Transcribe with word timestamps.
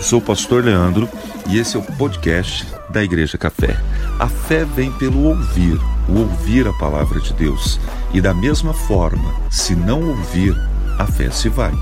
Eu 0.00 0.04
sou 0.04 0.18
o 0.18 0.22
pastor 0.22 0.64
Leandro 0.64 1.06
e 1.46 1.58
esse 1.58 1.76
é 1.76 1.78
o 1.78 1.82
podcast 1.82 2.66
da 2.88 3.04
Igreja 3.04 3.36
Café. 3.36 3.78
A 4.18 4.26
fé 4.26 4.64
vem 4.64 4.90
pelo 4.92 5.24
ouvir, 5.24 5.78
o 6.08 6.20
ouvir 6.20 6.66
a 6.66 6.72
palavra 6.72 7.20
de 7.20 7.34
Deus. 7.34 7.78
E 8.14 8.18
da 8.18 8.32
mesma 8.32 8.72
forma, 8.72 9.34
se 9.50 9.76
não 9.76 10.08
ouvir, 10.08 10.56
a 10.98 11.06
fé 11.06 11.30
se 11.30 11.50
vai. 11.50 11.74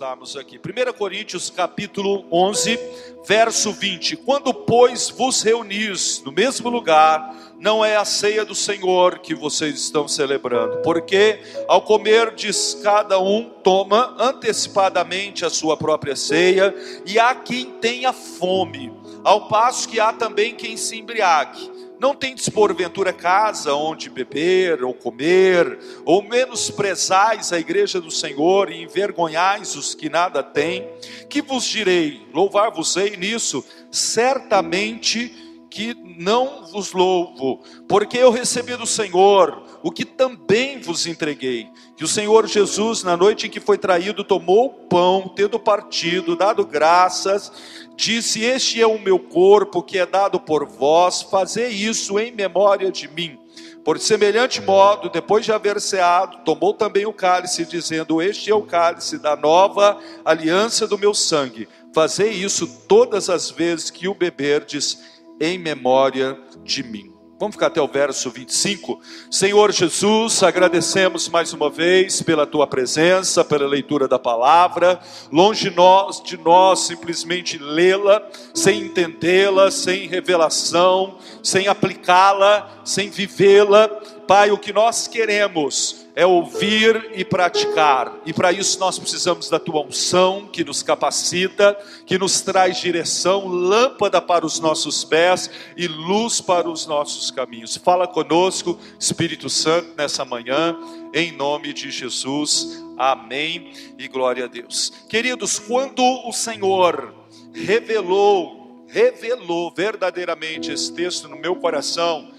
Estarmos 0.00 0.34
aqui. 0.34 0.58
1 0.58 0.94
Coríntios 0.94 1.50
capítulo 1.50 2.24
11, 2.32 2.80
verso 3.28 3.70
20. 3.70 4.16
Quando, 4.16 4.54
pois, 4.54 5.10
vos 5.10 5.42
reunis 5.42 6.22
no 6.24 6.32
mesmo 6.32 6.70
lugar, 6.70 7.36
não 7.58 7.84
é 7.84 7.96
a 7.96 8.04
ceia 8.06 8.42
do 8.42 8.54
Senhor 8.54 9.18
que 9.18 9.34
vocês 9.34 9.74
estão 9.74 10.08
celebrando, 10.08 10.78
porque 10.78 11.40
ao 11.68 11.82
comer 11.82 12.34
diz 12.34 12.80
cada 12.82 13.20
um 13.20 13.50
toma 13.62 14.16
antecipadamente 14.18 15.44
a 15.44 15.50
sua 15.50 15.76
própria 15.76 16.16
ceia, 16.16 16.74
e 17.04 17.18
há 17.18 17.34
quem 17.34 17.66
tenha 17.72 18.14
fome, 18.14 18.90
ao 19.22 19.48
passo 19.48 19.86
que 19.86 20.00
há 20.00 20.14
também 20.14 20.54
quem 20.54 20.78
se 20.78 20.96
embriague. 20.96 21.89
Não 22.00 22.14
tendes 22.14 22.48
porventura 22.48 23.12
casa 23.12 23.74
onde 23.74 24.08
beber 24.08 24.82
ou 24.82 24.94
comer, 24.94 25.78
ou 26.06 26.22
menosprezais 26.22 27.52
a 27.52 27.58
igreja 27.58 28.00
do 28.00 28.10
Senhor 28.10 28.72
e 28.72 28.82
envergonhais 28.82 29.76
os 29.76 29.94
que 29.94 30.08
nada 30.08 30.42
têm? 30.42 30.88
Que 31.28 31.42
vos 31.42 31.62
direi? 31.62 32.26
Louvar-vos-ei 32.32 33.18
nisso? 33.18 33.62
Certamente 33.90 35.50
que 35.68 35.94
não 35.94 36.66
vos 36.66 36.92
louvo, 36.92 37.62
porque 37.86 38.16
eu 38.16 38.30
recebi 38.30 38.74
do 38.76 38.86
Senhor 38.86 39.62
o 39.82 39.90
que 39.90 40.04
também 40.04 40.80
vos 40.80 41.06
entreguei, 41.06 41.68
que 42.00 42.04
o 42.04 42.08
Senhor 42.08 42.46
Jesus, 42.46 43.02
na 43.02 43.14
noite 43.14 43.46
em 43.46 43.50
que 43.50 43.60
foi 43.60 43.76
traído, 43.76 44.24
tomou 44.24 44.68
o 44.68 44.70
pão, 44.70 45.30
tendo 45.36 45.60
partido, 45.60 46.34
dado 46.34 46.64
graças, 46.64 47.52
disse: 47.94 48.42
Este 48.42 48.80
é 48.80 48.86
o 48.86 48.98
meu 48.98 49.18
corpo 49.18 49.82
que 49.82 49.98
é 49.98 50.06
dado 50.06 50.40
por 50.40 50.64
vós, 50.64 51.20
fazei 51.20 51.68
isso 51.68 52.18
em 52.18 52.32
memória 52.32 52.90
de 52.90 53.06
mim. 53.06 53.38
Por 53.84 54.00
semelhante 54.00 54.62
modo, 54.62 55.10
depois 55.10 55.44
de 55.44 55.52
haver 55.52 55.78
ceado, 55.78 56.38
tomou 56.42 56.72
também 56.72 57.04
o 57.04 57.12
cálice, 57.12 57.66
dizendo: 57.66 58.22
Este 58.22 58.50
é 58.50 58.54
o 58.54 58.62
cálice 58.62 59.18
da 59.18 59.36
nova 59.36 59.98
aliança 60.24 60.86
do 60.86 60.96
meu 60.96 61.12
sangue. 61.12 61.68
Fazei 61.94 62.30
isso 62.30 62.66
todas 62.88 63.28
as 63.28 63.50
vezes 63.50 63.90
que 63.90 64.08
o 64.08 64.14
beberdes 64.14 65.20
em 65.38 65.58
memória 65.58 66.38
de 66.64 66.82
mim. 66.82 67.09
Vamos 67.40 67.54
ficar 67.54 67.68
até 67.68 67.80
o 67.80 67.88
verso 67.88 68.30
25. 68.30 69.00
Senhor 69.30 69.72
Jesus, 69.72 70.42
agradecemos 70.42 71.26
mais 71.26 71.54
uma 71.54 71.70
vez 71.70 72.20
pela 72.20 72.46
tua 72.46 72.66
presença, 72.66 73.42
pela 73.42 73.66
leitura 73.66 74.06
da 74.06 74.18
palavra. 74.18 75.00
Longe 75.32 75.70
nós 75.70 76.22
de 76.22 76.36
nós 76.36 76.80
simplesmente 76.80 77.56
lê-la, 77.56 78.22
sem 78.52 78.82
entendê-la, 78.82 79.70
sem 79.70 80.06
revelação, 80.06 81.16
sem 81.42 81.66
aplicá-la, 81.66 82.82
sem 82.84 83.08
vivê-la. 83.08 83.88
Pai, 84.28 84.50
o 84.50 84.58
que 84.58 84.70
nós 84.70 85.08
queremos 85.08 85.99
é 86.20 86.26
ouvir 86.26 87.12
e 87.14 87.24
praticar. 87.24 88.14
E 88.26 88.32
para 88.34 88.52
isso 88.52 88.78
nós 88.78 88.98
precisamos 88.98 89.48
da 89.48 89.58
tua 89.58 89.80
unção 89.80 90.46
que 90.52 90.62
nos 90.62 90.82
capacita, 90.82 91.74
que 92.04 92.18
nos 92.18 92.42
traz 92.42 92.76
direção, 92.76 93.48
lâmpada 93.48 94.20
para 94.20 94.44
os 94.44 94.60
nossos 94.60 95.02
pés 95.02 95.50
e 95.78 95.88
luz 95.88 96.38
para 96.38 96.68
os 96.68 96.86
nossos 96.86 97.30
caminhos. 97.30 97.78
Fala 97.78 98.06
conosco, 98.06 98.78
Espírito 98.98 99.48
Santo, 99.48 99.94
nessa 99.96 100.22
manhã, 100.22 100.76
em 101.14 101.32
nome 101.32 101.72
de 101.72 101.90
Jesus. 101.90 102.84
Amém 102.98 103.72
e 103.98 104.06
glória 104.06 104.44
a 104.44 104.46
Deus. 104.46 104.92
Queridos, 105.08 105.58
quando 105.58 106.02
o 106.28 106.32
Senhor 106.34 107.14
revelou, 107.54 108.84
revelou 108.88 109.72
verdadeiramente 109.74 110.70
esse 110.70 110.92
texto 110.92 111.30
no 111.30 111.36
meu 111.36 111.56
coração, 111.56 112.30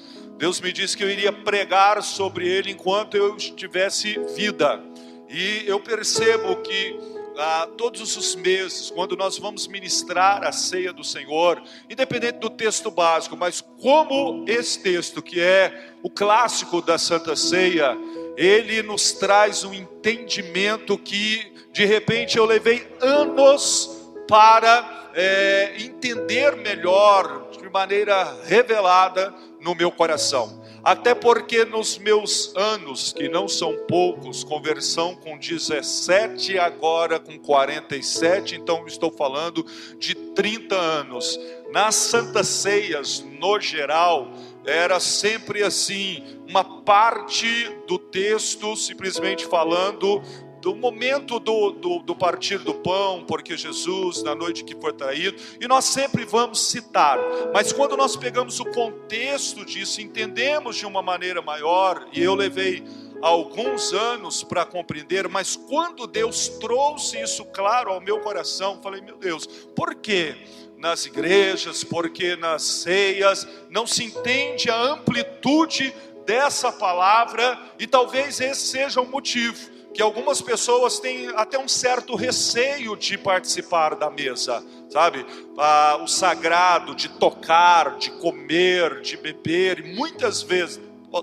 Deus 0.41 0.59
me 0.59 0.74
disse 0.74 0.97
que 0.97 1.03
eu 1.03 1.09
iria 1.12 1.31
pregar 1.31 2.02
sobre 2.02 2.47
ele 2.47 2.72
enquanto 2.72 3.16
eu 3.16 3.38
tivesse 3.38 4.19
vida. 4.35 4.81
E 5.29 5.68
eu 5.68 5.79
percebo 5.79 6.56
que 6.63 7.00
ah, 7.38 7.69
todos 7.78 8.18
os 8.18 8.34
meses, 8.34 8.90
quando 8.90 9.16
nós 9.16 9.38
vamos 9.38 9.68
ministrar 9.68 10.44
a 10.44 10.52
ceia 10.52 10.91
do 10.91 11.03
Senhor, 11.03 11.62
independente 11.88 12.40
do 12.40 12.50
texto 12.50 12.90
básico, 12.90 13.38
mas 13.38 13.62
como 13.62 14.44
esse 14.47 14.79
texto, 14.79 15.22
que 15.22 15.40
é 15.40 15.94
o 16.02 16.09
clássico 16.09 16.81
da 16.81 16.97
Santa 16.97 17.35
Ceia, 17.35 17.96
ele 18.35 18.81
nos 18.81 19.12
traz 19.12 19.63
um 19.63 19.72
entendimento 19.72 20.97
que 20.97 21.53
de 21.72 21.85
repente 21.85 22.40
eu 22.40 22.46
levei 22.46 22.91
anos 23.00 23.91
para 24.28 25.01
é, 25.14 25.76
entender 25.82 26.56
melhor, 26.56 27.50
de 27.52 27.70
maneira 27.70 28.38
revelada, 28.44 29.34
no 29.60 29.76
meu 29.76 29.92
coração. 29.92 30.62
Até 30.84 31.14
porque 31.14 31.64
nos 31.64 32.00
meus 32.00 32.56
anos, 32.56 33.14
que 33.14 33.30
não 33.30 33.48
são 33.48 33.78
poucos, 33.88 34.44
conversão 34.44 35.16
com 35.16 35.38
17, 35.38 36.58
agora 36.58 37.20
com 37.20 37.38
47, 37.38 38.56
então 38.56 38.88
estou 38.88 39.12
falando 39.12 39.64
de 40.00 40.16
30 40.16 40.76
anos. 40.76 41.40
Nas 41.72 41.96
santas 41.96 42.48
ceias, 42.48 43.24
no 43.40 43.60
geral, 43.60 44.32
era 44.66 45.00
sempre 45.00 45.64
assim, 45.64 46.24
uma 46.48 46.64
parte 46.64 47.70
do 47.88 48.00
texto 48.00 48.76
simplesmente 48.76 49.46
falando 49.46 50.22
do 50.62 50.76
momento 50.76 51.40
do, 51.40 51.72
do, 51.72 52.00
do, 52.00 52.16
partir 52.16 52.60
do 52.60 52.76
pão, 52.76 53.26
porque 53.28 53.58
Jesus, 53.58 54.22
na 54.22 54.36
noite 54.36 54.64
que 54.64 54.76
foi 54.76 54.94
traído, 54.94 55.42
e 55.60 55.68
nós 55.68 55.86
sempre 55.86 56.24
vamos 56.24 56.62
citar, 56.62 57.18
mas 57.52 57.74
quando 57.74 57.98
nós 57.98 58.16
pegamos 58.16 58.60
o 58.60 58.66
contexto 58.66 59.66
disso, 59.66 60.00
entendemos 60.02 60.76
de 60.76 60.86
uma 60.86 61.02
maneira 61.02 61.42
maior, 61.42 62.08
e 62.14 62.22
eu 62.22 62.36
levei 62.36 62.84
alguns 63.24 63.92
anos 63.92 64.44
para 64.44 64.64
compreender, 64.64 65.28
mas 65.28 65.56
quando 65.56 66.06
Deus 66.06 66.48
trouxe 66.48 67.20
isso 67.20 67.44
claro 67.46 67.92
ao 67.92 68.00
meu 68.00 68.20
coração, 68.20 68.80
falei, 68.82 69.02
meu 69.02 69.18
Deus, 69.18 69.48
por 69.76 69.96
que 69.96 70.36
nas 70.78 71.06
igrejas, 71.06 71.84
porque 71.84 72.36
nas 72.36 72.64
ceias, 72.64 73.48
não 73.70 73.86
se 73.86 74.04
entende 74.04 74.70
a 74.70 74.76
amplitude 74.76 75.94
dessa 76.26 76.72
palavra, 76.72 77.60
e 77.80 77.88
talvez 77.88 78.40
esse 78.40 78.68
seja 78.68 79.02
o 79.02 79.08
motivo 79.08 79.71
que 79.94 80.02
algumas 80.02 80.41
pessoas 80.41 81.00
têm 81.00 81.28
até 81.35 81.59
um 81.59 81.68
certo 81.68 82.16
receio 82.16 82.96
de 82.96 83.18
participar 83.18 83.96
da 83.96 84.09
mesa, 84.09 84.63
sabe? 84.90 85.25
Ah, 85.57 86.00
o 86.02 86.07
sagrado 86.07 86.96
de 86.96 87.09
tocar, 87.09 87.97
de 87.97 88.12
comer, 88.12 89.02
de 89.02 89.18
beber, 89.18 89.79
e 89.79 89.94
muitas 89.94 90.41
vezes, 90.41 90.79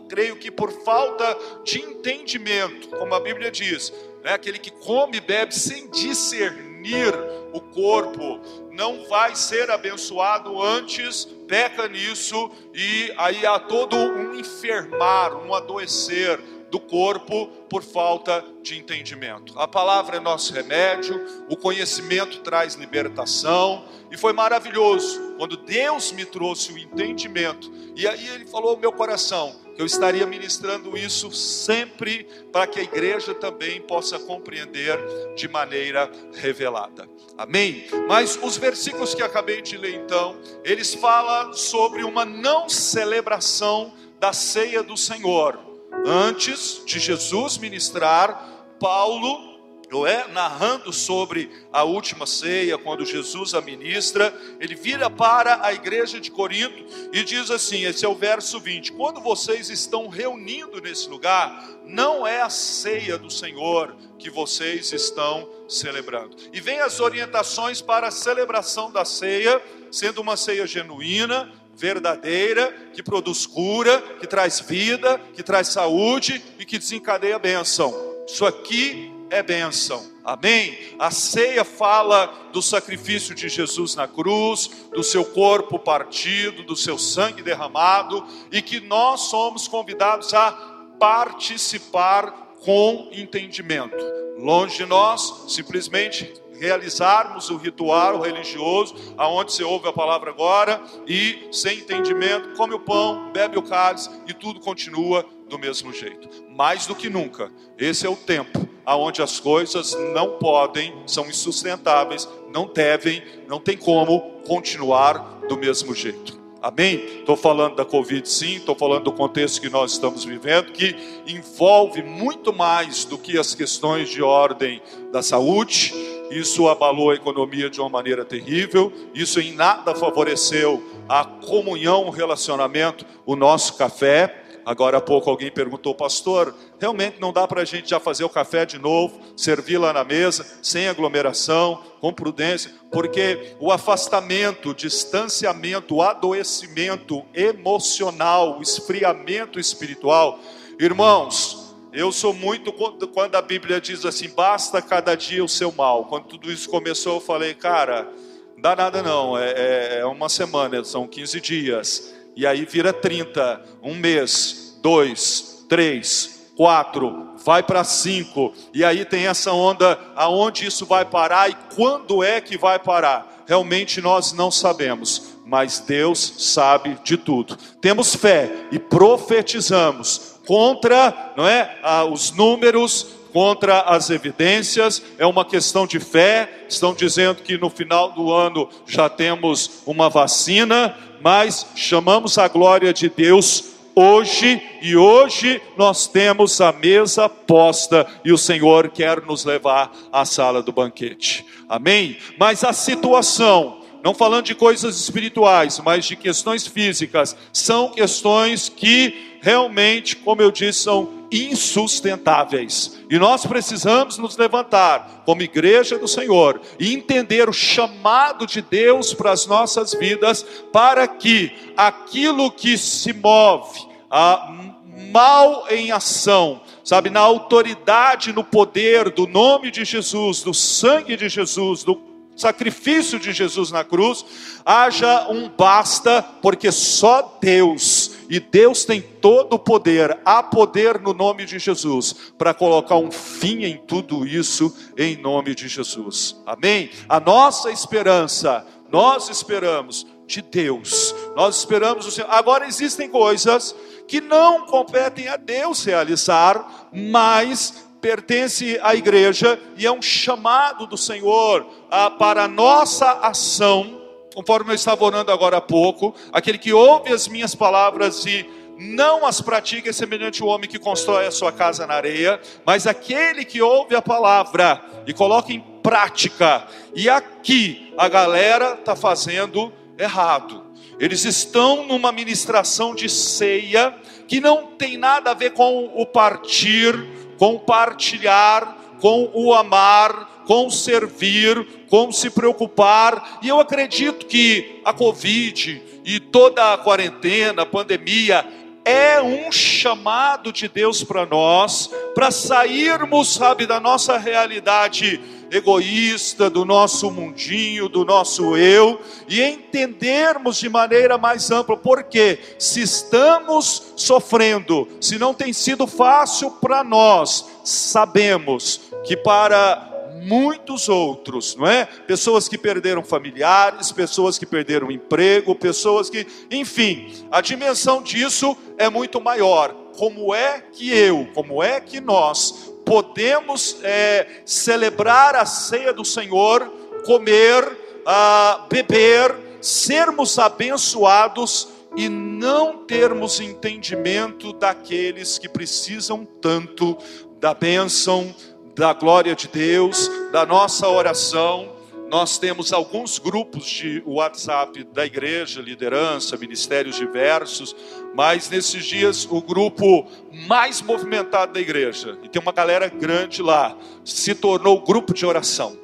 creio 0.09 0.37
que 0.37 0.51
por 0.51 0.71
falta 0.85 1.37
de 1.65 1.81
entendimento, 1.81 2.89
como 2.89 3.15
a 3.15 3.21
Bíblia 3.21 3.51
diz, 3.51 3.93
né, 4.23 4.33
aquele 4.35 4.59
que 4.59 4.71
come 4.71 5.17
e 5.17 5.21
bebe 5.21 5.55
sem 5.55 5.89
discernir 5.91 7.15
o 7.53 7.61
corpo, 7.61 8.41
não 8.71 9.09
vai 9.09 9.35
ser 9.35 9.71
abençoado 9.71 10.63
antes, 10.63 11.25
peca 11.49 11.89
nisso, 11.89 12.51
e 12.75 13.13
aí 13.17 13.45
há 13.47 13.59
todo 13.59 13.97
um 13.97 14.39
enfermar, 14.39 15.35
um 15.35 15.55
adoecer 15.55 16.39
do 16.71 16.79
corpo 16.79 17.47
por 17.69 17.83
falta 17.83 18.45
de 18.63 18.79
entendimento. 18.79 19.59
A 19.59 19.67
palavra 19.67 20.17
é 20.17 20.21
nosso 20.21 20.53
remédio, 20.53 21.21
o 21.49 21.57
conhecimento 21.57 22.41
traz 22.41 22.75
libertação, 22.75 23.85
e 24.11 24.17
foi 24.17 24.33
maravilhoso 24.33 25.35
quando 25.37 25.57
Deus 25.57 26.13
me 26.13 26.25
trouxe 26.25 26.73
o 26.73 26.79
entendimento, 26.79 27.71
e 27.95 28.07
aí 28.07 28.27
Ele 28.29 28.47
falou 28.47 28.71
ao 28.71 28.77
meu 28.77 28.93
coração 28.93 29.55
que 29.75 29.83
eu 29.83 29.87
estaria 29.87 30.27
ministrando 30.27 30.97
isso 30.99 31.31
sempre 31.31 32.25
para 32.51 32.67
que 32.67 32.81
a 32.81 32.83
igreja 32.83 33.33
também 33.33 33.81
possa 33.81 34.19
compreender 34.19 34.99
de 35.37 35.47
maneira 35.47 36.11
revelada. 36.35 37.09
Amém? 37.37 37.87
Mas 38.09 38.37
os 38.43 38.57
versículos 38.57 39.15
que 39.15 39.23
acabei 39.23 39.63
de 39.63 39.77
ler 39.77 39.95
então, 39.95 40.37
eles 40.65 40.95
falam 40.95 41.53
sobre 41.53 42.03
uma 42.03 42.25
não 42.25 42.69
celebração 42.69 43.93
da 44.19 44.33
ceia 44.33 44.83
do 44.83 44.97
Senhor 44.97 45.68
Antes 46.11 46.81
de 46.87 46.99
Jesus 46.99 47.59
ministrar, 47.59 48.67
Paulo, 48.81 49.59
não 49.91 50.07
é, 50.07 50.27
narrando 50.29 50.91
sobre 50.91 51.51
a 51.71 51.85
última 51.85 52.27
ceia, 52.27 52.79
quando 52.79 53.05
Jesus 53.05 53.53
a 53.53 53.61
ministra, 53.61 54.35
ele 54.59 54.75
vira 54.75 55.11
para 55.11 55.63
a 55.63 55.71
igreja 55.75 56.19
de 56.19 56.31
Corinto 56.31 56.83
e 57.13 57.23
diz 57.23 57.51
assim: 57.51 57.85
esse 57.85 58.07
é 58.07 58.09
o 58.09 58.15
verso 58.15 58.59
20: 58.59 58.93
quando 58.93 59.21
vocês 59.21 59.69
estão 59.69 60.09
reunindo 60.09 60.81
nesse 60.81 61.11
lugar, 61.11 61.63
não 61.85 62.27
é 62.27 62.41
a 62.41 62.49
ceia 62.49 63.19
do 63.19 63.31
Senhor 63.31 63.95
que 64.19 64.31
vocês 64.31 64.91
estão 64.95 65.47
celebrando. 65.69 66.37
E 66.55 66.61
vem 66.61 66.81
as 66.81 67.01
orientações 67.01 67.83
para 67.83 68.09
a 68.09 68.11
celebração 68.11 68.91
da 68.91 69.05
ceia, 69.05 69.63
sendo 69.93 70.23
uma 70.23 70.39
ceia 70.39 70.67
genuína, 70.67 71.53
verdadeira, 71.79 72.75
que 72.93 73.03
produz 73.03 73.47
cura, 73.47 74.03
que 74.21 74.27
traz 74.27 74.61
vida, 74.61 75.21
que 75.35 75.43
traz 75.43 75.69
saúde 75.69 76.43
e 76.59 76.65
que 76.65 76.79
desencadeia 76.79 77.37
a 77.37 77.39
bênção. 77.39 77.95
Isso 78.27 78.45
aqui 78.45 79.13
é 79.31 79.43
bênção. 79.43 80.05
Amém? 80.25 80.77
A 80.99 81.11
ceia 81.11 81.65
fala 81.65 82.27
do 82.53 82.61
sacrifício 82.61 83.35
de 83.35 83.49
Jesus 83.49 83.95
na 83.95 84.07
cruz, 84.07 84.71
do 84.93 85.03
seu 85.03 85.25
corpo 85.25 85.79
partido, 85.79 86.63
do 86.63 86.77
seu 86.77 86.99
sangue 86.99 87.43
derramado, 87.43 88.27
e 88.53 88.61
que 88.61 88.81
nós 88.81 89.23
somos 89.23 89.67
convidados 89.69 90.35
a 90.35 90.53
participar 90.99 92.57
com 92.63 93.09
entendimento. 93.13 93.97
Longe 94.39 94.79
de 94.79 94.87
nós 94.87 95.45
simplesmente 95.49 96.33
realizarmos 96.59 97.51
o 97.51 97.57
ritual 97.57 98.21
religioso, 98.21 98.95
aonde 99.17 99.53
você 99.53 99.65
ouve 99.65 99.89
a 99.89 99.93
palavra 99.93 100.31
agora 100.31 100.83
e 101.07 101.49
sem 101.53 101.79
entendimento, 101.79 102.55
come 102.57 102.75
o 102.75 102.81
pão, 102.81 103.31
bebe 103.33 103.59
o 103.59 103.63
cálice 103.63 104.11
e 104.27 104.35
tudo 104.35 104.61
continua 104.61 105.25
do 105.49 105.59
mesmo 105.59 105.93
jeito. 105.93 106.29
Mais 106.51 106.87
do 106.87 106.95
que 106.95 107.09
nunca, 107.09 107.51
esse 107.79 108.07
é 108.07 108.11
o 108.11 108.17
tempo 108.17 108.69
aonde 108.89 109.21
as 109.21 109.39
coisas 109.39 109.95
não 110.15 110.39
podem, 110.39 110.95
são 111.07 111.27
insustentáveis, 111.27 112.27
não 112.51 112.67
devem, 112.67 113.23
não 113.47 113.61
tem 113.61 113.77
como 113.77 114.41
continuar 114.47 115.41
do 115.47 115.59
mesmo 115.59 115.95
jeito. 115.95 116.39
Amém? 116.63 116.95
Estou 117.19 117.37
falando 117.37 117.77
da 117.77 117.85
Covid, 117.85 118.27
sim, 118.27 118.57
estou 118.57 118.75
falando 118.75 119.05
do 119.05 119.13
contexto 119.13 119.61
que 119.61 119.69
nós 119.69 119.93
estamos 119.93 120.25
vivendo, 120.25 120.73
que 120.73 120.97
envolve 121.27 122.03
muito 122.03 122.51
mais 122.51 123.05
do 123.05 123.19
que 123.19 123.39
as 123.39 123.55
questões 123.55 124.09
de 124.09 124.23
ordem 124.23 124.81
da 125.13 125.23
saúde. 125.23 125.93
Isso 126.31 126.69
abalou 126.69 127.11
a 127.11 127.15
economia 127.15 127.71
de 127.71 127.81
uma 127.81 127.89
maneira 127.89 128.25
terrível, 128.25 128.93
isso 129.15 129.41
em 129.41 129.53
nada 129.53 129.95
favoreceu 129.95 130.83
a 131.09 131.25
comunhão, 131.25 132.07
o 132.07 132.11
relacionamento, 132.11 133.07
o 133.25 133.35
nosso 133.35 133.77
café. 133.77 134.45
Agora 134.65 134.99
há 134.99 135.01
pouco 135.01 135.31
alguém 135.31 135.51
perguntou, 135.51 135.95
pastor, 135.95 136.55
realmente 136.79 137.19
não 137.19 137.33
dá 137.33 137.49
para 137.49 137.63
a 137.63 137.65
gente 137.65 137.89
já 137.89 137.99
fazer 137.99 138.25
o 138.25 138.29
café 138.29 138.67
de 138.67 138.79
novo, 138.79 139.19
servir 139.35 139.79
lá 139.79 139.95
na 139.95 140.05
mesa, 140.05 140.45
sem 140.63 140.89
aglomeração, 140.89 141.83
com 141.99 142.13
prudência, 142.13 142.71
porque 142.93 143.55
o 143.59 143.73
afastamento, 143.73 144.71
o 144.71 144.75
distanciamento, 144.75 145.95
o 145.97 146.03
adoecimento 146.03 147.25
emocional, 147.33 148.59
o 148.59 148.63
esfriamento 148.63 149.59
espiritual, 149.59 150.39
irmãos, 150.79 151.58
eu 151.93 152.13
sou 152.13 152.33
muito 152.33 152.73
quando 152.73 153.35
a 153.35 153.43
Bíblia 153.43 153.81
diz 153.81 154.05
assim, 154.05 154.29
basta 154.29 154.81
cada 154.83 155.15
dia 155.15 155.45
o 155.45 155.49
seu 155.49 155.73
mal. 155.73 156.05
Quando 156.07 156.25
tudo 156.25 156.51
isso 156.51 156.69
começou, 156.69 157.17
eu 157.17 157.21
falei, 157.21 157.55
cara, 157.55 158.09
não 158.55 158.63
dá 158.63 158.77
nada 158.77 159.03
não, 159.03 159.37
é, 159.39 159.51
é, 159.51 159.99
é 160.01 160.07
uma 160.07 160.29
semana, 160.29 160.85
são 160.85 161.07
15 161.07 161.41
dias 161.41 162.15
e 162.39 162.47
aí 162.47 162.65
vira 162.65 162.93
30, 162.93 163.61
um 163.83 163.97
mês, 163.97 164.79
dois, 164.81 165.67
três, 165.69 166.53
quatro, 166.57 167.35
vai 167.45 167.65
para 167.65 167.83
cinco, 167.83 168.53
e 168.73 168.85
aí 168.85 169.05
tem 169.05 169.27
essa 169.27 169.53
onda, 169.53 169.99
aonde 170.15 170.65
isso 170.65 170.87
vai 170.87 171.05
parar 171.05 171.51
e 171.51 171.57
quando 171.75 172.23
é 172.23 172.41
que 172.41 172.57
vai 172.57 172.79
parar? 172.79 173.45
Realmente 173.45 174.01
nós 174.01 174.33
não 174.33 174.53
sabemos, 174.53 175.35
mas 175.45 175.81
Deus 175.81 176.35
sabe 176.39 176.97
de 177.03 177.17
tudo. 177.17 177.57
Temos 177.81 178.15
fé 178.15 178.69
e 178.71 178.79
profetizamos 178.79 180.38
contra, 180.49 181.35
não 181.37 181.47
é, 181.47 181.79
os 182.11 182.31
números, 182.31 183.07
contra 183.35 183.83
as 183.83 184.09
evidências, 184.09 185.03
é 185.19 185.27
uma 185.27 185.45
questão 185.45 185.87
de 185.87 186.01
fé. 186.01 186.65
Estão 186.67 186.95
dizendo 186.95 187.43
que 187.43 187.59
no 187.59 187.69
final 187.69 188.13
do 188.13 188.33
ano 188.33 188.67
já 188.87 189.11
temos 189.11 189.83
uma 189.85 190.09
vacina, 190.09 190.97
mas 191.21 191.67
chamamos 191.77 192.39
a 192.39 192.49
glória 192.49 192.95
de 192.95 193.11
Deus 193.11 193.75
hoje, 193.95 194.63
e 194.81 194.97
hoje 194.97 195.61
nós 195.77 196.07
temos 196.07 196.63
a 196.63 196.73
mesa 196.73 197.29
posta 197.29 198.07
e 198.25 198.33
o 198.33 198.39
Senhor 198.39 198.89
quer 198.89 199.21
nos 199.27 199.45
levar 199.45 199.93
à 200.11 200.25
sala 200.25 200.63
do 200.63 200.73
banquete. 200.73 201.45
Amém? 201.69 202.17
Mas 202.39 202.65
a 202.65 202.73
situação, 202.73 203.83
não 204.03 204.15
falando 204.15 204.47
de 204.47 204.55
coisas 204.55 204.99
espirituais, 204.99 205.79
mas 205.85 206.07
de 206.07 206.17
questões 206.17 206.67
físicas, 206.67 207.37
são 207.53 207.91
questões 207.91 208.71
que 208.71 209.28
realmente, 209.41 210.17
como 210.17 210.43
eu 210.43 210.51
disse, 210.51 210.81
são 210.81 211.19
insustentáveis. 211.31 212.99
E 213.11 213.19
nós 213.19 213.45
precisamos 213.45 214.19
nos 214.19 214.37
levantar 214.37 215.23
como 215.25 215.43
igreja 215.43 215.99
do 215.99 216.09
Senhor 216.09 216.61
e 216.79 216.95
entender 216.95 217.49
o 217.49 217.53
chamado 217.53 218.47
de 218.47 218.63
Deus 218.63 219.13
para 219.15 219.33
as 219.33 219.47
nossas 219.47 219.95
vidas, 219.95 220.43
para 220.73 221.07
que 221.07 221.53
aquilo 221.77 222.51
que 222.51 222.77
se 222.79 223.13
move, 223.13 223.87
a 224.11 224.75
mal 225.13 225.67
em 225.71 225.93
ação, 225.93 226.61
sabe, 226.83 227.09
na 227.09 227.21
autoridade, 227.21 228.33
no 228.33 228.43
poder 228.43 229.11
do 229.11 229.27
nome 229.27 229.71
de 229.71 229.85
Jesus, 229.85 230.43
do 230.43 230.53
sangue 230.53 231.17
de 231.17 231.29
Jesus, 231.29 231.85
do 231.85 232.01
sacrifício 232.39 233.19
de 233.19 233.33
Jesus 233.33 233.71
na 233.71 233.85
cruz, 233.85 234.25
haja 234.65 235.29
um 235.29 235.49
basta, 235.49 236.23
porque 236.41 236.71
só 236.71 237.39
Deus, 237.41 237.98
e 238.29 238.39
Deus 238.39 238.85
tem 238.85 239.01
todo 239.01 239.55
o 239.55 239.59
poder, 239.59 240.19
há 240.25 240.43
poder 240.43 241.01
no 241.01 241.15
nome 241.15 241.47
de 241.47 241.59
Jesus, 241.59 242.33
para 242.37 242.53
colocar 242.53 242.97
um 242.97 243.11
fim 243.11 243.65
em 243.65 243.79
tudo 243.79 244.27
isso, 244.27 244.75
em 244.97 245.17
nome 245.17 245.55
de 245.55 245.67
Jesus. 245.67 246.37
Amém? 246.45 246.91
A 247.09 247.19
nossa 247.19 247.71
esperança, 247.71 248.67
nós 248.91 249.29
esperamos 249.31 250.07
de 250.27 250.43
Deus, 250.43 251.15
nós 251.35 251.57
esperamos 251.57 252.07
o 252.07 252.11
Senhor. 252.11 252.29
Agora 252.31 252.67
existem 252.67 253.09
coisas 253.09 253.75
que 254.07 254.21
não 254.21 254.67
competem 254.67 255.29
a 255.29 255.37
Deus 255.37 255.85
realizar, 255.85 256.89
mas 256.93 257.89
pertence 258.01 258.79
à 258.83 258.95
igreja 258.95 259.61
e 259.77 259.87
é 259.87 259.91
um 259.93 260.03
chamado 260.03 260.87
do 260.87 260.97
Senhor 260.97 261.67
ah, 261.91 262.11
para 262.11 262.45
a 262.45 262.49
nossa 262.49 263.11
ação, 263.21 263.98
conforme 264.39 264.71
eu 264.71 264.77
estava 264.77 265.05
orando 265.05 265.33
agora 265.33 265.57
há 265.57 265.61
pouco, 265.61 266.15
aquele 266.33 266.59
que 266.59 266.73
ouve 266.73 267.13
as 267.13 267.27
minhas 267.27 267.57
palavras 267.57 268.25
e 268.25 268.49
não 268.79 269.27
as 269.27 269.41
pratica 269.41 269.91
é 269.91 269.93
semelhante 269.93 270.41
ao 270.41 270.49
homem 270.49 270.71
que 270.71 270.79
constrói 270.79 271.27
a 271.27 271.33
sua 271.33 271.51
casa 271.51 271.89
na 271.89 271.95
areia, 271.95 272.41
mas 272.65 272.87
aquele 272.87 273.45
que 273.45 273.61
ouve 273.61 273.97
a 273.97 274.01
palavra 274.01 274.81
e 275.09 275.13
coloca 275.13 275.53
em 275.53 275.59
prática. 275.83 276.69
E 276.95 277.09
aqui 277.09 277.93
a 277.99 278.09
galera 278.09 278.75
está 278.75 278.95
fazendo 278.95 279.73
errado. 279.99 280.63
Eles 281.01 281.25
estão 281.25 281.85
numa 281.85 282.13
ministração 282.13 282.95
de 282.95 283.09
ceia 283.09 283.93
que 284.29 284.41
não 284.41 284.67
tem 284.67 284.97
nada 284.97 285.33
a 285.33 285.35
ver 285.35 285.51
com 285.51 285.87
o 285.97 286.07
partir, 286.07 286.95
compartilhar, 287.39 288.97
com 289.01 289.33
o 289.35 289.53
amar, 289.53 290.28
com 290.49 290.71
servir, 290.71 291.85
com 291.91 292.11
se 292.11 292.31
preocupar. 292.31 293.39
E 293.43 293.49
eu 293.49 293.61
acredito 293.61 294.25
que 294.25 294.81
a 294.83 294.95
Covid 294.95 295.83
e 296.07 296.19
toda 296.19 296.73
a 296.73 296.79
quarentena, 296.79 297.63
a 297.63 297.67
pandemia, 297.67 298.47
é 298.83 299.21
um 299.21 299.53
chamado 299.53 300.51
de 300.51 300.67
Deus 300.67 301.05
para 301.05 301.27
nós, 301.27 301.91
para 302.15 302.31
sairmos, 302.31 303.35
sabe, 303.35 303.67
da 303.67 303.79
nossa 303.79 304.17
realidade 304.17 305.21
egoísta, 305.51 306.49
do 306.49 306.65
nosso 306.65 307.11
mundinho, 307.11 307.87
do 307.87 308.03
nosso 308.03 308.57
eu, 308.57 308.99
e 309.29 309.43
entendermos 309.43 310.59
de 310.59 310.71
maneira 310.71 311.19
mais 311.19 311.51
ampla, 311.51 311.77
porque 311.77 312.39
se 312.59 312.81
estamos 312.81 313.93
sofrendo, 313.97 314.89
se 314.99 315.19
não 315.19 315.35
tem 315.35 315.53
sido 315.53 315.87
fácil 315.87 316.53
para 316.53 316.83
nós, 316.83 317.45
sabemos 317.65 318.81
que 319.05 319.15
para 319.15 319.88
muitos 320.23 320.89
outros, 320.89 321.57
não 321.57 321.67
é? 321.67 321.85
Pessoas 321.85 322.49
que 322.49 322.59
perderam 322.59 323.03
familiares, 323.03 323.93
pessoas 323.93 324.39
que 324.39 324.47
perderam 324.47 324.91
emprego, 324.91 325.55
pessoas 325.55 326.09
que, 326.11 326.27
enfim, 326.51 327.13
a 327.31 327.41
dimensão 327.41 328.03
disso 328.03 328.57
é 328.77 328.89
muito 328.89 329.21
maior. 329.21 329.75
Como 329.97 330.35
é 330.35 330.63
que 330.73 330.91
eu, 330.91 331.29
como 331.35 331.63
é 331.63 331.81
que 331.81 332.01
nós 332.01 332.73
podemos 332.85 333.79
é, 333.83 334.43
celebrar 334.45 335.35
a 335.35 335.45
ceia 335.45 335.93
do 335.93 336.05
Senhor, 336.05 336.67
comer, 337.05 337.77
ah, 338.07 338.67
beber, 338.71 339.35
sermos 339.61 340.39
abençoados 340.39 341.69
e 341.97 342.09
não 342.09 342.85
termos 342.85 343.41
entendimento 343.41 344.53
daqueles 344.53 345.39
que 345.39 345.49
precisam 345.49 346.25
tanto 346.25 346.97
da 347.41 347.55
bênção, 347.55 348.35
da 348.79 348.93
glória 348.93 349.35
de 349.35 349.49
Deus, 349.49 350.09
da 350.31 350.47
nossa 350.47 350.89
oração. 350.89 351.69
Nós 352.09 352.39
temos 352.39 352.73
alguns 352.73 353.19
grupos 353.19 353.67
de 353.67 354.01
WhatsApp 354.07 354.85
da 354.95 355.05
igreja, 355.05 355.61
liderança, 355.61 356.37
ministérios 356.37 356.95
diversos, 356.95 357.75
mas 358.15 358.49
nesses 358.49 358.85
dias 358.85 359.27
o 359.29 359.43
grupo 359.43 360.07
mais 360.47 360.81
movimentado 360.81 361.55
da 361.55 361.61
igreja, 361.61 362.17
e 362.23 362.29
tem 362.29 362.41
uma 362.41 362.53
galera 362.53 362.89
grande 362.89 363.43
lá, 363.43 363.77
se 364.05 364.33
tornou 364.33 364.79
o 364.79 364.81
grupo 364.81 365.13
de 365.13 365.27
oração. 365.27 365.77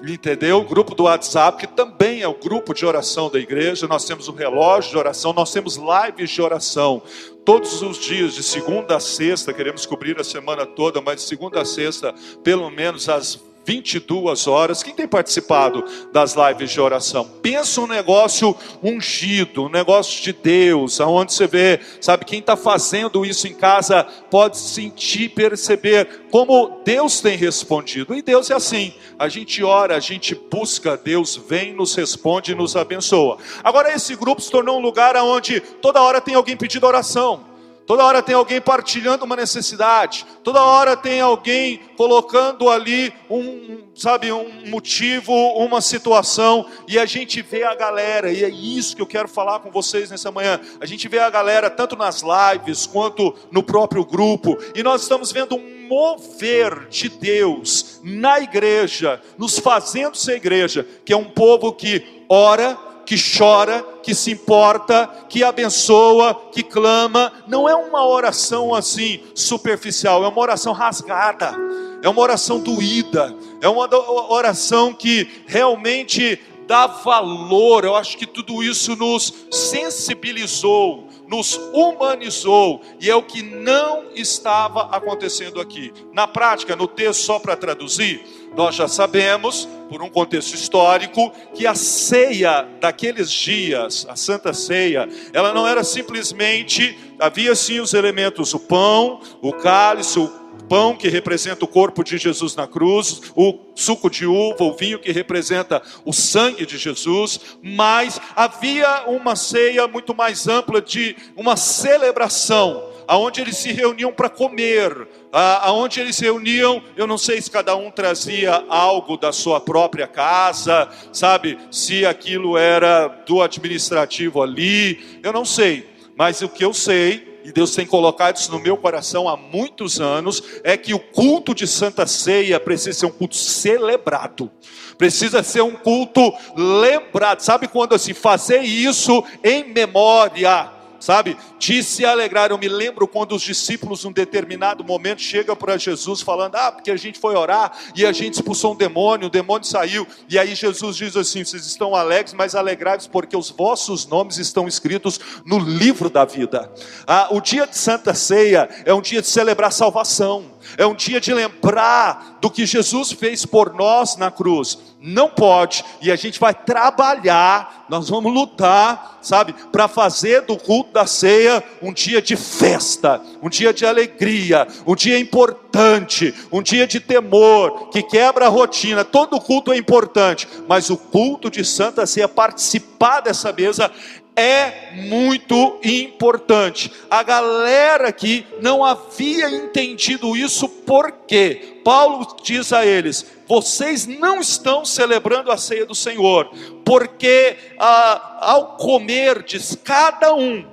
entendeu? 0.00 0.62
Grupo 0.62 0.94
do 0.94 1.02
WhatsApp, 1.02 1.58
que 1.58 1.66
também 1.66 2.22
é 2.22 2.28
o 2.28 2.34
grupo 2.34 2.72
de 2.72 2.86
oração 2.86 3.28
da 3.28 3.40
igreja. 3.40 3.88
Nós 3.88 4.04
temos 4.04 4.28
o 4.28 4.32
relógio 4.32 4.92
de 4.92 4.96
oração, 4.96 5.32
nós 5.32 5.52
temos 5.52 5.76
lives 5.76 6.30
de 6.30 6.40
oração. 6.40 7.02
Todos 7.48 7.80
os 7.80 7.96
dias, 7.96 8.34
de 8.34 8.42
segunda 8.42 8.96
a 8.96 9.00
sexta, 9.00 9.54
queremos 9.54 9.86
cobrir 9.86 10.20
a 10.20 10.22
semana 10.22 10.66
toda, 10.66 11.00
mas 11.00 11.16
de 11.16 11.22
segunda 11.22 11.62
a 11.62 11.64
sexta, 11.64 12.14
pelo 12.44 12.68
menos 12.68 13.08
às 13.08 13.36
22 13.68 14.46
horas. 14.46 14.82
Quem 14.82 14.94
tem 14.94 15.06
participado 15.06 15.84
das 16.10 16.34
lives 16.34 16.70
de 16.70 16.80
oração? 16.80 17.28
Pensa 17.42 17.82
um 17.82 17.86
negócio 17.86 18.56
ungido, 18.82 19.64
um 19.64 19.68
negócio 19.68 20.22
de 20.22 20.32
Deus, 20.32 21.02
aonde 21.02 21.34
você 21.34 21.46
vê, 21.46 21.78
sabe, 22.00 22.24
quem 22.24 22.38
está 22.38 22.56
fazendo 22.56 23.26
isso 23.26 23.46
em 23.46 23.52
casa 23.52 24.04
pode 24.30 24.56
sentir, 24.56 25.28
perceber 25.28 26.28
como 26.30 26.80
Deus 26.82 27.20
tem 27.20 27.36
respondido. 27.36 28.14
E 28.14 28.22
Deus 28.22 28.50
é 28.50 28.54
assim: 28.54 28.94
a 29.18 29.28
gente 29.28 29.62
ora, 29.62 29.96
a 29.96 30.00
gente 30.00 30.34
busca, 30.34 30.96
Deus 30.96 31.36
vem, 31.36 31.74
nos 31.74 31.94
responde 31.94 32.52
e 32.52 32.54
nos 32.54 32.74
abençoa. 32.74 33.36
Agora, 33.62 33.92
esse 33.92 34.16
grupo 34.16 34.40
se 34.40 34.50
tornou 34.50 34.78
um 34.78 34.82
lugar 34.82 35.14
onde 35.16 35.60
toda 35.60 36.00
hora 36.00 36.22
tem 36.22 36.34
alguém 36.34 36.56
pedindo 36.56 36.86
oração. 36.86 37.57
Toda 37.88 38.04
hora 38.04 38.22
tem 38.22 38.34
alguém 38.34 38.60
partilhando 38.60 39.24
uma 39.24 39.34
necessidade. 39.34 40.26
Toda 40.44 40.62
hora 40.62 40.94
tem 40.94 41.22
alguém 41.22 41.80
colocando 41.96 42.68
ali 42.68 43.10
um, 43.30 43.78
sabe, 43.94 44.30
um 44.30 44.68
motivo, 44.68 45.32
uma 45.32 45.80
situação, 45.80 46.66
e 46.86 46.98
a 46.98 47.06
gente 47.06 47.40
vê 47.40 47.64
a 47.64 47.74
galera, 47.74 48.30
e 48.30 48.44
é 48.44 48.48
isso 48.50 48.94
que 48.94 49.00
eu 49.00 49.06
quero 49.06 49.26
falar 49.26 49.60
com 49.60 49.70
vocês 49.70 50.10
nessa 50.10 50.30
manhã. 50.30 50.60
A 50.78 50.84
gente 50.84 51.08
vê 51.08 51.18
a 51.18 51.30
galera 51.30 51.70
tanto 51.70 51.96
nas 51.96 52.22
lives 52.22 52.84
quanto 52.84 53.34
no 53.50 53.62
próprio 53.62 54.04
grupo, 54.04 54.58
e 54.74 54.82
nós 54.82 55.00
estamos 55.00 55.32
vendo 55.32 55.56
um 55.56 55.88
mover 55.88 56.88
de 56.90 57.08
Deus 57.08 58.00
na 58.04 58.38
igreja, 58.38 59.18
nos 59.38 59.58
fazendo 59.58 60.14
ser 60.14 60.36
igreja, 60.36 60.86
que 61.06 61.12
é 61.14 61.16
um 61.16 61.24
povo 61.24 61.72
que 61.72 62.22
ora, 62.28 62.76
que 63.06 63.16
chora, 63.16 63.82
que 64.08 64.14
se 64.14 64.30
importa, 64.30 65.06
que 65.28 65.44
abençoa, 65.44 66.34
que 66.50 66.62
clama. 66.62 67.30
Não 67.46 67.68
é 67.68 67.74
uma 67.74 68.06
oração 68.06 68.74
assim 68.74 69.20
superficial, 69.34 70.24
é 70.24 70.28
uma 70.28 70.40
oração 70.40 70.72
rasgada, 70.72 71.54
é 72.02 72.08
uma 72.08 72.22
oração 72.22 72.58
doída, 72.58 73.36
é 73.60 73.68
uma 73.68 73.86
oração 74.32 74.94
que 74.94 75.42
realmente 75.46 76.40
dá 76.66 76.86
valor. 76.86 77.84
Eu 77.84 77.94
acho 77.94 78.16
que 78.16 78.26
tudo 78.26 78.62
isso 78.62 78.96
nos 78.96 79.30
sensibilizou, 79.50 81.07
nos 81.28 81.60
humanizou, 81.72 82.80
e 82.98 83.10
é 83.10 83.14
o 83.14 83.22
que 83.22 83.42
não 83.42 84.04
estava 84.14 84.84
acontecendo 84.96 85.60
aqui. 85.60 85.92
Na 86.12 86.26
prática, 86.26 86.74
no 86.74 86.88
texto, 86.88 87.20
só 87.20 87.38
para 87.38 87.54
traduzir, 87.54 88.24
nós 88.56 88.74
já 88.74 88.88
sabemos, 88.88 89.68
por 89.88 90.02
um 90.02 90.08
contexto 90.08 90.54
histórico, 90.54 91.30
que 91.54 91.66
a 91.66 91.74
ceia 91.74 92.66
daqueles 92.80 93.30
dias, 93.30 94.06
a 94.08 94.16
Santa 94.16 94.52
Ceia, 94.52 95.08
ela 95.32 95.52
não 95.52 95.66
era 95.66 95.84
simplesmente, 95.84 96.98
havia 97.20 97.54
sim 97.54 97.80
os 97.80 97.92
elementos, 97.92 98.54
o 98.54 98.58
pão, 98.58 99.20
o 99.42 99.52
cálice, 99.52 100.18
o 100.18 100.28
pão 100.68 100.96
que 100.96 101.08
representa 101.08 101.64
o 101.64 101.68
corpo 101.68 102.02
de 102.02 102.18
Jesus 102.18 102.54
na 102.54 102.66
cruz, 102.66 103.22
o 103.34 103.58
suco 103.74 104.10
de 104.10 104.26
uva, 104.26 104.64
o 104.64 104.76
vinho 104.76 104.98
que 104.98 105.12
representa 105.12 105.82
o 106.04 106.12
sangue 106.12 106.66
de 106.66 106.76
Jesus, 106.76 107.40
mas 107.62 108.20
havia 108.34 109.04
uma 109.06 109.36
ceia 109.36 109.86
muito 109.86 110.14
mais 110.14 110.48
ampla 110.48 110.80
de 110.80 111.16
uma 111.36 111.56
celebração 111.56 112.88
aonde 113.08 113.40
eles 113.40 113.56
se 113.56 113.72
reuniam 113.72 114.12
para 114.12 114.28
comer, 114.28 115.08
aonde 115.32 115.98
eles 115.98 116.14
se 116.14 116.24
reuniam, 116.24 116.82
eu 116.94 117.06
não 117.06 117.16
sei 117.16 117.40
se 117.40 117.50
cada 117.50 117.74
um 117.74 117.90
trazia 117.90 118.62
algo 118.68 119.16
da 119.16 119.32
sua 119.32 119.58
própria 119.58 120.06
casa, 120.06 120.86
sabe, 121.10 121.58
se 121.70 122.04
aquilo 122.04 122.58
era 122.58 123.08
do 123.08 123.40
administrativo 123.40 124.42
ali, 124.42 125.18
eu 125.22 125.32
não 125.32 125.46
sei, 125.46 125.88
mas 126.14 126.42
o 126.42 126.50
que 126.50 126.62
eu 126.62 126.74
sei, 126.74 127.37
e 127.48 127.52
Deus 127.52 127.74
tem 127.74 127.86
colocado 127.86 128.36
isso 128.36 128.52
no 128.52 128.58
meu 128.58 128.76
coração 128.76 129.26
há 129.26 129.34
muitos 129.34 130.02
anos, 130.02 130.42
é 130.62 130.76
que 130.76 130.92
o 130.92 130.98
culto 130.98 131.54
de 131.54 131.66
Santa 131.66 132.06
Ceia 132.06 132.60
precisa 132.60 132.92
ser 132.92 133.06
um 133.06 133.10
culto 133.10 133.36
celebrado, 133.36 134.50
precisa 134.98 135.42
ser 135.42 135.62
um 135.62 135.72
culto 135.72 136.30
lembrado, 136.54 137.40
sabe 137.40 137.66
quando 137.66 137.94
assim, 137.94 138.12
fazer 138.12 138.60
isso 138.60 139.24
em 139.42 139.72
memória, 139.72 140.70
sabe? 141.00 141.36
De 141.58 141.82
se 141.82 142.04
alegrar. 142.04 142.50
Eu 142.50 142.58
me 142.58 142.68
lembro 142.68 143.06
quando 143.06 143.34
os 143.34 143.42
discípulos, 143.42 144.04
num 144.04 144.12
determinado 144.12 144.84
momento, 144.84 145.20
chegam 145.20 145.56
para 145.56 145.76
Jesus 145.76 146.20
falando: 146.20 146.56
Ah, 146.56 146.72
porque 146.72 146.90
a 146.90 146.96
gente 146.96 147.18
foi 147.18 147.36
orar 147.36 147.72
e 147.94 148.04
a 148.04 148.12
gente 148.12 148.34
expulsou 148.34 148.72
um 148.74 148.76
demônio, 148.76 149.26
o 149.26 149.30
demônio 149.30 149.66
saiu. 149.66 150.06
E 150.28 150.38
aí 150.38 150.54
Jesus 150.54 150.96
diz 150.96 151.16
assim: 151.16 151.44
Vocês 151.44 151.66
estão 151.66 151.94
alegres, 151.94 152.34
mas 152.34 152.54
alegrai-vos 152.54 153.06
porque 153.06 153.36
os 153.36 153.50
vossos 153.50 154.06
nomes 154.06 154.38
estão 154.38 154.66
escritos 154.66 155.20
no 155.44 155.58
livro 155.58 156.10
da 156.10 156.24
vida. 156.24 156.70
Ah, 157.06 157.28
o 157.30 157.40
dia 157.40 157.66
de 157.66 157.76
Santa 157.76 158.14
Ceia 158.14 158.68
é 158.84 158.92
um 158.92 159.00
dia 159.00 159.20
de 159.20 159.28
celebrar 159.28 159.72
salvação 159.72 160.57
é 160.76 160.86
um 160.86 160.94
dia 160.94 161.20
de 161.20 161.32
lembrar 161.32 162.38
do 162.40 162.50
que 162.50 162.66
Jesus 162.66 163.12
fez 163.12 163.46
por 163.46 163.72
nós 163.74 164.16
na 164.16 164.30
cruz. 164.30 164.78
Não 165.00 165.28
pode, 165.28 165.84
e 166.02 166.10
a 166.10 166.16
gente 166.16 166.40
vai 166.40 166.52
trabalhar, 166.52 167.86
nós 167.88 168.08
vamos 168.08 168.34
lutar, 168.34 169.18
sabe, 169.22 169.54
para 169.70 169.86
fazer 169.86 170.42
do 170.42 170.56
culto 170.56 170.92
da 170.92 171.06
ceia 171.06 171.62
um 171.80 171.92
dia 171.92 172.20
de 172.20 172.34
festa, 172.34 173.22
um 173.40 173.48
dia 173.48 173.72
de 173.72 173.86
alegria, 173.86 174.66
um 174.84 174.96
dia 174.96 175.16
importante, 175.16 176.34
um 176.50 176.60
dia 176.60 176.84
de 176.84 176.98
temor, 176.98 177.90
que 177.90 178.02
quebra 178.02 178.46
a 178.46 178.48
rotina. 178.48 179.04
Todo 179.04 179.40
culto 179.40 179.72
é 179.72 179.76
importante, 179.76 180.48
mas 180.66 180.90
o 180.90 180.96
culto 180.96 181.48
de 181.48 181.64
Santa 181.64 182.04
Ceia, 182.04 182.28
participar 182.28 183.20
dessa 183.20 183.52
mesa, 183.52 183.92
é 184.38 184.92
muito 184.94 185.80
importante. 185.82 186.92
A 187.10 187.24
galera 187.24 188.08
aqui 188.08 188.46
não 188.62 188.84
havia 188.84 189.50
entendido 189.50 190.36
isso, 190.36 190.68
porque 190.68 191.80
Paulo 191.84 192.36
diz 192.42 192.72
a 192.72 192.86
eles: 192.86 193.26
vocês 193.48 194.06
não 194.06 194.40
estão 194.40 194.84
celebrando 194.84 195.50
a 195.50 195.56
ceia 195.56 195.84
do 195.84 195.94
Senhor, 195.94 196.52
porque 196.84 197.56
ah, 197.80 198.38
ao 198.40 198.76
comer, 198.76 199.42
diz 199.42 199.76
cada 199.82 200.32
um, 200.32 200.64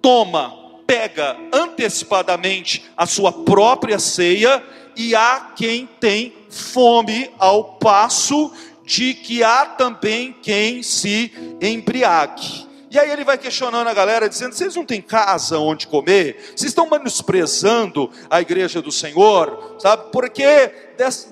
toma, 0.00 0.52
pega 0.84 1.36
antecipadamente 1.52 2.84
a 2.96 3.06
sua 3.06 3.32
própria 3.32 4.00
ceia, 4.00 4.60
e 4.96 5.14
há 5.14 5.52
quem 5.54 5.88
tem 6.00 6.32
fome, 6.50 7.30
ao 7.38 7.74
passo 7.74 8.52
de 8.84 9.14
que 9.14 9.44
há 9.44 9.64
também 9.64 10.34
quem 10.42 10.82
se 10.82 11.32
embriague. 11.62 12.71
E 12.92 12.98
aí 12.98 13.10
ele 13.10 13.24
vai 13.24 13.38
questionando 13.38 13.88
a 13.88 13.94
galera, 13.94 14.28
dizendo: 14.28 14.54
vocês 14.54 14.76
não 14.76 14.84
têm 14.84 15.00
casa 15.00 15.58
onde 15.58 15.86
comer? 15.86 16.36
Vocês 16.54 16.70
estão 16.70 16.90
menosprezando 16.90 18.10
a 18.28 18.38
igreja 18.42 18.82
do 18.82 18.92
Senhor, 18.92 19.76
sabe? 19.78 20.12
Porque 20.12 20.70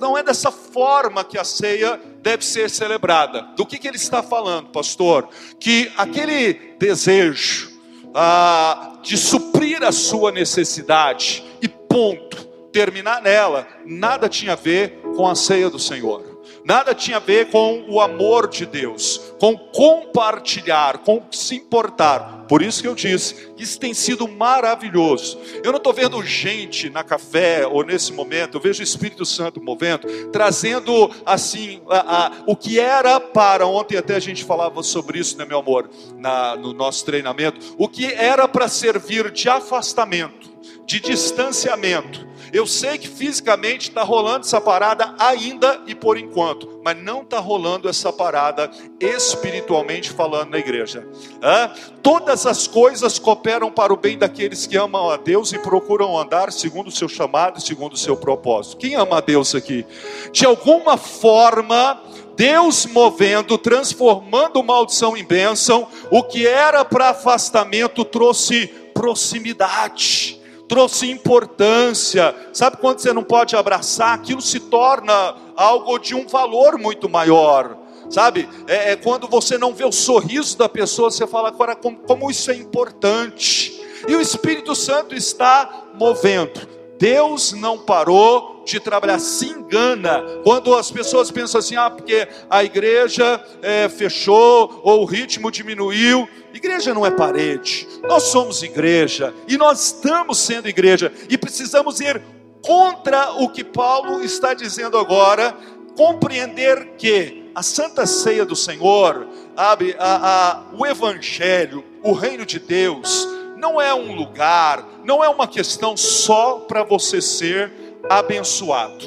não 0.01 0.17
é 0.17 0.23
dessa 0.23 0.51
forma 0.51 1.23
que 1.23 1.37
a 1.37 1.45
ceia 1.45 2.01
deve 2.23 2.47
ser 2.47 2.71
celebrada. 2.71 3.43
Do 3.57 3.67
que, 3.67 3.79
que 3.79 3.87
ele 3.87 3.99
está 3.99 4.23
falando, 4.23 4.71
pastor? 4.71 5.29
Que 5.59 5.93
aquele 5.99 6.55
desejo 6.79 7.71
ah, 8.15 8.95
de 9.03 9.19
suprir 9.19 9.85
a 9.85 9.93
sua 9.93 10.33
necessidade 10.33 11.45
e 11.61 11.69
ponto, 11.69 12.43
terminar 12.73 13.21
nela, 13.21 13.69
nada 13.85 14.31
tinha 14.31 14.55
a 14.55 14.57
ver 14.57 14.99
com 15.15 15.29
a 15.29 15.35
ceia 15.35 15.69
do 15.69 15.79
Senhor 15.79 16.31
nada 16.65 16.95
tinha 16.95 17.17
a 17.17 17.21
ver 17.21 17.51
com 17.51 17.85
o 17.89 18.01
amor 18.01 18.49
de 18.49 18.67
Deus, 18.67 19.21
com 19.41 19.57
compartilhar, 19.57 20.99
com 20.99 21.23
se 21.31 21.57
importar. 21.57 22.45
Por 22.47 22.61
isso 22.61 22.83
que 22.83 22.87
eu 22.87 22.95
disse, 22.95 23.51
isso 23.57 23.81
tem 23.81 23.95
sido 23.95 24.29
maravilhoso. 24.29 25.39
Eu 25.65 25.73
não 25.73 25.79
estou 25.79 25.95
vendo 25.95 26.23
gente 26.23 26.91
na 26.91 27.03
café 27.03 27.67
ou 27.67 27.83
nesse 27.83 28.13
momento, 28.13 28.59
eu 28.59 28.61
vejo 28.61 28.81
o 28.81 28.85
Espírito 28.85 29.25
Santo 29.25 29.59
movendo, 29.63 30.07
trazendo 30.31 31.11
assim 31.25 31.81
a, 31.89 32.27
a, 32.27 32.33
o 32.47 32.55
que 32.55 32.79
era 32.79 33.19
para 33.19 33.67
ontem 33.67 33.97
até 33.97 34.15
a 34.15 34.21
gente 34.21 34.45
falava 34.45 34.83
sobre 34.83 35.19
isso, 35.19 35.39
né, 35.39 35.47
meu 35.47 35.61
amor, 35.61 35.89
na, 36.19 36.55
no 36.55 36.75
nosso 36.75 37.07
treinamento, 37.07 37.75
o 37.79 37.89
que 37.89 38.13
era 38.13 38.47
para 38.47 38.69
servir 38.69 39.31
de 39.31 39.49
afastamento, 39.49 40.51
de 40.85 41.01
distanciamento 41.01 42.29
eu 42.53 42.67
sei 42.67 42.99
que 42.99 43.09
fisicamente 43.09 43.89
está 43.89 44.03
rolando 44.03 44.47
essa 44.47 44.61
parada 44.61 45.15
ainda 45.19 45.81
e 45.87 45.95
por 45.95 46.19
enquanto, 46.19 46.81
mas 46.85 46.97
não 46.97 47.23
está 47.23 47.39
rolando 47.39 47.89
essa 47.89 48.13
parada 48.13 48.71
espiritualmente 48.99 50.11
falando 50.11 50.51
na 50.51 50.59
igreja. 50.59 51.07
Hã? 51.43 51.73
Todas 52.03 52.47
as 52.47 52.67
coisas 52.67 53.19
cooperam 53.19 53.71
para 53.71 53.93
o 53.93 53.97
bem 53.97 54.19
daqueles 54.19 54.67
que 54.67 54.77
amam 54.77 55.11
a 55.11 55.17
Deus 55.17 55.53
e 55.53 55.59
procuram 55.59 56.19
andar 56.19 56.51
segundo 56.53 56.89
o 56.89 56.93
seu 56.93 57.09
chamado, 57.09 57.61
segundo 57.61 57.93
o 57.93 57.99
seu 57.99 58.17
propósito. 58.17 58.79
Quem 58.79 58.95
ama 58.95 59.19
a 59.19 59.21
Deus 59.21 59.55
aqui? 59.55 59.87
De 60.33 60.45
alguma 60.45 60.97
forma, 60.97 62.03
Deus 62.35 62.87
movendo, 62.87 63.59
transformando 63.59 64.63
maldição 64.63 65.17
em 65.17 65.25
bênção, 65.25 65.87
o 66.11 66.23
que 66.23 66.47
era 66.47 66.85
para 66.85 67.11
afastamento 67.11 68.05
trouxe 68.05 68.67
proximidade 68.95 70.40
trouxe 70.71 71.11
importância. 71.11 72.33
Sabe 72.53 72.77
quando 72.77 73.01
você 73.01 73.13
não 73.13 73.25
pode 73.25 73.57
abraçar? 73.57 74.15
Aquilo 74.15 74.41
se 74.41 74.61
torna 74.61 75.35
algo 75.57 75.99
de 75.99 76.15
um 76.15 76.29
valor 76.29 76.79
muito 76.79 77.09
maior. 77.09 77.77
Sabe? 78.09 78.49
É, 78.69 78.93
é 78.93 78.97
quando 78.97 79.27
você 79.27 79.59
não 79.59 79.75
vê 79.75 79.85
o 79.85 79.91
sorriso 79.91 80.57
da 80.57 80.69
pessoa, 80.69 81.11
você 81.11 81.27
fala 81.27 81.49
agora 81.49 81.75
como, 81.75 81.99
como 81.99 82.31
isso 82.31 82.53
é 82.53 82.55
importante. 82.55 83.83
E 84.07 84.15
o 84.15 84.21
Espírito 84.21 84.77
Santo 84.77 85.13
está 85.13 85.87
movendo. 85.93 86.80
Deus 87.01 87.53
não 87.53 87.79
parou 87.79 88.63
de 88.67 88.79
trabalhar, 88.79 89.19
se 89.19 89.47
engana 89.47 90.23
quando 90.45 90.75
as 90.75 90.91
pessoas 90.91 91.31
pensam 91.31 91.59
assim: 91.59 91.75
ah, 91.75 91.89
porque 91.89 92.29
a 92.51 92.63
igreja 92.63 93.43
é, 93.63 93.89
fechou 93.89 94.83
ou 94.85 95.01
o 95.01 95.07
ritmo 95.07 95.51
diminuiu. 95.51 96.29
Igreja 96.53 96.93
não 96.93 97.07
é 97.07 97.11
parede, 97.11 97.89
nós 98.03 98.25
somos 98.25 98.63
igreja 98.63 99.33
e 99.49 99.57
nós 99.57 99.87
estamos 99.87 100.37
sendo 100.37 100.69
igreja 100.69 101.11
e 101.29 101.39
precisamos 101.39 102.01
ir 102.01 102.21
contra 102.61 103.33
o 103.33 103.49
que 103.49 103.65
Paulo 103.65 104.23
está 104.23 104.53
dizendo 104.53 104.99
agora, 104.99 105.57
compreender 105.97 106.97
que 106.99 107.51
a 107.55 107.63
Santa 107.63 108.05
Ceia 108.05 108.45
do 108.45 108.55
Senhor, 108.55 109.27
sabe, 109.57 109.97
a, 109.99 110.51
a, 110.51 110.63
o 110.77 110.85
Evangelho, 110.85 111.83
o 112.03 112.13
reino 112.13 112.45
de 112.45 112.59
Deus, 112.59 113.27
não 113.61 113.79
é 113.79 113.93
um 113.93 114.15
lugar, 114.15 114.89
não 115.05 115.23
é 115.23 115.29
uma 115.29 115.47
questão 115.47 115.95
só 115.95 116.61
para 116.61 116.83
você 116.83 117.21
ser 117.21 117.71
abençoado. 118.09 119.05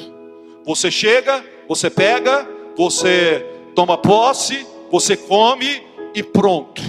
Você 0.64 0.90
chega, 0.92 1.44
você 1.68 1.90
pega, 1.90 2.48
você 2.76 3.44
toma 3.74 3.98
posse, 3.98 4.64
você 4.90 5.16
come 5.16 5.82
e 6.14 6.22
pronto. 6.22 6.80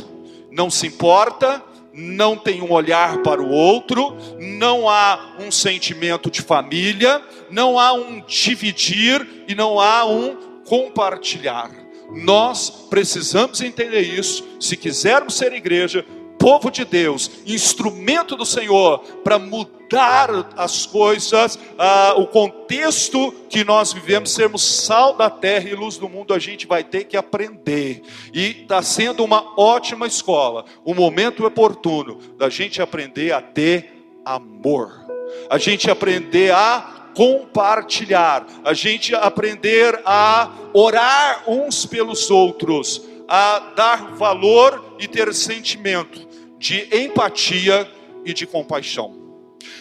Não 0.51 0.69
se 0.69 0.86
importa, 0.88 1.62
não 1.91 2.38
tem 2.38 2.62
um 2.62 2.72
olhar 2.72 3.24
para 3.24 3.41
o 3.41 3.50
outro, 3.50 4.15
não 4.39 4.88
há 4.88 5.36
um 5.39 5.50
sentimento 5.50 6.29
de 6.29 6.41
família, 6.41 7.19
não 7.50 7.79
há 7.79 7.93
um 7.93 8.22
dividir 8.22 9.45
e 9.48 9.55
não 9.55 9.79
há 9.79 10.05
um 10.05 10.62
compartilhar. 10.65 11.72
Nós 12.12 12.69
precisamos 12.69 13.62
entender 13.62 14.01
isso. 14.01 14.45
Se 14.60 14.77
quisermos 14.77 15.36
ser 15.36 15.51
igreja, 15.53 16.05
povo 16.45 16.69
de 16.69 16.85
Deus, 16.85 17.31
instrumento 17.47 18.35
do 18.35 18.45
Senhor 18.45 18.99
para 19.23 19.39
mudar 19.39 20.53
as 20.55 20.85
coisas, 20.85 21.57
ah, 21.75 22.13
o 22.17 22.27
contexto 22.27 23.31
que 23.49 23.63
nós 23.63 23.91
vivemos, 23.91 24.31
sermos 24.31 24.61
sal 24.61 25.15
da 25.15 25.27
terra 25.27 25.67
e 25.67 25.73
luz 25.73 25.97
do 25.97 26.07
mundo, 26.07 26.35
a 26.35 26.37
gente 26.37 26.67
vai 26.67 26.83
ter 26.83 27.05
que 27.05 27.17
aprender. 27.17 28.03
E 28.31 28.61
está 28.61 28.83
sendo 28.83 29.23
uma 29.23 29.59
ótima 29.59 30.05
escola, 30.05 30.65
o 30.83 30.91
um 30.91 30.93
momento 30.93 31.43
oportuno 31.43 32.19
da 32.37 32.47
gente 32.47 32.79
aprender 32.79 33.31
a 33.31 33.41
ter 33.41 34.07
amor, 34.23 35.03
a 35.49 35.57
gente 35.57 35.89
aprender 35.89 36.53
a 36.53 37.09
compartilhar, 37.15 38.45
a 38.63 38.75
gente 38.75 39.15
aprender 39.15 39.99
a 40.05 40.51
orar 40.75 41.49
uns 41.49 41.87
pelos 41.87 42.29
outros, 42.29 43.01
a 43.27 43.73
dar 43.75 44.13
valor 44.13 44.93
e 44.99 45.07
ter 45.07 45.33
sentimento 45.33 46.25
de 46.57 46.88
empatia 46.95 47.89
e 48.24 48.33
de 48.33 48.45
compaixão. 48.45 49.13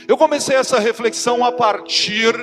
Eu 0.06 0.16
comecei 0.16 0.56
essa 0.56 0.78
reflexão 0.78 1.44
a 1.44 1.52
partir 1.52 2.34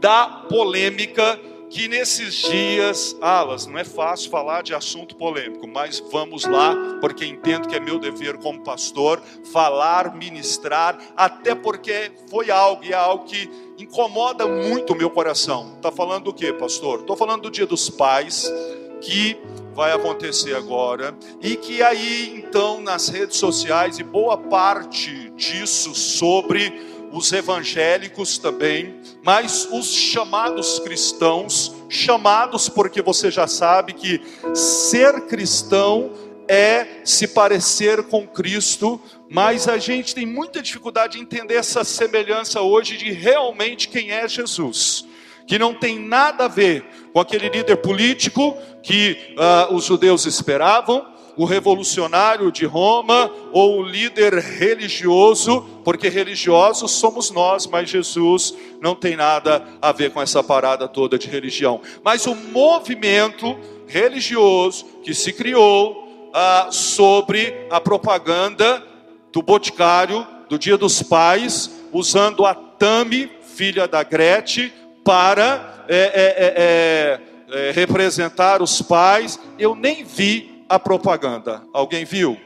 da 0.00 0.26
polêmica 0.48 1.38
que 1.70 1.86
nesses 1.86 2.34
dias, 2.34 3.16
alas, 3.20 3.64
não 3.64 3.78
é 3.78 3.84
fácil 3.84 4.28
falar 4.28 4.62
de 4.62 4.74
assunto 4.74 5.14
polêmico, 5.14 5.68
mas 5.68 6.02
vamos 6.10 6.44
lá, 6.44 6.74
porque 7.00 7.24
entendo 7.24 7.68
que 7.68 7.76
é 7.76 7.80
meu 7.80 7.96
dever 7.96 8.38
como 8.38 8.60
pastor 8.64 9.22
falar, 9.52 10.16
ministrar, 10.16 10.98
até 11.16 11.54
porque 11.54 12.10
foi 12.28 12.50
algo 12.50 12.84
e 12.84 12.92
é 12.92 12.96
algo 12.96 13.24
que 13.24 13.48
incomoda 13.78 14.48
muito 14.48 14.94
o 14.94 14.96
meu 14.96 15.08
coração. 15.10 15.78
Tá 15.80 15.92
falando 15.92 16.24
do 16.24 16.34
que, 16.34 16.52
pastor? 16.52 17.00
Estou 17.00 17.16
falando 17.16 17.42
do 17.42 17.50
Dia 17.50 17.66
dos 17.66 17.88
Pais, 17.88 18.52
que 19.00 19.38
vai 19.74 19.92
acontecer 19.92 20.54
agora 20.54 21.14
e 21.40 21.56
que 21.56 21.82
aí 21.82 22.34
então 22.36 22.80
nas 22.80 23.08
redes 23.08 23.36
sociais 23.36 23.98
e 23.98 24.02
boa 24.02 24.36
parte 24.36 25.30
disso 25.36 25.94
sobre 25.94 26.88
os 27.12 27.32
evangélicos 27.32 28.38
também, 28.38 28.94
mas 29.24 29.68
os 29.70 29.92
chamados 29.92 30.78
cristãos, 30.78 31.74
chamados 31.88 32.68
porque 32.68 33.02
você 33.02 33.30
já 33.30 33.46
sabe 33.46 33.94
que 33.94 34.20
ser 34.54 35.26
cristão 35.26 36.12
é 36.46 36.86
se 37.04 37.28
parecer 37.28 38.04
com 38.04 38.26
Cristo, 38.26 39.00
mas 39.28 39.68
a 39.68 39.78
gente 39.78 40.14
tem 40.14 40.26
muita 40.26 40.62
dificuldade 40.62 41.14
de 41.14 41.22
entender 41.22 41.54
essa 41.54 41.84
semelhança 41.84 42.60
hoje 42.60 42.96
de 42.96 43.12
realmente 43.12 43.88
quem 43.88 44.10
é 44.10 44.28
Jesus 44.28 45.09
que 45.50 45.58
não 45.58 45.74
tem 45.74 45.98
nada 45.98 46.44
a 46.44 46.48
ver 46.48 46.84
com 47.12 47.18
aquele 47.18 47.48
líder 47.48 47.78
político 47.78 48.56
que 48.84 49.34
uh, 49.36 49.74
os 49.74 49.84
judeus 49.84 50.24
esperavam, 50.24 51.04
o 51.36 51.44
revolucionário 51.44 52.52
de 52.52 52.64
Roma 52.64 53.28
ou 53.50 53.80
o 53.80 53.82
líder 53.82 54.32
religioso, 54.34 55.62
porque 55.84 56.08
religiosos 56.08 56.92
somos 56.92 57.32
nós, 57.32 57.66
mas 57.66 57.90
Jesus 57.90 58.54
não 58.80 58.94
tem 58.94 59.16
nada 59.16 59.66
a 59.82 59.90
ver 59.90 60.12
com 60.12 60.22
essa 60.22 60.40
parada 60.40 60.86
toda 60.86 61.18
de 61.18 61.26
religião. 61.26 61.80
Mas 62.04 62.26
o 62.26 62.34
movimento 62.36 63.58
religioso 63.88 64.86
que 65.02 65.12
se 65.12 65.32
criou 65.32 66.30
uh, 66.32 66.72
sobre 66.72 67.66
a 67.68 67.80
propaganda 67.80 68.86
do 69.32 69.42
Boticário, 69.42 70.24
do 70.48 70.56
Dia 70.56 70.78
dos 70.78 71.02
Pais, 71.02 71.68
usando 71.92 72.46
a 72.46 72.54
Tami, 72.54 73.28
filha 73.42 73.88
da 73.88 74.04
Gretchen, 74.04 74.70
para 75.04 75.84
é, 75.88 75.96
é, 75.96 77.20
é, 77.56 77.68
é, 77.68 77.72
representar 77.72 78.62
os 78.62 78.80
pais. 78.82 79.38
Eu 79.58 79.74
nem 79.74 80.04
vi 80.04 80.64
a 80.68 80.78
propaganda. 80.78 81.62
Alguém 81.72 82.04
viu? 82.04 82.38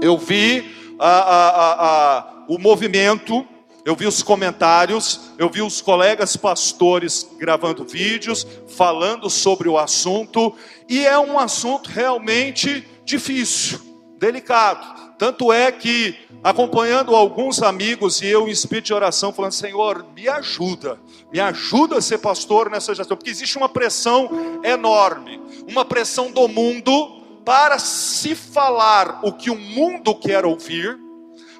Eu 0.00 0.18
vi 0.18 0.94
a, 0.98 1.08
a, 1.08 1.86
a, 2.18 2.44
o 2.48 2.58
movimento, 2.58 3.46
eu 3.84 3.94
vi 3.94 4.06
os 4.06 4.22
comentários, 4.22 5.30
eu 5.38 5.48
vi 5.48 5.62
os 5.62 5.80
colegas 5.80 6.36
pastores 6.36 7.28
gravando 7.38 7.84
vídeos, 7.84 8.46
falando 8.76 9.30
sobre 9.30 9.68
o 9.68 9.78
assunto, 9.78 10.54
e 10.88 11.06
é 11.06 11.18
um 11.18 11.38
assunto 11.38 11.88
realmente 11.88 12.86
difícil, 13.04 13.78
delicado. 14.18 15.14
Tanto 15.16 15.52
é 15.52 15.70
que, 15.70 16.16
acompanhando 16.42 17.14
alguns 17.14 17.62
amigos 17.62 18.20
e 18.20 18.26
eu 18.26 18.48
em 18.48 18.50
espírito 18.50 18.86
de 18.86 18.94
oração, 18.94 19.32
falando: 19.32 19.52
Senhor, 19.52 20.06
me 20.14 20.28
ajuda, 20.28 20.98
me 21.32 21.40
ajuda 21.40 21.98
a 21.98 22.02
ser 22.02 22.18
pastor 22.18 22.70
nessa 22.70 22.94
gestão, 22.94 23.16
porque 23.16 23.30
existe 23.30 23.56
uma 23.56 23.68
pressão 23.68 24.60
enorme, 24.62 25.40
uma 25.68 25.84
pressão 25.84 26.30
do 26.30 26.46
mundo 26.48 27.16
para 27.44 27.78
se 27.78 28.34
falar 28.34 29.20
o 29.22 29.32
que 29.32 29.50
o 29.50 29.58
mundo 29.58 30.14
quer 30.14 30.44
ouvir, 30.44 30.98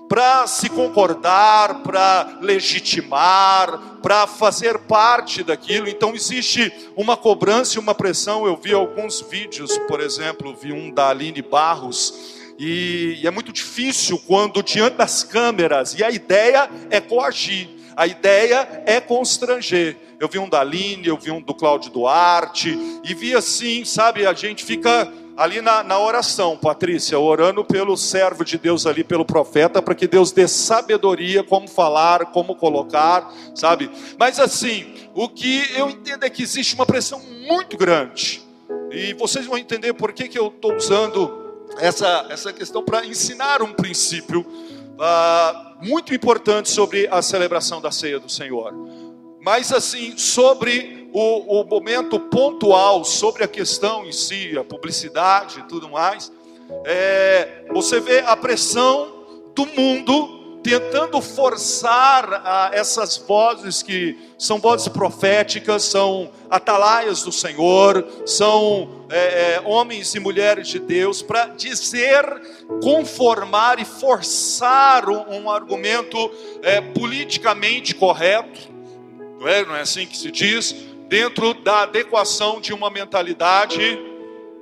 para 0.09 0.47
se 0.47 0.69
concordar, 0.69 1.83
para 1.83 2.39
legitimar, 2.41 3.99
para 4.03 4.27
fazer 4.27 4.79
parte 4.81 5.43
daquilo. 5.43 5.89
Então 5.89 6.15
existe 6.15 6.73
uma 6.97 7.17
cobrança 7.17 7.77
e 7.77 7.81
uma 7.81 7.95
pressão. 7.95 8.47
Eu 8.47 8.57
vi 8.57 8.73
alguns 8.73 9.21
vídeos, 9.21 9.77
por 9.89 10.01
exemplo, 10.01 10.55
vi 10.55 10.73
um 10.73 10.91
da 10.91 11.09
Aline 11.09 11.43
Barros 11.43 12.36
e, 12.59 13.19
e 13.23 13.27
é 13.27 13.31
muito 13.31 13.53
difícil 13.53 14.19
quando 14.27 14.63
diante 14.63 14.97
das 14.97 15.23
câmeras, 15.23 15.95
e 15.95 16.03
a 16.03 16.11
ideia 16.11 16.71
é 16.91 17.01
coagir, 17.01 17.69
a 17.97 18.07
ideia 18.07 18.83
é 18.87 19.01
constranger. 19.01 19.97
Eu 20.19 20.29
vi 20.29 20.39
um 20.39 20.49
da 20.49 20.61
Aline, 20.61 21.07
eu 21.07 21.17
vi 21.17 21.31
um 21.31 21.41
do 21.41 21.55
Cláudio 21.55 21.91
Duarte, 21.91 22.79
e 23.05 23.15
vi 23.15 23.35
assim, 23.35 23.85
sabe, 23.85 24.27
a 24.27 24.33
gente 24.33 24.65
fica 24.65 25.13
ali 25.37 25.61
na, 25.61 25.83
na, 25.83 25.99
oração, 25.99 26.57
Patrícia, 26.57 27.19
orando 27.19 27.63
pelo 27.63 27.95
servo 27.97 28.43
de 28.43 28.57
Deus 28.57 28.87
ali, 28.87 29.05
pelo 29.05 29.25
profeta, 29.25 29.83
para 29.83 29.95
que 29.95 30.07
Deus 30.07 30.33
dê 30.33 30.49
sabedoria 30.49 31.45
como 31.45 31.69
falar, 31.69 32.27
como 32.27 32.57
colocar, 32.57 33.31
sabe? 33.55 33.91
Mas 34.19 34.41
assim, 34.41 34.95
o 35.15 35.29
que 35.29 35.67
eu 35.75 35.91
entendo 35.91 36.25
é 36.25 36.31
que 36.31 36.43
existe 36.43 36.75
uma 36.75 36.87
pressão 36.87 37.21
muito 37.47 37.77
grande, 37.77 38.43
e 38.91 39.13
vocês 39.15 39.45
vão 39.45 39.59
entender 39.59 39.93
por 39.93 40.15
que, 40.15 40.29
que 40.29 40.39
eu 40.39 40.49
estou 40.49 40.75
usando 40.75 41.46
essa, 41.79 42.27
essa 42.31 42.53
questão 42.53 42.83
para 42.83 43.05
ensinar 43.05 43.63
um 43.63 43.73
princípio 43.73 44.41
uh, 44.41 45.85
muito 45.85 46.15
importante 46.15 46.71
sobre 46.71 47.07
a 47.11 47.21
celebração 47.23 47.81
da 47.81 47.91
ceia 47.91 48.19
do 48.19 48.29
Senhor. 48.29 48.73
Mas 49.41 49.73
assim, 49.73 50.17
sobre 50.17 51.09
o, 51.13 51.61
o 51.61 51.65
momento 51.65 52.19
pontual, 52.19 53.05
sobre 53.05 53.45
a 53.45 53.49
questão 53.49 54.05
em 54.05 54.13
si, 54.13 54.57
a 54.59 54.65
publicidade 54.65 55.61
e 55.61 55.63
tudo 55.65 55.89
mais, 55.89 56.33
é, 56.85 57.65
você 57.73 58.01
vê 58.01 58.21
a 58.21 58.37
pressão 58.37 59.53
do 59.55 59.67
mundo 59.67 60.36
tentando 60.67 61.23
forçar 61.23 62.43
ah, 62.45 62.71
essas 62.73 63.17
vozes 63.17 63.85
que 63.85 64.19
são 64.37 64.59
vozes 64.59 64.89
proféticas, 64.89 65.85
são 65.85 66.29
atalaias 66.51 67.23
do 67.23 67.31
Senhor, 67.31 68.05
são 68.27 69.07
é, 69.09 69.19
é, 69.55 69.63
homens 69.65 70.13
e 70.17 70.19
mulheres 70.19 70.67
de 70.67 70.81
Deus, 70.81 71.23
para 71.23 71.47
dizer, 71.47 72.25
conformar 72.83 73.79
e 73.79 73.85
forçar 73.85 75.09
um, 75.09 75.43
um 75.43 75.49
argumento 75.49 76.19
é, 76.65 76.81
politicamente 76.81 77.95
correto, 77.95 78.69
não 79.39 79.47
é, 79.47 79.65
não 79.65 79.77
é 79.77 79.83
assim 79.83 80.05
que 80.05 80.17
se 80.17 80.33
diz, 80.33 80.75
dentro 81.09 81.55
da 81.55 81.83
adequação 81.83 82.61
de 82.61 82.75
uma 82.75 82.91
mentalidade 82.91 84.01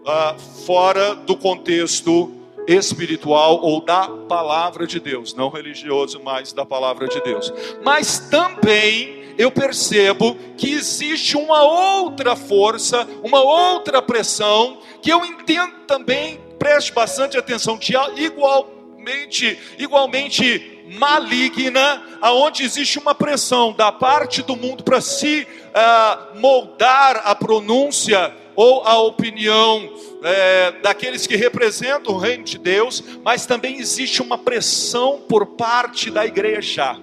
ah, 0.07 0.37
fora 0.67 1.15
do 1.15 1.35
contexto 1.35 2.44
espiritual 2.67 3.61
ou 3.63 3.81
da 3.81 4.09
palavra 4.29 4.87
de 4.87 4.99
Deus, 4.99 5.35
não 5.35 5.49
religioso, 5.49 6.21
mas 6.23 6.53
da 6.53 6.65
palavra 6.65 7.07
de 7.09 7.21
Deus. 7.23 7.53
Mas 7.83 8.19
também 8.19 9.25
eu 9.37 9.51
percebo 9.51 10.37
que 10.57 10.73
existe 10.73 11.37
uma 11.37 11.63
outra 11.63 12.37
força, 12.37 13.07
uma 13.23 13.41
outra 13.41 14.01
pressão, 14.01 14.79
que 15.03 15.11
eu 15.11 15.25
entendo 15.25 15.75
também, 15.87 16.41
preste 16.59 16.93
bastante 16.93 17.37
atenção, 17.37 17.77
que 17.77 17.95
igualmente, 18.17 19.59
igualmente 19.79 20.75
maligna, 20.99 22.03
aonde 22.21 22.63
existe 22.63 22.99
uma 22.99 23.15
pressão 23.15 23.73
da 23.73 23.91
parte 23.91 24.43
do 24.43 24.55
mundo 24.55 24.85
para 24.85 25.01
se 25.01 25.47
uh, 25.47 26.39
moldar 26.39 27.23
a 27.25 27.35
pronúncia 27.35 28.33
ou 28.57 28.83
a 28.83 28.99
opinião 28.99 29.91
é, 30.23 30.73
daqueles 30.83 31.27
que 31.27 31.37
representam 31.37 32.15
o 32.15 32.19
reino 32.19 32.45
de 32.45 32.59
Deus, 32.59 33.03
mas 33.23 33.47
também 33.47 33.79
existe 33.79 34.23
uma 34.23 34.39
pressão 34.39 35.21
por 35.29 35.47
parte 35.47 36.11
da 36.11 36.25
igreja, 36.25 36.99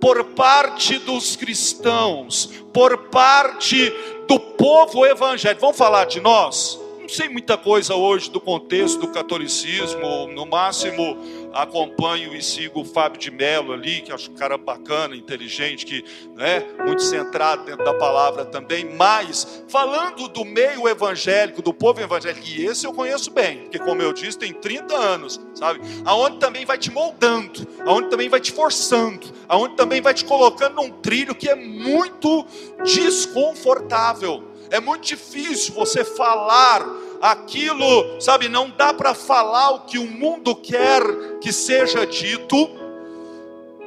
por 0.00 0.24
parte 0.24 0.98
dos 0.98 1.36
cristãos, 1.36 2.50
por 2.72 3.08
parte 3.08 3.92
do 4.28 4.38
povo 4.38 5.06
evangélico. 5.06 5.60
Vamos 5.60 5.76
falar 5.76 6.04
de 6.04 6.20
nós? 6.20 6.78
Não 7.00 7.08
sei 7.08 7.28
muita 7.28 7.56
coisa 7.56 7.94
hoje 7.94 8.28
do 8.28 8.40
contexto 8.40 8.98
do 8.98 9.08
catolicismo, 9.08 10.26
no 10.26 10.44
máximo 10.44 11.16
acompanho 11.62 12.34
e 12.34 12.42
sigo 12.42 12.80
o 12.80 12.84
Fábio 12.84 13.18
de 13.18 13.30
Mello 13.30 13.72
ali, 13.72 14.02
que 14.02 14.12
acho 14.12 14.30
um 14.30 14.34
cara 14.34 14.58
bacana, 14.58 15.16
inteligente, 15.16 15.86
que 15.86 16.04
é 16.38 16.60
né, 16.60 16.66
muito 16.84 17.02
centrado 17.02 17.64
dentro 17.64 17.84
da 17.84 17.94
palavra 17.94 18.44
também, 18.44 18.84
mas 18.94 19.64
falando 19.68 20.28
do 20.28 20.44
meio 20.44 20.88
evangélico, 20.88 21.62
do 21.62 21.72
povo 21.72 22.00
evangélico, 22.00 22.46
e 22.46 22.64
esse 22.66 22.86
eu 22.86 22.92
conheço 22.92 23.30
bem, 23.30 23.60
porque 23.60 23.78
como 23.78 24.02
eu 24.02 24.12
disse, 24.12 24.38
tem 24.38 24.52
30 24.52 24.94
anos, 24.94 25.40
sabe? 25.54 25.80
Aonde 26.04 26.38
também 26.38 26.64
vai 26.64 26.78
te 26.78 26.90
moldando, 26.90 27.66
aonde 27.86 28.10
também 28.10 28.28
vai 28.28 28.40
te 28.40 28.52
forçando, 28.52 29.26
aonde 29.48 29.76
também 29.76 30.00
vai 30.00 30.14
te 30.14 30.24
colocando 30.24 30.76
num 30.76 30.90
trilho 30.90 31.34
que 31.34 31.48
é 31.48 31.54
muito 31.54 32.46
desconfortável. 32.84 34.42
É 34.70 34.80
muito 34.80 35.04
difícil 35.04 35.74
você 35.74 36.04
falar 36.04 36.84
aquilo, 37.20 38.20
sabe, 38.20 38.48
não 38.48 38.70
dá 38.70 38.92
para 38.92 39.14
falar 39.14 39.70
o 39.70 39.80
que 39.80 39.98
o 39.98 40.06
mundo 40.06 40.54
quer 40.54 41.02
que 41.40 41.52
seja 41.52 42.06
dito. 42.06 42.70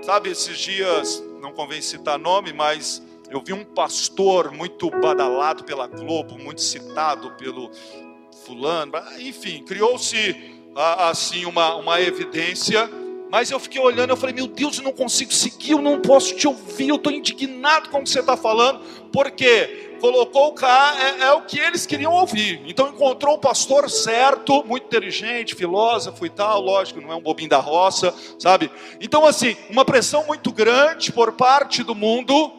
Sabe, 0.01 0.29
esses 0.29 0.57
dias, 0.57 1.23
não 1.41 1.51
convém 1.51 1.81
citar 1.81 2.17
nome, 2.17 2.53
mas 2.53 3.01
eu 3.29 3.41
vi 3.41 3.53
um 3.53 3.63
pastor 3.63 4.51
muito 4.51 4.89
badalado 4.89 5.63
pela 5.63 5.87
Globo, 5.87 6.37
muito 6.37 6.61
citado 6.61 7.31
pelo 7.31 7.69
fulano, 8.45 8.93
enfim, 9.19 9.63
criou-se 9.63 10.57
assim 10.75 11.45
uma, 11.45 11.75
uma 11.75 12.01
evidência, 12.01 12.89
mas 13.29 13.51
eu 13.51 13.59
fiquei 13.59 13.79
olhando, 13.79 14.09
eu 14.09 14.17
falei, 14.17 14.33
meu 14.33 14.47
Deus, 14.47 14.77
eu 14.77 14.83
não 14.83 14.91
consigo 14.91 15.31
seguir, 15.31 15.71
eu 15.71 15.81
não 15.81 16.01
posso 16.01 16.35
te 16.35 16.47
ouvir, 16.47 16.89
eu 16.89 16.95
estou 16.95 17.11
indignado 17.11 17.89
com 17.89 17.99
o 17.99 18.03
que 18.03 18.09
você 18.09 18.21
está 18.21 18.35
falando, 18.35 18.79
por 19.11 19.29
quê? 19.29 19.88
Colocou 19.99 20.53
cá 20.53 20.95
é, 20.97 21.23
é, 21.23 21.31
o 21.33 21.41
que 21.41 21.59
eles 21.59 21.85
queriam 21.85 22.11
ouvir. 22.13 22.61
Então 22.65 22.87
encontrou 22.87 23.35
o 23.35 23.39
pastor 23.39 23.89
certo, 23.89 24.63
muito 24.65 24.85
inteligente, 24.85 25.55
filósofo 25.55 26.25
e 26.25 26.29
tal, 26.29 26.61
lógico, 26.61 27.01
não 27.01 27.11
é 27.11 27.15
um 27.15 27.21
bobinho 27.21 27.49
da 27.49 27.59
roça, 27.59 28.13
sabe? 28.39 28.71
Então 28.99 29.25
assim, 29.25 29.55
uma 29.69 29.85
pressão 29.85 30.25
muito 30.25 30.51
grande 30.51 31.11
por 31.11 31.33
parte 31.33 31.83
do 31.83 31.93
mundo, 31.93 32.51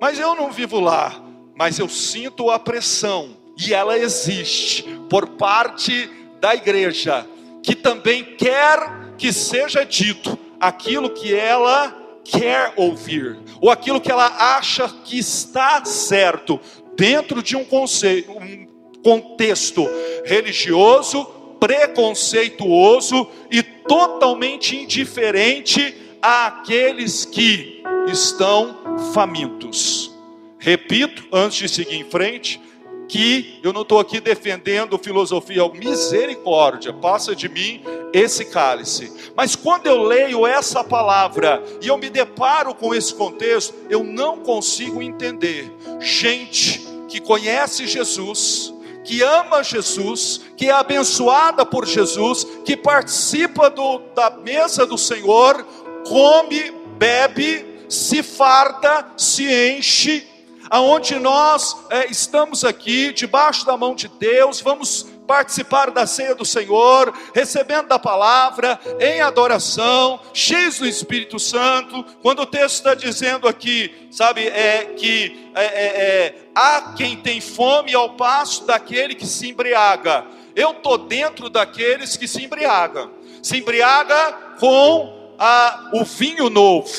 mas 0.00 0.18
eu 0.18 0.34
não 0.34 0.52
vivo 0.52 0.78
lá, 0.78 1.20
mas 1.56 1.78
eu 1.78 1.88
sinto 1.88 2.50
a 2.50 2.58
pressão 2.58 3.36
e 3.58 3.74
ela 3.74 3.98
existe 3.98 4.84
por 5.08 5.28
parte 5.28 6.10
da 6.40 6.54
igreja, 6.54 7.26
que 7.62 7.74
também 7.74 8.24
quer 8.36 8.78
que 9.16 9.32
seja 9.32 9.84
dito 9.84 10.38
aquilo 10.58 11.10
que 11.10 11.34
ela 11.34 12.02
quer 12.24 12.72
ouvir, 12.76 13.38
ou 13.60 13.70
aquilo 13.70 14.00
que 14.00 14.10
ela 14.10 14.26
acha 14.56 14.88
que 15.04 15.18
está 15.18 15.84
certo, 15.84 16.60
dentro 16.96 17.42
de 17.42 17.56
um, 17.56 17.64
conceito, 17.64 18.30
um 18.32 18.66
contexto 19.02 19.86
religioso, 20.24 21.24
preconceituoso 21.58 23.28
e 23.50 23.62
totalmente 23.62 24.76
indiferente 24.76 25.94
àqueles 26.20 27.24
que 27.24 27.82
estão 28.08 28.78
famintos. 29.12 30.12
Repito, 30.58 31.26
antes 31.32 31.58
de 31.58 31.68
seguir 31.68 31.96
em 31.96 32.04
frente, 32.04 32.60
que 33.08 33.60
eu 33.62 33.72
não 33.72 33.82
estou 33.82 33.98
aqui 33.98 34.20
defendendo 34.20 34.96
filosofia, 34.96 35.68
misericórdia, 35.68 36.92
passa 36.92 37.34
de 37.34 37.48
mim 37.48 37.82
esse 38.12 38.44
cálice. 38.44 39.12
Mas 39.34 39.56
quando 39.56 39.86
eu 39.86 40.02
leio 40.02 40.46
essa 40.46 40.84
palavra 40.84 41.62
e 41.80 41.88
eu 41.88 41.96
me 41.96 42.10
deparo 42.10 42.74
com 42.74 42.94
esse 42.94 43.14
contexto, 43.14 43.74
eu 43.88 44.04
não 44.04 44.40
consigo 44.40 45.02
entender. 45.02 45.72
Gente 46.00 46.86
que 47.08 47.20
conhece 47.20 47.86
Jesus, 47.86 48.72
que 49.04 49.22
ama 49.22 49.62
Jesus, 49.62 50.40
que 50.56 50.68
é 50.68 50.72
abençoada 50.72 51.64
por 51.64 51.86
Jesus, 51.86 52.46
que 52.64 52.76
participa 52.76 53.68
do, 53.68 53.98
da 54.14 54.30
mesa 54.30 54.86
do 54.86 54.96
Senhor, 54.96 55.66
come, 56.06 56.70
bebe, 56.98 57.86
se 57.88 58.22
farda, 58.22 59.06
se 59.16 59.44
enche, 59.44 60.26
aonde 60.70 61.18
nós 61.18 61.76
é, 61.90 62.10
estamos 62.10 62.64
aqui 62.64 63.12
debaixo 63.12 63.66
da 63.66 63.76
mão 63.76 63.94
de 63.94 64.08
Deus, 64.08 64.60
vamos 64.60 65.06
participar 65.32 65.90
da 65.90 66.06
ceia 66.06 66.34
do 66.34 66.44
Senhor, 66.44 67.10
recebendo 67.34 67.88
da 67.88 67.98
palavra, 67.98 68.78
em 69.00 69.22
adoração, 69.22 70.20
cheios 70.34 70.78
do 70.78 70.86
Espírito 70.86 71.38
Santo, 71.38 72.04
quando 72.20 72.42
o 72.42 72.46
texto 72.46 72.74
está 72.74 72.94
dizendo 72.94 73.48
aqui, 73.48 74.08
sabe, 74.10 74.46
é 74.46 74.92
que 74.94 75.50
é, 75.54 75.64
é, 75.64 75.86
é, 75.86 76.34
há 76.54 76.92
quem 76.94 77.16
tem 77.16 77.40
fome 77.40 77.94
ao 77.94 78.10
passo 78.10 78.66
daquele 78.66 79.14
que 79.14 79.26
se 79.26 79.48
embriaga. 79.48 80.26
Eu 80.54 80.72
estou 80.72 80.98
dentro 80.98 81.48
daqueles 81.48 82.14
que 82.14 82.28
se 82.28 82.44
embriagam, 82.44 83.10
se 83.42 83.56
embriaga 83.56 84.32
com 84.60 85.34
a, 85.38 85.92
o 85.94 86.04
vinho 86.04 86.50
novo, 86.50 86.92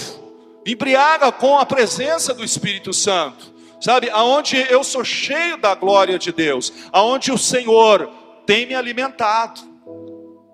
embriaga 0.65 1.31
com 1.31 1.59
a 1.59 1.67
presença 1.67 2.33
do 2.33 2.43
Espírito 2.43 2.91
Santo 2.93 3.53
sabe? 3.83 4.09
Aonde 4.11 4.65
eu 4.69 4.81
sou 4.81 5.03
cheio 5.03 5.57
da 5.57 5.75
glória 5.75 6.17
de 6.17 6.31
Deus, 6.31 6.71
aonde 6.89 7.33
o 7.33 7.37
Senhor 7.37 8.09
tem 8.45 8.65
me 8.65 8.75
alimentado, 8.75 9.61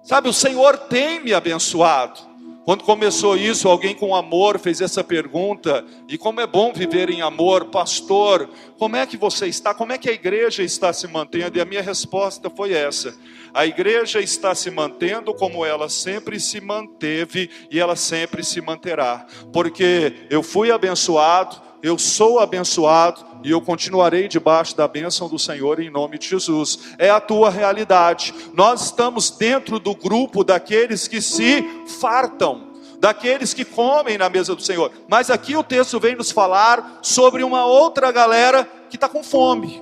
sabe? 0.03 0.29
O 0.29 0.33
Senhor 0.33 0.77
tem 0.77 1.19
me 1.19 1.33
abençoado. 1.33 2.29
Quando 2.69 2.83
começou 2.83 3.35
isso, 3.35 3.67
alguém 3.67 3.95
com 3.95 4.15
amor 4.15 4.59
fez 4.59 4.79
essa 4.79 5.03
pergunta, 5.03 5.83
e 6.07 6.19
como 6.19 6.39
é 6.39 6.45
bom 6.45 6.71
viver 6.71 7.09
em 7.09 7.19
amor, 7.19 7.65
pastor, 7.65 8.47
como 8.77 8.95
é 8.95 9.07
que 9.07 9.17
você 9.17 9.47
está? 9.47 9.73
Como 9.73 9.91
é 9.91 9.97
que 9.97 10.07
a 10.07 10.13
igreja 10.13 10.61
está 10.61 10.93
se 10.93 11.07
mantendo? 11.07 11.57
E 11.57 11.61
a 11.61 11.65
minha 11.65 11.81
resposta 11.81 12.47
foi 12.47 12.73
essa: 12.73 13.17
a 13.55 13.65
igreja 13.65 14.21
está 14.21 14.53
se 14.53 14.69
mantendo 14.69 15.33
como 15.33 15.65
ela 15.65 15.89
sempre 15.89 16.39
se 16.39 16.61
manteve 16.61 17.49
e 17.71 17.79
ela 17.79 17.95
sempre 17.95 18.43
se 18.43 18.61
manterá, 18.61 19.25
porque 19.51 20.27
eu 20.29 20.43
fui 20.43 20.69
abençoado, 20.69 21.68
eu 21.81 21.97
sou 21.97 22.39
abençoado 22.39 23.25
e 23.43 23.51
eu 23.51 23.61
continuarei 23.61 24.27
debaixo 24.27 24.75
da 24.75 24.87
bênção 24.87 25.29
do 25.29 25.39
Senhor 25.39 25.79
em 25.79 25.89
nome 25.89 26.17
de 26.17 26.27
Jesus. 26.27 26.79
É 26.97 27.09
a 27.09 27.21
tua 27.21 27.49
realidade. 27.49 28.33
Nós 28.53 28.85
estamos 28.85 29.31
dentro 29.31 29.79
do 29.79 29.95
grupo 29.95 30.43
daqueles 30.43 31.07
que 31.07 31.21
se 31.21 31.63
fartam, 31.99 32.69
daqueles 32.99 33.53
que 33.53 33.63
comem 33.63 34.17
na 34.17 34.29
mesa 34.29 34.55
do 34.55 34.61
Senhor. 34.61 34.91
Mas 35.07 35.29
aqui 35.29 35.55
o 35.55 35.63
texto 35.63 35.99
vem 35.99 36.15
nos 36.15 36.31
falar 36.31 36.99
sobre 37.01 37.43
uma 37.43 37.65
outra 37.65 38.11
galera 38.11 38.69
que 38.89 38.97
está 38.97 39.07
com 39.07 39.23
fome, 39.23 39.81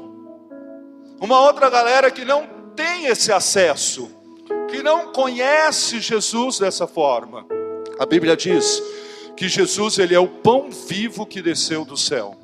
uma 1.19 1.39
outra 1.41 1.69
galera 1.69 2.11
que 2.11 2.23
não 2.23 2.47
tem 2.75 3.07
esse 3.07 3.31
acesso, 3.31 4.11
que 4.69 4.83
não 4.83 5.11
conhece 5.11 5.99
Jesus 5.99 6.59
dessa 6.59 6.85
forma. 6.85 7.45
A 7.97 8.05
Bíblia 8.05 8.37
diz 8.37 8.83
que 9.37 9.47
Jesus 9.47 9.99
ele 9.99 10.15
é 10.15 10.19
o 10.19 10.27
pão 10.27 10.69
vivo 10.71 11.25
que 11.25 11.41
desceu 11.41 11.85
do 11.85 11.95
céu. 11.95 12.35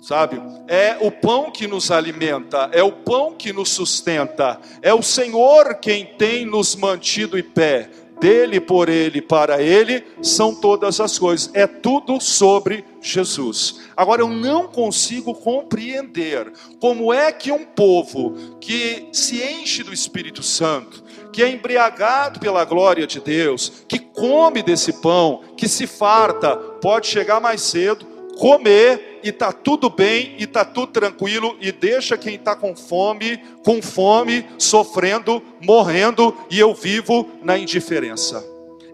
Sabe? 0.00 0.38
É 0.68 0.98
o 1.00 1.10
pão 1.10 1.50
que 1.50 1.66
nos 1.66 1.90
alimenta, 1.90 2.68
é 2.72 2.82
o 2.82 2.92
pão 2.92 3.32
que 3.32 3.54
nos 3.54 3.70
sustenta, 3.70 4.60
é 4.82 4.92
o 4.92 5.02
Senhor 5.02 5.76
quem 5.76 6.04
tem 6.04 6.44
nos 6.44 6.76
mantido 6.76 7.38
em 7.38 7.42
pé. 7.42 7.88
dele, 8.20 8.60
por 8.60 8.88
ele, 8.88 9.20
para 9.20 9.60
ele, 9.60 10.04
são 10.22 10.54
todas 10.54 11.00
as 11.00 11.18
coisas. 11.18 11.50
É 11.52 11.66
tudo 11.66 12.20
sobre 12.20 12.84
Jesus. 13.00 13.80
Agora 13.96 14.22
eu 14.22 14.28
não 14.28 14.66
consigo 14.68 15.34
compreender 15.34 16.50
como 16.80 17.12
é 17.12 17.32
que 17.32 17.52
um 17.52 17.64
povo 17.64 18.56
que 18.60 19.08
se 19.12 19.42
enche 19.42 19.82
do 19.82 19.92
Espírito 19.92 20.42
Santo, 20.42 21.03
que 21.34 21.42
é 21.42 21.50
embriagado 21.50 22.38
pela 22.38 22.64
glória 22.64 23.08
de 23.08 23.18
Deus, 23.18 23.84
que 23.88 23.98
come 23.98 24.62
desse 24.62 24.92
pão, 24.92 25.42
que 25.56 25.68
se 25.68 25.84
farta, 25.84 26.56
pode 26.56 27.08
chegar 27.08 27.40
mais 27.40 27.60
cedo, 27.60 28.06
comer 28.38 29.18
e 29.20 29.32
tá 29.32 29.52
tudo 29.52 29.90
bem 29.90 30.36
e 30.38 30.46
tá 30.46 30.64
tudo 30.64 30.92
tranquilo 30.92 31.56
e 31.60 31.72
deixa 31.72 32.16
quem 32.16 32.36
está 32.36 32.54
com 32.54 32.76
fome, 32.76 33.38
com 33.64 33.82
fome, 33.82 34.46
sofrendo, 34.56 35.42
morrendo 35.60 36.36
e 36.48 36.60
eu 36.60 36.72
vivo 36.72 37.28
na 37.42 37.58
indiferença. 37.58 38.44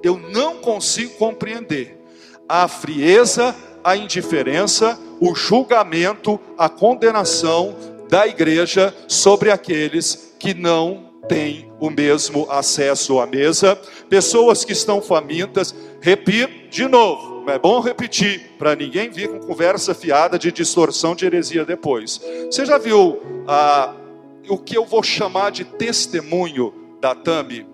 Eu 0.03 0.16
não 0.16 0.57
consigo 0.57 1.16
compreender 1.16 2.03
a 2.48 2.66
frieza, 2.68 3.55
a 3.85 3.94
indiferença, 3.96 4.98
o 5.20 5.35
julgamento, 5.35 6.40
a 6.57 6.70
condenação 6.70 7.76
da 8.09 8.26
igreja 8.26 8.94
sobre 9.07 9.50
aqueles 9.50 10.35
que 10.38 10.55
não 10.55 11.10
têm 11.29 11.71
o 11.79 11.91
mesmo 11.91 12.51
acesso 12.51 13.21
à 13.21 13.27
mesa, 13.27 13.77
pessoas 14.09 14.65
que 14.65 14.73
estão 14.73 15.01
famintas, 15.01 15.75
repito 16.01 16.69
de 16.71 16.87
novo, 16.87 17.49
é 17.51 17.59
bom 17.59 17.81
repetir, 17.81 18.53
para 18.59 18.77
ninguém 18.77 19.11
vir 19.11 19.29
com 19.29 19.41
conversa 19.41 19.95
fiada 19.95 20.39
de 20.39 20.53
distorção 20.53 21.15
de 21.15 21.27
heresia 21.27 21.65
depois. 21.65 22.21
Você 22.47 22.65
já 22.65 22.79
viu 22.79 23.21
ah, 23.47 23.95
o 24.49 24.59
que 24.59 24.77
eu 24.77 24.85
vou 24.85 25.03
chamar 25.03 25.51
de 25.51 25.65
testemunho 25.65 26.73
da 27.01 27.15
Tami? 27.15 27.70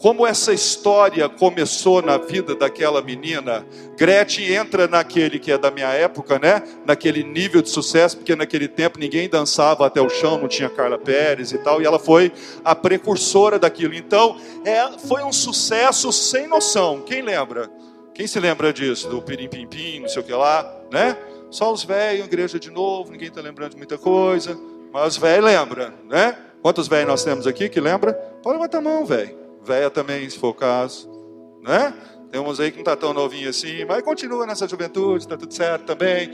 Como 0.00 0.26
essa 0.26 0.50
história 0.50 1.28
começou 1.28 2.00
na 2.00 2.16
vida 2.16 2.54
daquela 2.54 3.02
menina, 3.02 3.66
Gretchen 3.98 4.50
entra 4.50 4.88
naquele 4.88 5.38
que 5.38 5.52
é 5.52 5.58
da 5.58 5.70
minha 5.70 5.88
época, 5.88 6.38
né? 6.38 6.62
Naquele 6.86 7.22
nível 7.22 7.60
de 7.60 7.68
sucesso, 7.68 8.16
porque 8.16 8.34
naquele 8.34 8.66
tempo 8.66 8.98
ninguém 8.98 9.28
dançava 9.28 9.86
até 9.86 10.00
o 10.00 10.08
chão, 10.08 10.38
não 10.38 10.48
tinha 10.48 10.70
Carla 10.70 10.96
Pérez 10.96 11.52
e 11.52 11.58
tal, 11.58 11.82
e 11.82 11.84
ela 11.84 11.98
foi 11.98 12.32
a 12.64 12.74
precursora 12.74 13.58
daquilo. 13.58 13.92
Então, 13.92 14.40
é, 14.64 14.98
foi 15.06 15.22
um 15.22 15.32
sucesso 15.32 16.10
sem 16.10 16.46
noção. 16.46 17.02
Quem 17.02 17.20
lembra? 17.20 17.70
Quem 18.14 18.26
se 18.26 18.40
lembra 18.40 18.72
disso? 18.72 19.06
Do 19.06 19.20
pirim 19.20 19.50
pim 19.50 19.66
pim, 19.66 20.00
não 20.00 20.08
sei 20.08 20.22
o 20.22 20.24
que 20.24 20.32
lá, 20.32 20.80
né? 20.90 21.14
Só 21.50 21.70
os 21.70 21.84
velhos, 21.84 22.24
igreja 22.24 22.58
de 22.58 22.70
novo, 22.70 23.12
ninguém 23.12 23.28
está 23.28 23.42
lembrando 23.42 23.72
de 23.72 23.76
muita 23.76 23.98
coisa, 23.98 24.58
mas 24.90 25.08
os 25.08 25.16
velhos 25.18 25.44
lembram, 25.44 25.92
né? 26.08 26.38
Quantos 26.62 26.88
velhos 26.88 27.06
nós 27.06 27.22
temos 27.22 27.46
aqui 27.46 27.68
que 27.68 27.80
lembra? 27.80 28.14
Pode 28.42 28.56
levantar 28.56 28.78
a 28.78 28.80
mão, 28.80 29.04
velho. 29.04 29.39
Velha 29.62 29.90
também, 29.90 30.28
se 30.28 30.38
for 30.38 30.48
o 30.48 30.54
caso, 30.54 31.08
né? 31.62 31.94
Tem 32.30 32.40
uns 32.40 32.60
aí 32.60 32.70
que 32.70 32.76
não 32.76 32.82
está 32.82 32.96
tão 32.96 33.12
novinho 33.12 33.50
assim, 33.50 33.84
mas 33.84 34.02
continua 34.02 34.46
nessa 34.46 34.68
juventude, 34.68 35.24
está 35.24 35.36
tudo 35.36 35.52
certo 35.52 35.84
também. 35.84 36.30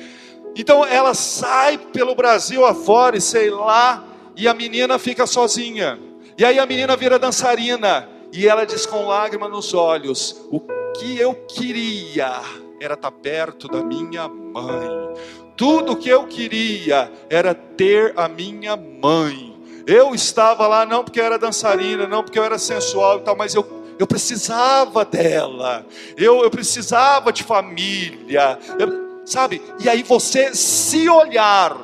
Então 0.54 0.84
ela 0.84 1.14
sai 1.14 1.78
pelo 1.78 2.14
Brasil 2.14 2.64
afora 2.64 3.16
e 3.16 3.20
sei 3.20 3.50
lá, 3.50 4.04
e 4.36 4.46
a 4.46 4.54
menina 4.54 4.98
fica 4.98 5.26
sozinha. 5.26 5.98
E 6.38 6.44
aí 6.44 6.58
a 6.58 6.66
menina 6.66 6.96
vira 6.96 7.18
dançarina. 7.18 8.08
E 8.32 8.46
ela 8.46 8.64
diz 8.64 8.84
com 8.84 9.06
lágrima 9.06 9.48
nos 9.48 9.72
olhos: 9.72 10.46
O 10.50 10.60
que 10.98 11.18
eu 11.18 11.34
queria 11.34 12.42
era 12.80 12.94
estar 12.94 13.10
perto 13.10 13.68
da 13.68 13.82
minha 13.82 14.28
mãe. 14.28 15.14
Tudo 15.56 15.96
que 15.96 16.08
eu 16.10 16.26
queria 16.26 17.10
era 17.30 17.54
ter 17.54 18.12
a 18.16 18.28
minha 18.28 18.76
mãe. 18.76 19.55
Eu 19.86 20.14
estava 20.14 20.66
lá 20.66 20.84
não 20.84 21.04
porque 21.04 21.20
eu 21.20 21.24
era 21.24 21.38
dançarina, 21.38 22.08
não 22.08 22.24
porque 22.24 22.38
eu 22.38 22.44
era 22.44 22.58
sensual 22.58 23.18
e 23.18 23.20
tal, 23.20 23.36
mas 23.36 23.54
eu, 23.54 23.94
eu 23.98 24.06
precisava 24.06 25.04
dela. 25.04 25.86
Eu, 26.16 26.42
eu 26.42 26.50
precisava 26.50 27.32
de 27.32 27.44
família. 27.44 28.58
Eu, 28.78 29.22
sabe? 29.24 29.62
E 29.78 29.88
aí 29.88 30.02
você 30.02 30.54
se 30.54 31.08
olhar 31.08 31.76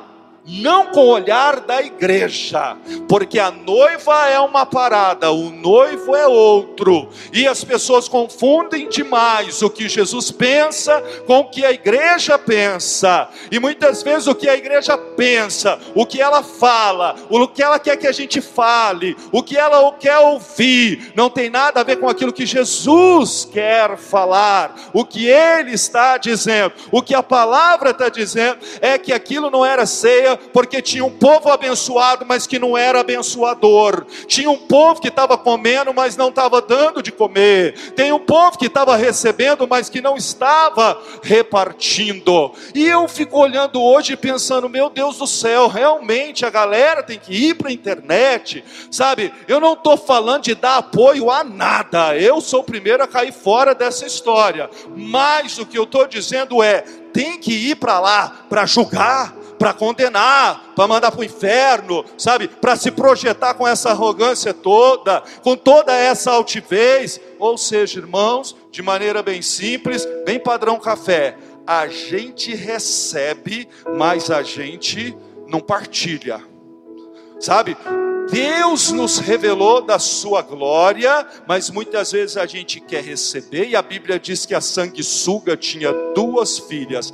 não 0.45 0.87
com 0.87 1.01
o 1.01 1.09
olhar 1.09 1.61
da 1.61 1.81
igreja, 1.81 2.75
porque 3.07 3.39
a 3.39 3.49
noiva 3.49 4.27
é 4.27 4.39
uma 4.39 4.65
parada, 4.65 5.31
o 5.31 5.49
noivo 5.49 6.15
é 6.15 6.27
outro, 6.27 7.09
e 7.31 7.47
as 7.47 7.63
pessoas 7.63 8.07
confundem 8.07 8.89
demais 8.89 9.61
o 9.61 9.69
que 9.69 9.87
Jesus 9.87 10.31
pensa 10.31 11.01
com 11.25 11.39
o 11.39 11.49
que 11.49 11.65
a 11.65 11.71
igreja 11.71 12.37
pensa, 12.37 13.29
e 13.51 13.59
muitas 13.59 14.03
vezes 14.03 14.27
o 14.27 14.35
que 14.35 14.49
a 14.49 14.55
igreja 14.55 14.97
pensa, 14.97 15.79
o 15.95 16.05
que 16.05 16.21
ela 16.21 16.43
fala, 16.43 17.15
o 17.29 17.47
que 17.47 17.63
ela 17.63 17.79
quer 17.79 17.95
que 17.97 18.07
a 18.07 18.11
gente 18.11 18.41
fale, 18.41 19.15
o 19.31 19.41
que 19.41 19.57
ela 19.57 19.93
quer 19.93 20.17
ouvir, 20.19 21.13
não 21.15 21.29
tem 21.29 21.49
nada 21.49 21.79
a 21.79 21.83
ver 21.83 21.97
com 21.97 22.09
aquilo 22.09 22.33
que 22.33 22.45
Jesus 22.45 23.47
quer 23.51 23.97
falar, 23.97 24.75
o 24.93 25.05
que 25.05 25.25
ele 25.25 25.71
está 25.71 26.17
dizendo, 26.17 26.73
o 26.91 27.01
que 27.01 27.15
a 27.15 27.23
palavra 27.23 27.91
está 27.91 28.09
dizendo 28.09 28.57
é 28.81 28.97
que 28.97 29.13
aquilo 29.13 29.49
não 29.49 29.65
era 29.65 29.85
ceia 29.85 30.32
porque 30.37 30.81
tinha 30.81 31.03
um 31.03 31.09
povo 31.09 31.49
abençoado, 31.49 32.25
mas 32.25 32.47
que 32.47 32.59
não 32.59 32.77
era 32.77 32.99
abençoador. 32.99 34.05
Tinha 34.27 34.49
um 34.49 34.57
povo 34.57 35.01
que 35.01 35.07
estava 35.07 35.37
comendo, 35.37 35.93
mas 35.93 36.17
não 36.17 36.29
estava 36.29 36.61
dando 36.61 37.01
de 37.01 37.11
comer. 37.11 37.93
Tem 37.95 38.11
um 38.11 38.19
povo 38.19 38.57
que 38.57 38.67
estava 38.67 38.95
recebendo, 38.95 39.67
mas 39.67 39.89
que 39.89 40.01
não 40.01 40.15
estava 40.15 41.01
repartindo. 41.21 42.51
E 42.73 42.85
eu 42.87 43.07
fico 43.07 43.39
olhando 43.39 43.81
hoje 43.81 44.15
pensando, 44.15 44.69
meu 44.69 44.89
Deus 44.89 45.17
do 45.17 45.27
céu, 45.27 45.67
realmente 45.67 46.45
a 46.45 46.49
galera 46.49 47.03
tem 47.03 47.19
que 47.19 47.33
ir 47.33 47.55
para 47.55 47.69
a 47.69 47.73
internet, 47.73 48.63
sabe? 48.91 49.33
Eu 49.47 49.59
não 49.59 49.73
estou 49.73 49.97
falando 49.97 50.43
de 50.43 50.55
dar 50.55 50.77
apoio 50.77 51.29
a 51.29 51.43
nada. 51.43 52.17
Eu 52.17 52.41
sou 52.41 52.61
o 52.61 52.63
primeiro 52.63 53.03
a 53.03 53.07
cair 53.07 53.33
fora 53.33 53.75
dessa 53.75 54.05
história. 54.05 54.69
Mas 54.95 55.57
o 55.57 55.65
que 55.65 55.77
eu 55.77 55.83
estou 55.83 56.07
dizendo 56.07 56.61
é, 56.61 56.81
tem 57.13 57.39
que 57.39 57.53
ir 57.53 57.75
para 57.75 57.99
lá 57.99 58.45
para 58.49 58.65
julgar, 58.65 59.35
para 59.63 59.73
condenar, 59.73 60.73
para 60.75 60.87
mandar 60.89 61.09
para 61.09 61.21
o 61.21 61.23
inferno, 61.23 62.03
sabe? 62.17 62.49
Para 62.49 62.75
se 62.75 62.91
projetar 62.91 63.53
com 63.53 63.65
essa 63.65 63.91
arrogância 63.91 64.53
toda, 64.53 65.23
com 65.41 65.55
toda 65.55 65.93
essa 65.93 66.31
altivez. 66.31 67.21
Ou 67.39 67.57
seja, 67.57 67.97
irmãos, 67.97 68.57
de 68.69 68.81
maneira 68.81 69.23
bem 69.23 69.41
simples, 69.41 70.05
bem 70.25 70.37
padrão 70.37 70.77
café, 70.77 71.37
a 71.65 71.87
gente 71.87 72.53
recebe, 72.53 73.69
mas 73.95 74.29
a 74.29 74.43
gente 74.43 75.15
não 75.47 75.61
partilha. 75.61 76.43
Sabe? 77.39 77.77
Deus 78.29 78.91
nos 78.91 79.17
revelou 79.17 79.81
da 79.81 79.97
sua 79.97 80.41
glória, 80.41 81.25
mas 81.47 81.69
muitas 81.69 82.11
vezes 82.11 82.35
a 82.35 82.45
gente 82.45 82.81
quer 82.81 83.01
receber, 83.01 83.69
e 83.69 83.77
a 83.77 83.81
Bíblia 83.81 84.19
diz 84.19 84.45
que 84.45 84.53
a 84.53 84.59
sanguessuga 84.59 85.55
tinha 85.55 85.93
duas 86.13 86.59
filhas, 86.59 87.13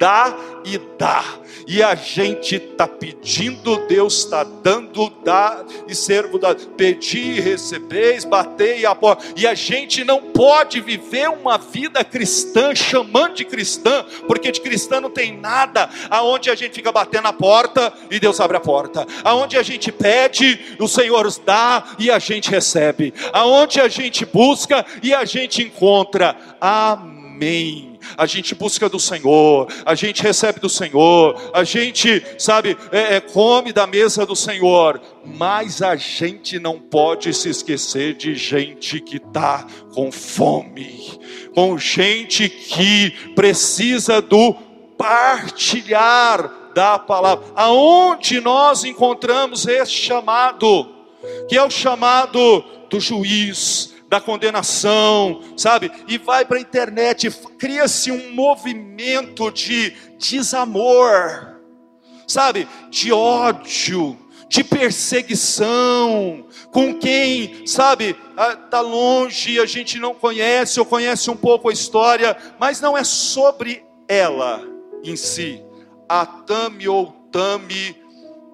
dá 0.00 0.34
e 0.64 0.78
dá. 0.98 1.22
E 1.66 1.82
a 1.82 1.94
gente 1.94 2.56
está 2.56 2.88
pedindo, 2.88 3.86
Deus 3.86 4.24
está 4.24 4.42
dando, 4.42 5.10
dá 5.22 5.62
e 5.86 5.94
servo 5.94 6.38
dá. 6.38 6.54
Pedir 6.54 7.36
e 7.36 7.40
recebeis, 7.40 8.24
bater 8.24 8.80
e 8.80 8.86
a 8.86 8.94
porta. 8.94 9.24
E 9.36 9.46
a 9.46 9.54
gente 9.54 10.02
não 10.02 10.22
pode 10.22 10.80
viver 10.80 11.28
uma 11.28 11.58
vida 11.58 12.02
cristã, 12.02 12.74
chamando 12.74 13.34
de 13.34 13.44
cristã, 13.44 14.04
porque 14.26 14.50
de 14.50 14.60
cristã 14.60 15.00
não 15.00 15.10
tem 15.10 15.36
nada. 15.36 15.88
Aonde 16.08 16.50
a 16.50 16.54
gente 16.54 16.74
fica 16.74 16.90
batendo 16.90 17.28
a 17.28 17.32
porta 17.32 17.92
e 18.10 18.18
Deus 18.18 18.40
abre 18.40 18.56
a 18.56 18.60
porta. 18.60 19.06
Aonde 19.22 19.58
a 19.58 19.62
gente 19.62 19.92
pede, 19.92 20.76
o 20.80 20.88
Senhor 20.88 21.30
dá 21.44 21.84
e 21.98 22.10
a 22.10 22.18
gente 22.18 22.50
recebe. 22.50 23.12
Aonde 23.32 23.80
a 23.80 23.88
gente 23.88 24.24
busca 24.24 24.84
e 25.02 25.12
a 25.12 25.26
gente 25.26 25.62
encontra. 25.62 26.34
Amém 26.58 27.19
a 28.16 28.26
gente 28.26 28.54
busca 28.54 28.88
do 28.88 28.98
Senhor, 28.98 29.68
a 29.84 29.94
gente 29.94 30.22
recebe 30.22 30.60
do 30.60 30.68
Senhor, 30.68 31.50
a 31.54 31.64
gente, 31.64 32.22
sabe, 32.38 32.76
é, 32.92 33.16
é, 33.16 33.20
come 33.20 33.72
da 33.72 33.86
mesa 33.86 34.26
do 34.26 34.36
Senhor, 34.36 35.00
mas 35.24 35.82
a 35.82 35.96
gente 35.96 36.58
não 36.58 36.78
pode 36.78 37.32
se 37.34 37.48
esquecer 37.48 38.14
de 38.14 38.34
gente 38.34 39.00
que 39.00 39.16
está 39.16 39.66
com 39.94 40.10
fome, 40.10 41.18
com 41.54 41.76
gente 41.78 42.48
que 42.48 43.10
precisa 43.34 44.20
do 44.20 44.54
partilhar 44.96 46.72
da 46.74 46.98
palavra. 46.98 47.44
Aonde 47.54 48.40
nós 48.40 48.84
encontramos 48.84 49.66
esse 49.66 49.92
chamado, 49.92 50.88
que 51.48 51.56
é 51.56 51.62
o 51.62 51.70
chamado 51.70 52.64
do 52.88 53.00
juiz, 53.00 53.89
da 54.10 54.20
condenação, 54.20 55.40
sabe? 55.56 55.88
E 56.08 56.18
vai 56.18 56.44
para 56.44 56.56
a 56.58 56.60
internet, 56.60 57.30
cria-se 57.56 58.10
um 58.10 58.34
movimento 58.34 59.52
de 59.52 59.96
desamor, 60.18 61.60
sabe? 62.26 62.66
De 62.90 63.12
ódio, 63.12 64.18
de 64.48 64.64
perseguição, 64.64 66.44
com 66.72 66.98
quem, 66.98 67.64
sabe, 67.68 68.16
está 68.64 68.80
longe, 68.80 69.60
a 69.60 69.64
gente 69.64 69.96
não 70.00 70.12
conhece, 70.12 70.80
ou 70.80 70.86
conhece 70.86 71.30
um 71.30 71.36
pouco 71.36 71.70
a 71.70 71.72
história, 71.72 72.36
mas 72.58 72.80
não 72.80 72.98
é 72.98 73.04
sobre 73.04 73.84
ela 74.08 74.60
em 75.04 75.14
si, 75.14 75.62
a 76.08 76.26
Tami 76.26 76.88
ou 76.88 77.12
Tami, 77.30 77.96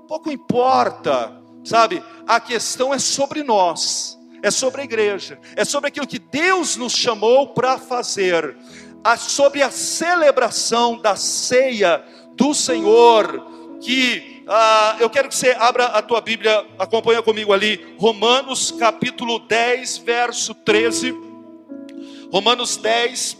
pouco 0.06 0.30
importa, 0.30 1.34
sabe, 1.64 2.04
a 2.26 2.38
questão 2.38 2.92
é 2.92 2.98
sobre 2.98 3.42
nós 3.42 4.15
é 4.46 4.50
sobre 4.52 4.82
a 4.82 4.84
igreja, 4.84 5.40
é 5.56 5.64
sobre 5.64 5.88
aquilo 5.88 6.06
que 6.06 6.20
Deus 6.20 6.76
nos 6.76 6.92
chamou 6.92 7.48
para 7.48 7.78
fazer, 7.78 8.56
sobre 9.18 9.60
a 9.60 9.72
celebração 9.72 11.00
da 11.00 11.16
ceia 11.16 12.00
do 12.36 12.54
Senhor, 12.54 13.44
que 13.80 14.44
ah, 14.46 14.98
eu 15.00 15.10
quero 15.10 15.28
que 15.28 15.34
você 15.34 15.50
abra 15.58 15.86
a 15.86 16.00
tua 16.00 16.20
Bíblia, 16.20 16.64
acompanha 16.78 17.20
comigo 17.22 17.52
ali, 17.52 17.96
Romanos 17.98 18.70
capítulo 18.70 19.40
10, 19.40 19.98
verso 19.98 20.54
13. 20.54 21.12
Romanos 22.30 22.76
10, 22.76 23.38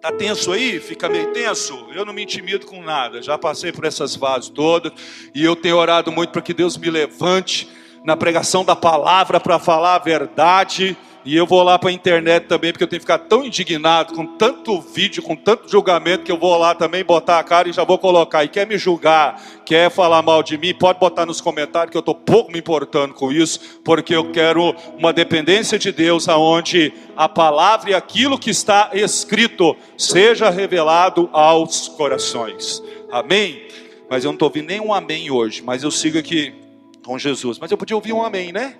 Tá 0.00 0.12
tenso 0.12 0.52
aí? 0.52 0.78
Fica 0.78 1.08
meio 1.08 1.32
tenso? 1.32 1.88
Eu 1.94 2.04
não 2.04 2.12
me 2.12 2.22
intimido 2.22 2.66
com 2.66 2.82
nada. 2.82 3.22
Já 3.22 3.38
passei 3.38 3.72
por 3.72 3.84
essas 3.84 4.14
vases 4.14 4.48
todas 4.48 4.92
e 5.34 5.44
eu 5.44 5.56
tenho 5.56 5.76
orado 5.76 6.12
muito 6.12 6.30
para 6.30 6.42
que 6.42 6.54
Deus 6.54 6.76
me 6.76 6.90
levante 6.90 7.68
na 8.04 8.16
pregação 8.16 8.64
da 8.64 8.76
palavra 8.76 9.40
para 9.40 9.58
falar 9.58 9.96
a 9.96 9.98
verdade 9.98 10.96
e 11.26 11.36
eu 11.36 11.44
vou 11.44 11.60
lá 11.64 11.76
para 11.76 11.90
a 11.90 11.92
internet 11.92 12.44
também, 12.44 12.70
porque 12.70 12.84
eu 12.84 12.88
tenho 12.88 13.00
que 13.00 13.04
ficar 13.04 13.18
tão 13.18 13.44
indignado 13.44 14.14
com 14.14 14.24
tanto 14.24 14.80
vídeo, 14.80 15.20
com 15.20 15.34
tanto 15.34 15.68
julgamento, 15.68 16.22
que 16.22 16.30
eu 16.30 16.38
vou 16.38 16.56
lá 16.56 16.72
também 16.72 17.02
botar 17.04 17.40
a 17.40 17.42
cara 17.42 17.68
e 17.68 17.72
já 17.72 17.82
vou 17.82 17.98
colocar. 17.98 18.44
E 18.44 18.48
quer 18.48 18.64
me 18.64 18.78
julgar, 18.78 19.42
quer 19.64 19.90
falar 19.90 20.22
mal 20.22 20.40
de 20.40 20.56
mim, 20.56 20.72
pode 20.72 21.00
botar 21.00 21.26
nos 21.26 21.40
comentários, 21.40 21.90
que 21.90 21.96
eu 21.96 22.00
estou 22.00 22.14
pouco 22.14 22.52
me 22.52 22.60
importando 22.60 23.12
com 23.12 23.32
isso, 23.32 23.80
porque 23.84 24.14
eu 24.14 24.30
quero 24.30 24.72
uma 24.96 25.12
dependência 25.12 25.76
de 25.76 25.90
Deus, 25.90 26.28
aonde 26.28 26.92
a 27.16 27.28
palavra 27.28 27.90
e 27.90 27.94
aquilo 27.94 28.38
que 28.38 28.50
está 28.50 28.90
escrito 28.92 29.76
seja 29.98 30.48
revelado 30.48 31.28
aos 31.32 31.88
corações. 31.88 32.80
Amém? 33.10 33.66
Mas 34.08 34.22
eu 34.22 34.28
não 34.28 34.36
estou 34.36 34.46
ouvindo 34.46 34.68
nenhum 34.68 34.94
amém 34.94 35.28
hoje, 35.28 35.60
mas 35.60 35.82
eu 35.82 35.90
sigo 35.90 36.18
aqui 36.18 36.54
com 37.04 37.18
Jesus. 37.18 37.58
Mas 37.58 37.72
eu 37.72 37.76
podia 37.76 37.96
ouvir 37.96 38.12
um 38.12 38.22
amém, 38.22 38.52
né? 38.52 38.76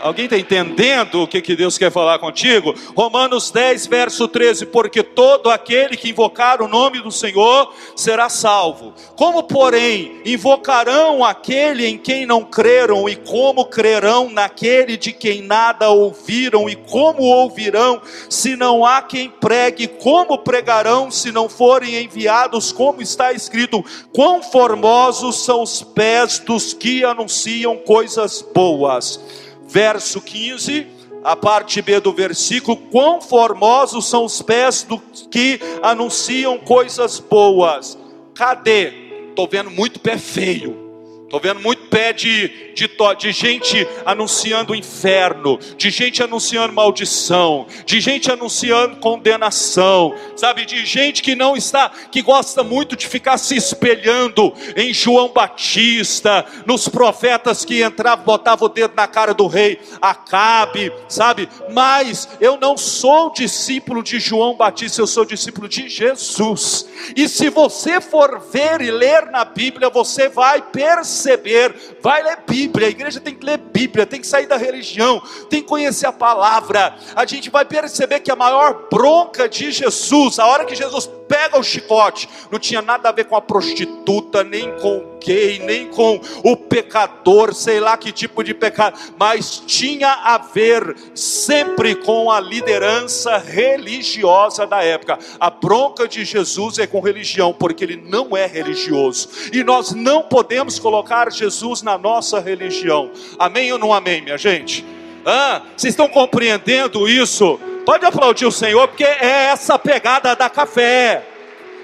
Alguém 0.00 0.26
está 0.26 0.38
entendendo 0.38 1.22
o 1.22 1.26
que, 1.26 1.42
que 1.42 1.56
Deus 1.56 1.76
quer 1.76 1.90
falar 1.90 2.20
contigo? 2.20 2.72
Romanos 2.96 3.50
10, 3.50 3.88
verso 3.88 4.28
13: 4.28 4.66
Porque 4.66 5.02
todo 5.02 5.50
aquele 5.50 5.96
que 5.96 6.10
invocar 6.10 6.62
o 6.62 6.68
nome 6.68 7.00
do 7.00 7.10
Senhor 7.10 7.74
será 7.96 8.28
salvo. 8.28 8.94
Como, 9.16 9.42
porém, 9.42 10.20
invocarão 10.24 11.24
aquele 11.24 11.84
em 11.84 11.98
quem 11.98 12.26
não 12.26 12.44
creram, 12.44 13.08
e 13.08 13.16
como 13.16 13.64
crerão 13.64 14.30
naquele 14.30 14.96
de 14.96 15.12
quem 15.12 15.42
nada 15.42 15.90
ouviram, 15.90 16.68
e 16.68 16.76
como 16.76 17.24
ouvirão 17.24 18.00
se 18.30 18.54
não 18.54 18.84
há 18.84 19.02
quem 19.02 19.28
pregue? 19.28 19.88
Como 19.88 20.38
pregarão 20.38 21.10
se 21.10 21.32
não 21.32 21.48
forem 21.48 22.04
enviados? 22.04 22.70
Como 22.70 23.02
está 23.02 23.32
escrito: 23.32 23.84
Quão 24.12 24.44
formosos 24.44 25.44
são 25.44 25.60
os 25.60 25.82
pés 25.82 26.38
dos 26.38 26.72
que 26.72 27.02
anunciam 27.04 27.76
coisas 27.78 28.46
boas 28.54 29.47
verso 29.68 30.20
15, 30.20 30.86
a 31.22 31.36
parte 31.36 31.82
B 31.82 32.00
do 32.00 32.12
versículo: 32.12 32.76
Quão 32.76 33.20
formosos 33.20 34.08
são 34.08 34.24
os 34.24 34.40
pés 34.42 34.82
do 34.82 34.98
que 34.98 35.60
anunciam 35.82 36.58
coisas 36.58 37.18
boas. 37.18 37.98
Cadê? 38.34 39.28
Estou 39.28 39.46
vendo 39.46 39.70
muito 39.70 40.00
pé 40.00 40.16
feio. 40.18 40.87
Estou 41.28 41.40
vendo 41.40 41.60
muito 41.60 41.88
pé 41.88 42.10
de, 42.14 42.72
de, 42.74 42.88
de 43.18 43.32
gente 43.32 43.86
anunciando 44.06 44.72
o 44.72 44.74
inferno, 44.74 45.58
de 45.76 45.90
gente 45.90 46.22
anunciando 46.22 46.72
maldição, 46.72 47.66
de 47.84 48.00
gente 48.00 48.32
anunciando 48.32 48.96
condenação, 48.96 50.14
sabe? 50.34 50.64
De 50.64 50.86
gente 50.86 51.22
que 51.22 51.34
não 51.34 51.54
está, 51.54 51.90
que 52.10 52.22
gosta 52.22 52.64
muito 52.64 52.96
de 52.96 53.06
ficar 53.06 53.36
se 53.36 53.56
espelhando 53.56 54.54
em 54.74 54.94
João 54.94 55.28
Batista, 55.28 56.46
nos 56.64 56.88
profetas 56.88 57.62
que 57.62 57.84
entravam, 57.84 58.24
botavam 58.24 58.64
o 58.64 58.70
dedo 58.70 58.94
na 58.96 59.06
cara 59.06 59.34
do 59.34 59.46
rei 59.46 59.78
Acabe, 60.00 60.90
sabe? 61.10 61.46
Mas 61.70 62.26
eu 62.40 62.56
não 62.58 62.74
sou 62.74 63.30
discípulo 63.34 64.02
de 64.02 64.18
João 64.18 64.56
Batista, 64.56 65.02
eu 65.02 65.06
sou 65.06 65.26
discípulo 65.26 65.68
de 65.68 65.90
Jesus. 65.90 66.88
E 67.14 67.28
se 67.28 67.50
você 67.50 68.00
for 68.00 68.40
ver 68.50 68.80
e 68.80 68.90
ler 68.90 69.26
na 69.26 69.44
Bíblia, 69.44 69.90
você 69.90 70.30
vai 70.30 70.62
perceber 70.62 71.17
perceber, 71.18 71.74
vai 72.00 72.22
ler 72.22 72.38
Bíblia, 72.46 72.86
a 72.86 72.90
igreja 72.90 73.20
tem 73.20 73.34
que 73.34 73.44
ler 73.44 73.58
Bíblia, 73.58 74.06
tem 74.06 74.20
que 74.20 74.26
sair 74.26 74.46
da 74.46 74.56
religião, 74.56 75.20
tem 75.50 75.60
que 75.60 75.68
conhecer 75.68 76.06
a 76.06 76.12
palavra. 76.12 76.94
A 77.14 77.26
gente 77.26 77.50
vai 77.50 77.64
perceber 77.64 78.20
que 78.20 78.30
a 78.30 78.36
maior 78.36 78.86
bronca 78.90 79.48
de 79.48 79.72
Jesus, 79.72 80.38
a 80.38 80.46
hora 80.46 80.64
que 80.64 80.74
Jesus 80.74 81.10
pega 81.28 81.58
o 81.58 81.62
chicote, 81.62 82.28
não 82.50 82.58
tinha 82.58 82.80
nada 82.80 83.08
a 83.08 83.12
ver 83.12 83.24
com 83.24 83.36
a 83.36 83.40
prostituta, 83.40 84.44
nem 84.44 84.74
com 84.78 85.17
nem 85.64 85.88
com 85.88 86.20
o 86.44 86.56
pecador, 86.56 87.54
sei 87.54 87.80
lá 87.80 87.96
que 87.96 88.12
tipo 88.12 88.42
de 88.42 88.54
pecado, 88.54 88.98
mas 89.18 89.62
tinha 89.66 90.08
a 90.08 90.38
ver 90.38 90.96
sempre 91.14 91.94
com 91.94 92.30
a 92.30 92.40
liderança 92.40 93.36
religiosa 93.38 94.66
da 94.66 94.82
época. 94.82 95.18
A 95.38 95.50
bronca 95.50 96.06
de 96.06 96.24
Jesus 96.24 96.78
é 96.78 96.86
com 96.86 97.00
religião, 97.00 97.52
porque 97.52 97.84
ele 97.84 97.96
não 97.96 98.36
é 98.36 98.46
religioso, 98.46 99.28
e 99.52 99.62
nós 99.64 99.92
não 99.92 100.22
podemos 100.22 100.78
colocar 100.78 101.30
Jesus 101.32 101.82
na 101.82 101.98
nossa 101.98 102.40
religião. 102.40 103.10
Amém 103.38 103.72
ou 103.72 103.78
não 103.78 103.92
amém, 103.92 104.22
minha 104.22 104.38
gente? 104.38 104.84
Ah, 105.24 105.62
vocês 105.76 105.92
estão 105.92 106.08
compreendendo 106.08 107.08
isso? 107.08 107.58
Pode 107.84 108.04
aplaudir 108.04 108.46
o 108.46 108.52
Senhor, 108.52 108.86
porque 108.88 109.04
é 109.04 109.46
essa 109.46 109.78
pegada 109.78 110.36
da 110.36 110.50
café. 110.50 111.37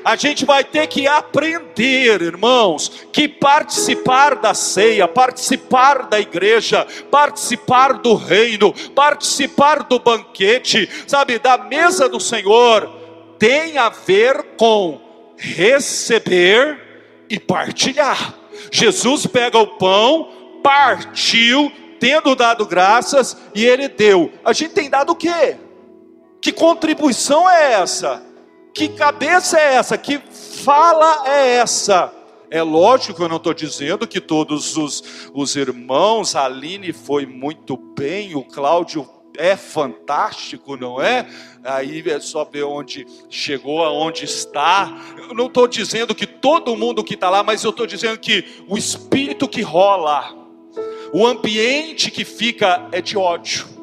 A 0.05 0.17
gente 0.17 0.45
vai 0.45 0.63
ter 0.63 0.87
que 0.87 1.07
aprender, 1.07 2.21
irmãos, 2.21 3.07
que 3.11 3.27
participar 3.27 4.37
da 4.37 4.53
ceia, 4.53 5.09
participar 5.09 6.09
da 6.09 6.21
igreja, 6.21 6.87
participar 7.11 7.95
do 7.95 8.15
reino, 8.15 8.75
participar 8.95 9.83
do 9.85 9.99
banquete, 9.99 10.89
sabe, 11.07 11.39
da 11.39 11.57
mesa 11.57 12.07
do 12.07 12.21
Senhor, 12.21 12.87
tem 13.39 13.79
a 13.79 13.89
ver 13.89 14.57
com 14.59 15.01
receber 15.39 16.79
e 17.31 17.41
partilhar. 17.41 18.35
Jesus 18.71 19.27
pega 19.27 19.59
o 19.59 19.67
pão, 19.79 20.61
partiu, 20.63 21.73
tendo 21.99 22.37
dado 22.37 22.67
graças, 22.67 23.37
e 23.55 23.65
ele 23.65 23.89
deu. 23.89 24.31
A 24.45 24.53
gente 24.53 24.75
tem 24.75 24.91
dado 24.91 25.13
o 25.13 25.17
quê? 25.17 25.57
Que 26.43 26.53
contribuição 26.53 27.49
é 27.49 27.73
essa? 27.73 28.34
Que 28.75 28.89
cabeça 28.89 29.59
é 29.59 29.77
essa? 29.77 29.97
Que 29.97 30.19
fala 30.19 31.23
é 31.29 31.59
essa? 31.59 32.13
É 32.51 32.61
lógico 32.61 33.15
que 33.15 33.23
eu 33.23 33.29
não 33.29 33.37
estou 33.37 33.55
dizendo 33.55 34.07
que 34.07 34.21
todos 34.21 34.77
os, 34.77 35.31
os 35.33 35.55
irmãos, 35.55 36.35
a 36.35 36.45
Aline 36.45 36.93
foi 36.93 37.25
muito 37.25 37.77
bem, 37.77 38.35
o 38.35 38.43
Cláudio 38.43 39.09
é 39.37 39.57
fantástico, 39.57 40.77
não 40.77 41.01
é? 41.01 41.27
Aí 41.63 42.03
é 42.05 42.19
só 42.19 42.45
ver 42.45 42.65
onde 42.65 43.07
chegou, 43.31 43.83
aonde 43.83 44.25
está. 44.25 44.93
Eu 45.19 45.35
não 45.35 45.47
estou 45.47 45.69
dizendo 45.69 46.15
que 46.15 46.27
todo 46.27 46.77
mundo 46.77 47.05
que 47.05 47.15
está 47.15 47.31
lá, 47.31 47.43
mas 47.43 47.63
eu 47.63 47.71
estou 47.71 47.87
dizendo 47.87 48.19
que 48.19 48.45
o 48.69 48.77
espírito 48.77 49.49
que 49.49 49.63
rola, 49.63 50.35
o 51.13 51.25
ambiente 51.25 52.11
que 52.11 52.25
fica 52.25 52.89
é 52.91 53.01
de 53.01 53.17
ódio. 53.17 53.74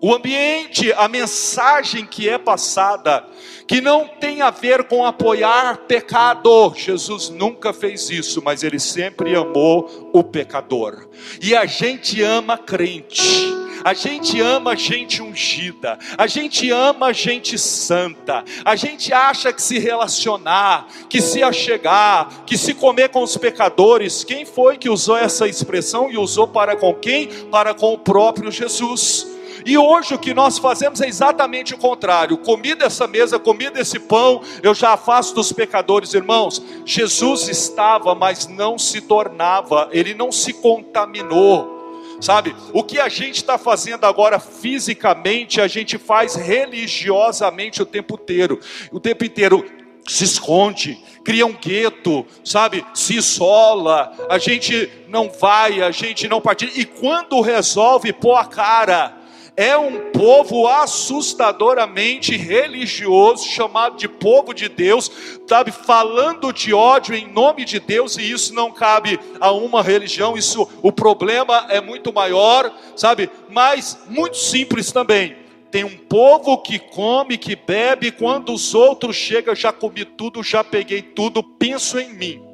O 0.00 0.14
ambiente, 0.14 0.92
a 0.92 1.08
mensagem 1.08 2.04
que 2.04 2.28
é 2.28 2.36
passada, 2.36 3.24
que 3.66 3.80
não 3.80 4.06
tem 4.06 4.42
a 4.42 4.50
ver 4.50 4.84
com 4.84 5.04
apoiar 5.04 5.78
pecado. 5.88 6.74
Jesus 6.76 7.30
nunca 7.30 7.72
fez 7.72 8.10
isso, 8.10 8.42
mas 8.44 8.62
ele 8.62 8.78
sempre 8.78 9.34
amou 9.34 10.10
o 10.12 10.22
pecador. 10.22 11.08
E 11.40 11.56
a 11.56 11.64
gente 11.64 12.22
ama 12.22 12.58
crente. 12.58 13.56
A 13.84 13.94
gente 13.94 14.40
ama 14.40 14.74
gente 14.74 15.22
ungida, 15.22 15.96
a 16.18 16.26
gente 16.26 16.72
ama 16.72 17.12
gente 17.12 17.56
santa, 17.56 18.42
a 18.64 18.74
gente 18.74 19.12
acha 19.12 19.52
que 19.52 19.62
se 19.62 19.78
relacionar, 19.78 20.88
que 21.08 21.22
se 21.22 21.40
achegar, 21.40 22.44
que 22.44 22.58
se 22.58 22.74
comer 22.74 23.10
com 23.10 23.22
os 23.22 23.36
pecadores, 23.36 24.24
quem 24.24 24.44
foi 24.44 24.76
que 24.76 24.90
usou 24.90 25.16
essa 25.16 25.46
expressão 25.46 26.10
e 26.10 26.18
usou 26.18 26.48
para 26.48 26.74
com 26.74 26.92
quem? 26.94 27.28
Para 27.48 27.74
com 27.74 27.92
o 27.94 27.98
próprio 27.98 28.50
Jesus. 28.50 29.35
E 29.66 29.76
hoje 29.76 30.14
o 30.14 30.18
que 30.18 30.32
nós 30.32 30.58
fazemos 30.58 31.00
é 31.00 31.08
exatamente 31.08 31.74
o 31.74 31.78
contrário. 31.78 32.38
Comida 32.38 32.86
essa 32.86 33.08
mesa, 33.08 33.36
comida 33.36 33.80
esse 33.80 33.98
pão, 33.98 34.40
eu 34.62 34.72
já 34.72 34.92
afasto 34.92 35.34
dos 35.34 35.50
pecadores, 35.52 36.14
irmãos. 36.14 36.62
Jesus 36.84 37.48
estava, 37.48 38.14
mas 38.14 38.46
não 38.46 38.78
se 38.78 39.00
tornava, 39.00 39.88
ele 39.90 40.14
não 40.14 40.30
se 40.30 40.52
contaminou. 40.52 41.74
Sabe, 42.20 42.54
o 42.72 42.84
que 42.84 43.00
a 43.00 43.08
gente 43.08 43.38
está 43.38 43.58
fazendo 43.58 44.04
agora 44.04 44.38
fisicamente, 44.38 45.60
a 45.60 45.66
gente 45.66 45.98
faz 45.98 46.36
religiosamente 46.36 47.82
o 47.82 47.86
tempo 47.86 48.14
inteiro. 48.14 48.60
O 48.92 49.00
tempo 49.00 49.24
inteiro 49.24 49.66
se 50.06 50.22
esconde, 50.22 50.96
cria 51.24 51.44
um 51.44 51.52
gueto, 51.52 52.24
sabe? 52.44 52.86
Se 52.94 53.16
isola, 53.16 54.12
a 54.30 54.38
gente 54.38 54.88
não 55.08 55.28
vai, 55.28 55.82
a 55.82 55.90
gente 55.90 56.28
não 56.28 56.40
partilha. 56.40 56.72
E 56.76 56.84
quando 56.84 57.40
resolve 57.40 58.12
pôr 58.12 58.36
a 58.36 58.44
cara, 58.44 59.25
é 59.56 59.76
um 59.76 60.10
povo 60.10 60.68
assustadoramente 60.68 62.36
religioso, 62.36 63.48
chamado 63.48 63.96
de 63.96 64.06
povo 64.06 64.52
de 64.52 64.68
Deus, 64.68 65.10
sabe, 65.48 65.72
falando 65.72 66.52
de 66.52 66.74
ódio 66.74 67.14
em 67.14 67.26
nome 67.26 67.64
de 67.64 67.80
Deus, 67.80 68.18
e 68.18 68.30
isso 68.30 68.54
não 68.54 68.70
cabe 68.70 69.18
a 69.40 69.50
uma 69.52 69.82
religião, 69.82 70.36
isso 70.36 70.68
o 70.82 70.92
problema 70.92 71.66
é 71.70 71.80
muito 71.80 72.12
maior, 72.12 72.70
sabe, 72.94 73.30
mas 73.48 73.98
muito 74.08 74.36
simples 74.36 74.92
também. 74.92 75.36
Tem 75.70 75.84
um 75.84 75.96
povo 75.96 76.58
que 76.58 76.78
come, 76.78 77.38
que 77.38 77.56
bebe, 77.56 78.10
quando 78.10 78.52
os 78.52 78.74
outros 78.74 79.16
chegam, 79.16 79.54
já 79.54 79.72
comi 79.72 80.04
tudo, 80.04 80.42
já 80.42 80.62
peguei 80.62 81.00
tudo, 81.02 81.42
penso 81.42 81.98
em 81.98 82.12
mim 82.12 82.45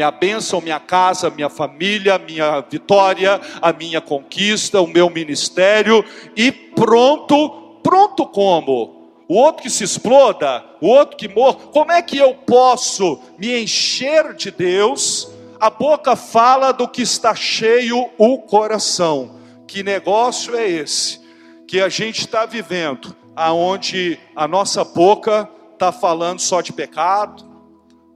minha 0.00 0.10
bênção, 0.10 0.62
minha 0.62 0.80
casa, 0.80 1.28
minha 1.28 1.50
família, 1.50 2.18
minha 2.18 2.62
vitória, 2.62 3.38
a 3.60 3.70
minha 3.70 4.00
conquista, 4.00 4.80
o 4.80 4.86
meu 4.86 5.10
ministério, 5.10 6.02
e 6.34 6.50
pronto, 6.50 7.78
pronto 7.82 8.24
como? 8.24 9.12
O 9.28 9.34
outro 9.34 9.62
que 9.62 9.68
se 9.68 9.84
exploda, 9.84 10.64
o 10.80 10.86
outro 10.86 11.18
que 11.18 11.28
morre, 11.28 11.58
como 11.70 11.92
é 11.92 12.00
que 12.00 12.16
eu 12.16 12.32
posso 12.32 13.20
me 13.36 13.62
encher 13.62 14.32
de 14.32 14.50
Deus? 14.50 15.30
A 15.60 15.68
boca 15.68 16.16
fala 16.16 16.72
do 16.72 16.88
que 16.88 17.02
está 17.02 17.34
cheio 17.34 18.08
o 18.16 18.38
coração. 18.38 19.38
Que 19.68 19.82
negócio 19.82 20.56
é 20.56 20.66
esse 20.66 21.20
que 21.68 21.78
a 21.78 21.90
gente 21.90 22.20
está 22.20 22.46
vivendo, 22.46 23.14
aonde 23.36 24.18
a 24.34 24.48
nossa 24.48 24.82
boca 24.82 25.46
está 25.74 25.92
falando 25.92 26.40
só 26.40 26.62
de 26.62 26.72
pecado, 26.72 27.49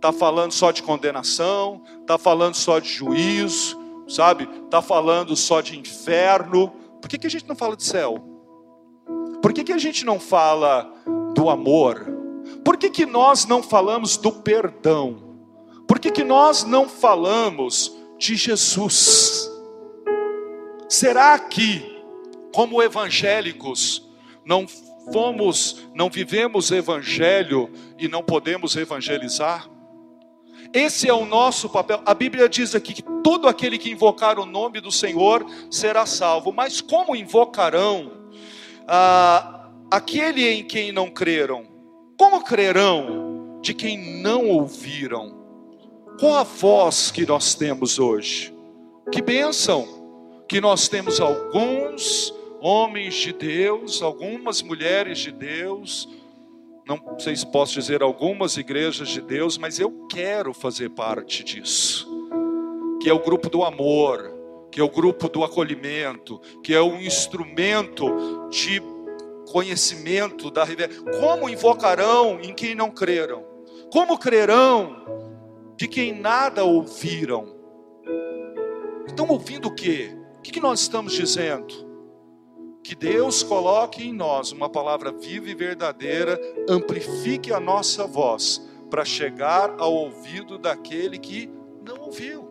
está 0.04 0.12
falando 0.12 0.52
só 0.52 0.70
de 0.70 0.82
condenação, 0.82 1.82
está 2.02 2.18
falando 2.18 2.54
só 2.54 2.78
de 2.78 2.90
juízo, 2.90 3.80
sabe? 4.06 4.46
Está 4.66 4.82
falando 4.82 5.34
só 5.34 5.62
de 5.62 5.78
inferno. 5.78 6.68
Por 7.00 7.08
que, 7.08 7.16
que 7.16 7.26
a 7.26 7.30
gente 7.30 7.48
não 7.48 7.56
fala 7.56 7.74
de 7.74 7.84
céu? 7.84 8.22
Por 9.40 9.54
que, 9.54 9.64
que 9.64 9.72
a 9.72 9.78
gente 9.78 10.04
não 10.04 10.20
fala 10.20 10.92
do 11.34 11.48
amor? 11.48 12.06
Por 12.62 12.76
que, 12.76 12.90
que 12.90 13.06
nós 13.06 13.46
não 13.46 13.62
falamos 13.62 14.18
do 14.18 14.30
perdão? 14.30 15.16
Por 15.88 15.98
que, 15.98 16.10
que 16.10 16.22
nós 16.22 16.64
não 16.64 16.86
falamos 16.86 17.96
de 18.18 18.36
Jesus? 18.36 19.50
Será 20.86 21.38
que, 21.38 21.98
como 22.52 22.82
evangélicos, 22.82 24.06
não 24.44 24.66
fomos, 25.10 25.88
não 25.94 26.10
vivemos 26.10 26.70
evangelho 26.70 27.70
e 27.98 28.06
não 28.06 28.22
podemos 28.22 28.76
evangelizar? 28.76 29.72
Esse 30.74 31.08
é 31.08 31.14
o 31.14 31.24
nosso 31.24 31.68
papel. 31.68 32.02
A 32.04 32.12
Bíblia 32.12 32.48
diz 32.48 32.74
aqui 32.74 32.94
que 32.94 33.02
todo 33.22 33.46
aquele 33.46 33.78
que 33.78 33.92
invocar 33.92 34.40
o 34.40 34.44
nome 34.44 34.80
do 34.80 34.90
Senhor 34.90 35.46
será 35.70 36.04
salvo. 36.04 36.52
Mas 36.52 36.80
como 36.80 37.14
invocarão 37.14 38.10
ah, 38.88 39.70
aquele 39.88 40.44
em 40.48 40.64
quem 40.64 40.90
não 40.90 41.08
creram? 41.08 41.64
Como 42.18 42.42
crerão 42.42 43.60
de 43.62 43.72
quem 43.72 44.20
não 44.20 44.48
ouviram? 44.48 45.44
Qual 46.18 46.34
a 46.34 46.42
voz 46.42 47.12
que 47.12 47.24
nós 47.24 47.54
temos 47.54 48.00
hoje? 48.00 48.52
Que 49.12 49.22
bênção 49.22 49.86
que 50.48 50.60
nós 50.60 50.88
temos 50.88 51.20
alguns 51.20 52.34
homens 52.60 53.14
de 53.14 53.32
Deus, 53.32 54.02
algumas 54.02 54.60
mulheres 54.60 55.18
de 55.18 55.30
Deus, 55.30 56.08
não 56.86 57.18
sei 57.18 57.34
se 57.34 57.46
posso 57.46 57.74
dizer 57.74 58.02
algumas 58.02 58.56
igrejas 58.56 59.08
de 59.08 59.20
Deus, 59.20 59.56
mas 59.56 59.80
eu 59.80 60.06
quero 60.08 60.52
fazer 60.52 60.90
parte 60.90 61.42
disso. 61.42 62.06
Que 63.00 63.08
é 63.08 63.12
o 63.12 63.18
grupo 63.18 63.48
do 63.48 63.64
amor, 63.64 64.34
que 64.70 64.80
é 64.80 64.84
o 64.84 64.90
grupo 64.90 65.28
do 65.28 65.42
acolhimento, 65.42 66.40
que 66.62 66.74
é 66.74 66.80
o 66.80 66.96
instrumento 66.96 68.48
de 68.50 68.82
conhecimento 69.50 70.50
da 70.50 70.64
revelação. 70.64 71.04
Como 71.20 71.48
invocarão 71.48 72.38
em 72.42 72.52
quem 72.52 72.74
não 72.74 72.90
creram? 72.90 73.44
Como 73.90 74.18
crerão 74.18 75.04
de 75.76 75.88
quem 75.88 76.12
nada 76.12 76.64
ouviram? 76.64 77.54
Estão 79.06 79.28
ouvindo 79.28 79.68
o 79.68 79.74
quê? 79.74 80.14
O 80.38 80.42
que 80.42 80.60
nós 80.60 80.80
estamos 80.80 81.12
dizendo? 81.12 81.93
Que 82.84 82.94
Deus 82.94 83.42
coloque 83.42 84.06
em 84.06 84.12
nós 84.12 84.52
uma 84.52 84.68
palavra 84.68 85.10
viva 85.10 85.48
e 85.48 85.54
verdadeira, 85.54 86.38
amplifique 86.68 87.50
a 87.50 87.58
nossa 87.58 88.06
voz 88.06 88.60
para 88.90 89.06
chegar 89.06 89.74
ao 89.78 89.90
ouvido 89.90 90.58
daquele 90.58 91.18
que 91.18 91.50
não 91.82 92.02
ouviu. 92.02 92.46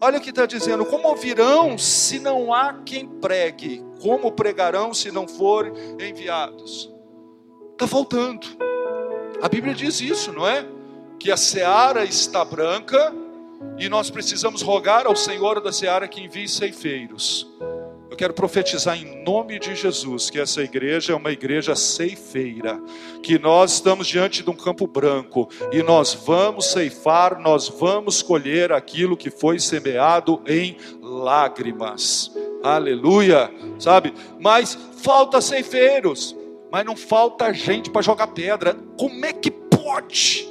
Olha 0.00 0.18
o 0.18 0.20
que 0.20 0.30
está 0.30 0.44
dizendo: 0.44 0.84
como 0.84 1.06
ouvirão 1.06 1.78
se 1.78 2.18
não 2.18 2.52
há 2.52 2.82
quem 2.84 3.06
pregue? 3.06 3.84
Como 4.02 4.32
pregarão 4.32 4.92
se 4.92 5.12
não 5.12 5.28
forem 5.28 5.72
enviados? 6.00 6.92
Está 7.74 7.86
faltando. 7.86 8.44
A 9.40 9.48
Bíblia 9.48 9.72
diz 9.72 10.00
isso, 10.00 10.32
não 10.32 10.48
é? 10.48 10.66
Que 11.16 11.30
a 11.30 11.36
seara 11.36 12.02
está 12.02 12.44
branca 12.44 13.14
e 13.78 13.88
nós 13.88 14.10
precisamos 14.10 14.62
rogar 14.62 15.06
ao 15.06 15.14
Senhor 15.14 15.60
da 15.60 15.70
seara 15.70 16.08
que 16.08 16.20
envie 16.20 16.48
ceifeiros 16.48 17.46
quero 18.18 18.34
profetizar 18.34 18.98
em 18.98 19.22
nome 19.22 19.60
de 19.60 19.76
Jesus 19.76 20.28
que 20.28 20.40
essa 20.40 20.60
igreja 20.60 21.12
é 21.12 21.16
uma 21.16 21.30
igreja 21.30 21.76
ceifeira, 21.76 22.80
que 23.22 23.38
nós 23.38 23.74
estamos 23.74 24.08
diante 24.08 24.42
de 24.42 24.50
um 24.50 24.56
campo 24.56 24.88
branco 24.88 25.48
e 25.70 25.84
nós 25.84 26.14
vamos 26.14 26.66
ceifar, 26.66 27.38
nós 27.38 27.68
vamos 27.68 28.20
colher 28.20 28.72
aquilo 28.72 29.16
que 29.16 29.30
foi 29.30 29.60
semeado 29.60 30.42
em 30.48 30.76
lágrimas. 31.00 32.32
Aleluia, 32.60 33.52
sabe? 33.78 34.12
Mas 34.40 34.76
falta 35.00 35.40
ceifeiros, 35.40 36.36
mas 36.72 36.84
não 36.84 36.96
falta 36.96 37.54
gente 37.54 37.88
para 37.88 38.02
jogar 38.02 38.26
pedra. 38.28 38.74
Como 38.98 39.24
é 39.24 39.32
que 39.32 39.52
pode? 39.52 40.48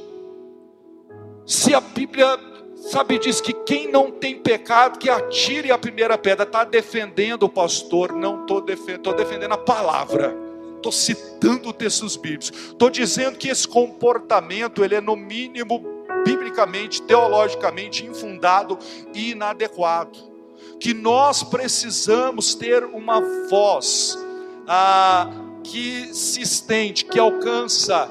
Se 1.45 1.73
a 1.73 1.81
Bíblia 1.81 2.37
Sabe, 2.79 3.19
diz 3.19 3.41
que 3.41 3.53
quem 3.53 3.91
não 3.91 4.11
tem 4.11 4.39
pecado, 4.39 4.99
que 4.99 5.09
atire 5.09 5.71
a 5.71 5.77
primeira 5.77 6.17
pedra. 6.17 6.45
Está 6.45 6.63
defendendo 6.63 7.43
o 7.43 7.49
pastor, 7.49 8.13
não 8.13 8.41
estou 8.41 8.61
defendendo, 8.61 9.13
defendendo 9.13 9.51
a 9.53 9.57
palavra. 9.57 10.37
Estou 10.75 10.91
citando 10.91 11.73
textos 11.73 12.15
bíblicos. 12.15 12.51
Estou 12.51 12.89
dizendo 12.89 13.37
que 13.37 13.49
esse 13.49 13.67
comportamento, 13.67 14.83
ele 14.83 14.95
é 14.95 15.01
no 15.01 15.15
mínimo, 15.15 15.83
biblicamente, 16.23 17.01
teologicamente, 17.01 18.05
infundado 18.05 18.77
e 19.13 19.31
inadequado. 19.31 20.17
Que 20.79 20.93
nós 20.93 21.43
precisamos 21.43 22.53
ter 22.53 22.85
uma 22.85 23.19
voz 23.49 24.17
ah, 24.67 25.29
que 25.63 26.13
se 26.13 26.41
estende, 26.41 27.05
que 27.05 27.19
alcança, 27.19 28.09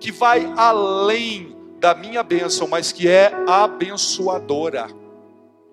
que 0.00 0.10
vai 0.10 0.50
além 0.56 1.59
da 1.80 1.94
minha 1.94 2.22
bênção, 2.22 2.68
mas 2.68 2.92
que 2.92 3.08
é 3.08 3.32
abençoadora. 3.48 4.86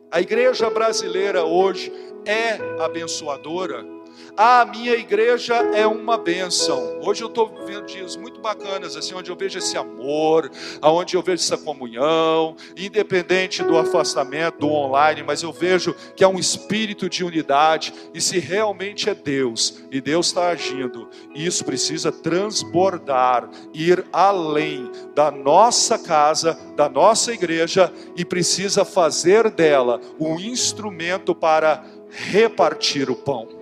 A 0.09 0.21
igreja 0.21 0.69
brasileira 0.69 1.43
hoje 1.43 1.91
é 2.25 2.57
abençoadora 2.81 3.96
a 4.37 4.65
minha 4.65 4.93
igreja 4.93 5.55
é 5.55 5.87
uma 5.87 6.17
bênção. 6.17 6.99
Hoje 7.01 7.23
eu 7.23 7.27
estou 7.27 7.47
vivendo 7.47 7.85
dias 7.85 8.15
muito 8.15 8.39
bacanas, 8.39 8.95
assim, 8.95 9.15
onde 9.15 9.31
eu 9.31 9.35
vejo 9.35 9.57
esse 9.57 9.75
amor, 9.77 10.51
onde 10.81 11.15
eu 11.15 11.23
vejo 11.23 11.41
essa 11.41 11.57
comunhão, 11.57 12.55
independente 12.77 13.63
do 13.63 13.77
afastamento, 13.77 14.59
do 14.59 14.69
online, 14.69 15.23
mas 15.23 15.41
eu 15.41 15.51
vejo 15.51 15.95
que 16.15 16.23
há 16.23 16.27
um 16.27 16.37
espírito 16.37 17.09
de 17.09 17.23
unidade, 17.23 17.93
e 18.13 18.21
se 18.21 18.37
realmente 18.39 19.09
é 19.09 19.15
Deus, 19.15 19.81
e 19.91 19.99
Deus 19.99 20.27
está 20.27 20.49
agindo, 20.49 21.09
isso 21.33 21.65
precisa 21.65 22.11
transbordar, 22.11 23.49
ir 23.73 24.05
além 24.13 24.91
da 25.15 25.31
nossa 25.31 25.97
casa, 25.97 26.57
da 26.75 26.87
nossa 26.87 27.33
igreja, 27.33 27.91
e 28.15 28.23
precisa 28.23 28.85
fazer 28.85 29.49
dela 29.49 29.99
um 30.19 30.39
instrumento 30.39 31.33
para 31.33 31.83
repartir 32.09 33.09
o 33.09 33.15
pão 33.15 33.56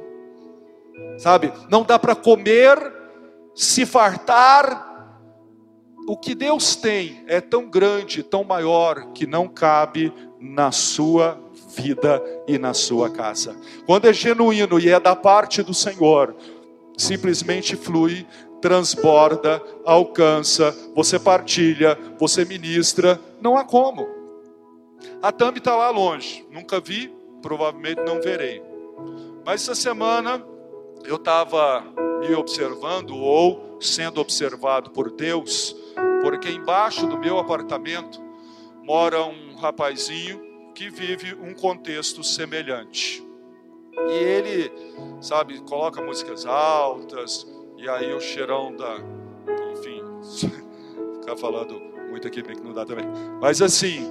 sabe? 1.18 1.52
Não 1.70 1.84
dá 1.84 1.98
para 1.98 2.16
comer, 2.16 2.78
se 3.54 3.86
fartar. 3.86 4.94
O 6.08 6.16
que 6.16 6.36
Deus 6.36 6.76
tem 6.76 7.24
é 7.28 7.42
tão 7.42 7.70
grande, 7.70 8.22
tão 8.22 8.44
maior, 8.44 9.12
que 9.14 9.26
não 9.26 9.48
cabe 9.48 10.14
na 10.40 10.72
sua 10.72 11.42
vida 11.76 12.22
e 12.48 12.58
na 12.58 12.74
sua 12.74 13.10
casa. 13.10 13.56
Quando 13.86 14.06
é 14.06 14.14
genuíno 14.14 14.80
e 14.80 14.90
é 14.90 15.00
da 15.00 15.16
parte 15.16 15.64
do 15.64 15.74
Senhor, 15.74 16.36
simplesmente 16.98 17.76
flui, 17.76 18.26
transborda, 18.62 19.62
alcança, 19.84 20.76
você 20.96 21.20
partilha, 21.20 21.98
você 22.20 22.46
ministra, 22.46 23.20
não 23.42 23.58
há 23.58 23.64
como. 23.64 24.08
A 25.22 25.32
Thumb 25.32 25.58
está 25.58 25.76
lá 25.76 25.90
longe, 25.90 26.46
nunca 26.52 26.80
vi, 26.80 27.14
provavelmente 27.42 28.02
não 28.02 28.22
verei. 28.22 28.62
Mas 29.46 29.62
essa 29.62 29.76
semana 29.76 30.44
eu 31.08 31.16
estava 31.16 31.84
me 32.20 32.34
observando 32.36 33.16
ou 33.16 33.78
sendo 33.80 34.20
observado 34.20 34.90
por 34.92 35.12
Deus, 35.12 35.76
porque 36.22 36.50
embaixo 36.50 37.06
do 37.08 37.18
meu 37.18 37.38
apartamento 37.38 38.22
mora 38.84 39.24
um 39.24 39.56
rapazinho 39.56 40.42
que 40.74 40.90
vive 40.90 41.34
um 41.36 41.54
contexto 41.54 42.24
semelhante. 42.24 43.26
E 43.98 44.12
ele, 44.12 44.72
sabe, 45.22 45.60
coloca 45.62 46.02
músicas 46.02 46.46
altas, 46.46 47.48
e 47.78 47.90
aí 47.90 48.14
o 48.14 48.20
cheirão 48.20 48.76
da. 48.76 48.98
Enfim, 49.72 50.02
ficar 51.22 51.38
falando 51.38 51.80
muito 52.10 52.28
aqui 52.28 52.42
bem 52.42 52.56
que 52.56 52.64
não 52.64 52.74
dá 52.74 52.86
também. 52.86 53.06
Mas 53.42 53.62
assim, 53.62 54.06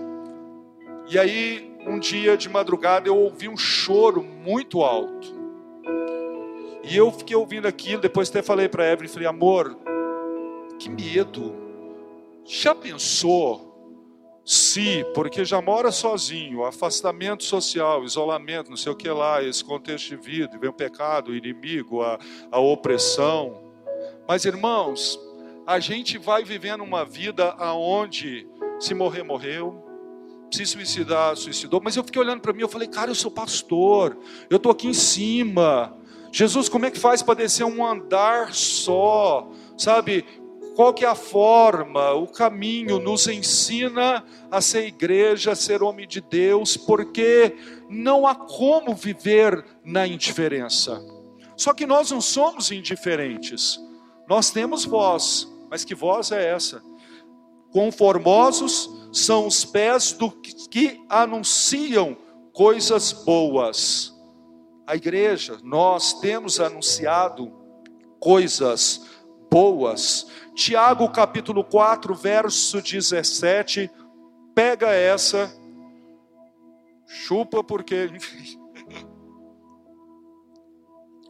e 1.08 1.18
aí 1.18 1.74
um 1.86 1.98
dia 1.98 2.36
de 2.36 2.48
madrugada 2.48 3.08
eu 3.08 3.16
ouvi 3.16 3.48
um 3.48 3.56
choro 3.56 4.22
muito 4.22 4.82
alto. 4.82 5.43
E 6.86 6.96
eu 6.96 7.10
fiquei 7.10 7.34
ouvindo 7.34 7.66
aquilo, 7.66 8.02
depois 8.02 8.28
até 8.28 8.42
falei 8.42 8.68
para 8.68 8.90
Evelyn, 8.90 9.08
falei, 9.08 9.28
amor, 9.28 9.76
que 10.78 10.88
medo. 10.88 11.54
Já 12.44 12.74
pensou 12.74 13.72
se, 14.44 15.04
porque 15.14 15.44
já 15.44 15.62
mora 15.62 15.90
sozinho, 15.90 16.64
afastamento 16.64 17.42
social, 17.42 18.04
isolamento, 18.04 18.68
não 18.68 18.76
sei 18.76 18.92
o 18.92 18.96
que 18.96 19.08
lá, 19.08 19.42
esse 19.42 19.64
contexto 19.64 20.10
de 20.10 20.16
vida, 20.16 20.58
vem 20.58 20.68
o 20.68 20.74
pecado, 20.74 21.30
o 21.30 21.34
inimigo, 21.34 22.02
a, 22.02 22.18
a 22.50 22.60
opressão. 22.60 23.72
Mas 24.28 24.44
irmãos, 24.44 25.18
a 25.66 25.80
gente 25.80 26.18
vai 26.18 26.44
vivendo 26.44 26.82
uma 26.82 27.04
vida 27.04 27.54
aonde 27.58 28.46
se 28.78 28.92
morrer, 28.92 29.22
morreu, 29.22 29.82
se 30.50 30.66
suicidar, 30.66 31.34
suicidou. 31.36 31.80
Mas 31.82 31.96
eu 31.96 32.04
fiquei 32.04 32.20
olhando 32.20 32.40
para 32.40 32.52
mim, 32.52 32.60
eu 32.60 32.68
falei, 32.68 32.86
cara, 32.86 33.10
eu 33.10 33.14
sou 33.14 33.30
pastor, 33.30 34.16
eu 34.50 34.58
estou 34.58 34.70
aqui 34.70 34.86
em 34.86 34.94
cima. 34.94 35.96
Jesus, 36.36 36.68
como 36.68 36.84
é 36.84 36.90
que 36.90 36.98
faz 36.98 37.22
para 37.22 37.36
descer 37.36 37.62
um 37.62 37.86
andar 37.86 38.52
só? 38.52 39.48
Sabe? 39.78 40.24
Qual 40.74 40.92
que 40.92 41.04
é 41.04 41.08
a 41.08 41.14
forma, 41.14 42.10
o 42.10 42.26
caminho? 42.26 42.98
Nos 42.98 43.28
ensina 43.28 44.24
a 44.50 44.60
ser 44.60 44.84
igreja, 44.84 45.52
a 45.52 45.54
ser 45.54 45.80
homem 45.80 46.08
de 46.08 46.20
Deus, 46.20 46.76
porque 46.76 47.56
não 47.88 48.26
há 48.26 48.34
como 48.34 48.96
viver 48.96 49.64
na 49.84 50.08
indiferença. 50.08 51.00
Só 51.56 51.72
que 51.72 51.86
nós 51.86 52.10
não 52.10 52.20
somos 52.20 52.72
indiferentes. 52.72 53.78
Nós 54.28 54.50
temos 54.50 54.84
voz, 54.84 55.48
mas 55.70 55.84
que 55.84 55.94
voz 55.94 56.32
é 56.32 56.50
essa? 56.50 56.82
Conformosos 57.70 58.90
são 59.12 59.46
os 59.46 59.64
pés 59.64 60.10
do 60.10 60.32
que 60.32 61.00
anunciam 61.08 62.16
coisas 62.52 63.12
boas. 63.12 64.13
A 64.86 64.94
igreja, 64.94 65.58
nós 65.62 66.20
temos 66.20 66.60
anunciado 66.60 67.50
coisas 68.20 69.06
boas. 69.50 70.26
Tiago 70.54 71.08
capítulo 71.10 71.64
4, 71.64 72.14
verso 72.14 72.82
17, 72.82 73.90
pega 74.54 74.88
essa, 74.92 75.50
chupa 77.06 77.64
porque 77.64 78.10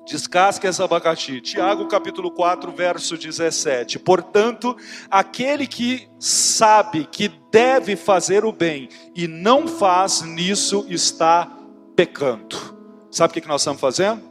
Descasque 0.06 0.66
esse 0.66 0.82
abacaxi. 0.82 1.40
Tiago 1.40 1.86
capítulo 1.88 2.30
4, 2.30 2.70
verso 2.72 3.16
17. 3.16 3.98
Portanto, 3.98 4.76
aquele 5.10 5.66
que 5.66 6.06
sabe 6.20 7.06
que 7.06 7.28
deve 7.50 7.96
fazer 7.96 8.44
o 8.44 8.52
bem 8.52 8.88
e 9.14 9.26
não 9.26 9.66
faz, 9.66 10.20
nisso 10.20 10.84
está 10.90 11.50
pecando. 11.96 12.73
Sabe 13.14 13.30
o 13.30 13.40
que 13.40 13.46
nós 13.46 13.60
estamos 13.60 13.80
fazendo? 13.80 14.22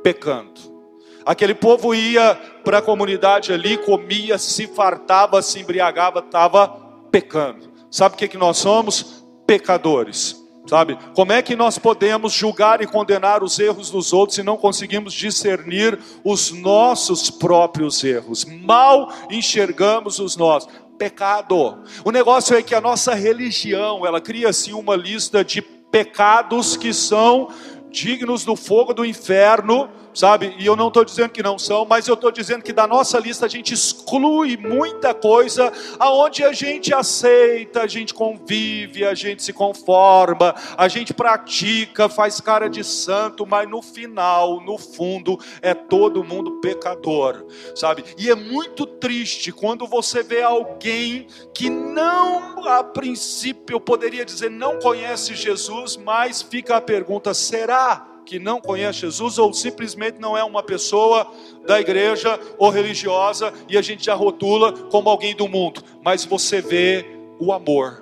Pecando. 0.00 0.60
Aquele 1.26 1.56
povo 1.56 1.92
ia 1.92 2.36
para 2.62 2.78
a 2.78 2.82
comunidade 2.82 3.52
ali, 3.52 3.76
comia, 3.76 4.38
se 4.38 4.68
fartava, 4.68 5.42
se 5.42 5.58
embriagava, 5.58 6.20
estava 6.20 6.68
pecando. 7.10 7.72
Sabe 7.90 8.14
o 8.14 8.18
que 8.18 8.38
nós 8.38 8.58
somos? 8.58 9.24
Pecadores. 9.44 10.40
Sabe? 10.68 10.96
Como 11.16 11.32
é 11.32 11.42
que 11.42 11.56
nós 11.56 11.78
podemos 11.78 12.32
julgar 12.32 12.80
e 12.80 12.86
condenar 12.86 13.42
os 13.42 13.58
erros 13.58 13.90
dos 13.90 14.12
outros 14.12 14.36
se 14.36 14.44
não 14.44 14.56
conseguimos 14.56 15.12
discernir 15.12 15.98
os 16.22 16.52
nossos 16.52 17.28
próprios 17.28 18.04
erros? 18.04 18.44
Mal 18.44 19.12
enxergamos 19.32 20.20
os 20.20 20.36
nossos. 20.36 20.72
Pecado. 20.96 21.82
O 22.04 22.12
negócio 22.12 22.56
é 22.56 22.62
que 22.62 22.76
a 22.76 22.80
nossa 22.80 23.14
religião, 23.14 24.06
ela 24.06 24.20
cria 24.20 24.50
assim 24.50 24.72
uma 24.72 24.94
lista 24.94 25.44
de 25.44 25.60
pecados 25.92 26.74
que 26.74 26.92
são 26.94 27.48
dignos 27.92 28.44
do 28.44 28.56
fogo 28.56 28.92
do 28.92 29.04
inferno 29.04 29.88
sabe? 30.14 30.54
E 30.58 30.66
eu 30.66 30.76
não 30.76 30.88
estou 30.88 31.04
dizendo 31.04 31.30
que 31.30 31.42
não 31.42 31.58
são, 31.58 31.84
mas 31.84 32.06
eu 32.06 32.14
estou 32.14 32.30
dizendo 32.30 32.62
que 32.62 32.72
da 32.72 32.86
nossa 32.86 33.18
lista 33.18 33.46
a 33.46 33.48
gente 33.48 33.74
exclui 33.74 34.56
muita 34.56 35.14
coisa, 35.14 35.72
aonde 35.98 36.44
a 36.44 36.52
gente 36.52 36.92
aceita, 36.92 37.82
a 37.82 37.86
gente 37.86 38.12
convive, 38.14 39.04
a 39.04 39.14
gente 39.14 39.42
se 39.42 39.52
conforma, 39.52 40.54
a 40.76 40.88
gente 40.88 41.14
pratica, 41.14 42.08
faz 42.08 42.40
cara 42.40 42.68
de 42.68 42.84
santo, 42.84 43.46
mas 43.46 43.68
no 43.68 43.82
final, 43.82 44.60
no 44.60 44.78
fundo, 44.78 45.38
é 45.60 45.74
todo 45.74 46.24
mundo 46.24 46.60
pecador, 46.60 47.44
sabe? 47.74 48.04
E 48.18 48.30
é 48.30 48.34
muito 48.34 48.86
triste 48.86 49.52
quando 49.52 49.86
você 49.86 50.22
vê 50.22 50.42
alguém 50.42 51.26
que 51.54 51.68
não, 51.68 52.66
a 52.66 52.82
princípio, 52.84 53.74
eu 53.74 53.80
poderia 53.80 54.24
dizer, 54.24 54.50
não 54.50 54.78
conhece 54.78 55.34
Jesus, 55.34 55.96
mas 55.96 56.42
fica 56.42 56.76
a 56.76 56.80
pergunta: 56.80 57.34
será? 57.34 58.11
Que 58.32 58.38
não 58.38 58.62
conhece 58.62 59.00
Jesus 59.00 59.36
ou 59.36 59.52
simplesmente 59.52 60.18
não 60.18 60.38
é 60.38 60.42
uma 60.42 60.62
pessoa 60.62 61.30
da 61.66 61.78
igreja 61.78 62.40
ou 62.56 62.70
religiosa 62.70 63.52
e 63.68 63.76
a 63.76 63.82
gente 63.82 64.06
já 64.06 64.14
rotula 64.14 64.72
como 64.72 65.10
alguém 65.10 65.36
do 65.36 65.46
mundo, 65.46 65.82
mas 66.02 66.24
você 66.24 66.62
vê 66.62 67.04
o 67.38 67.52
amor 67.52 68.01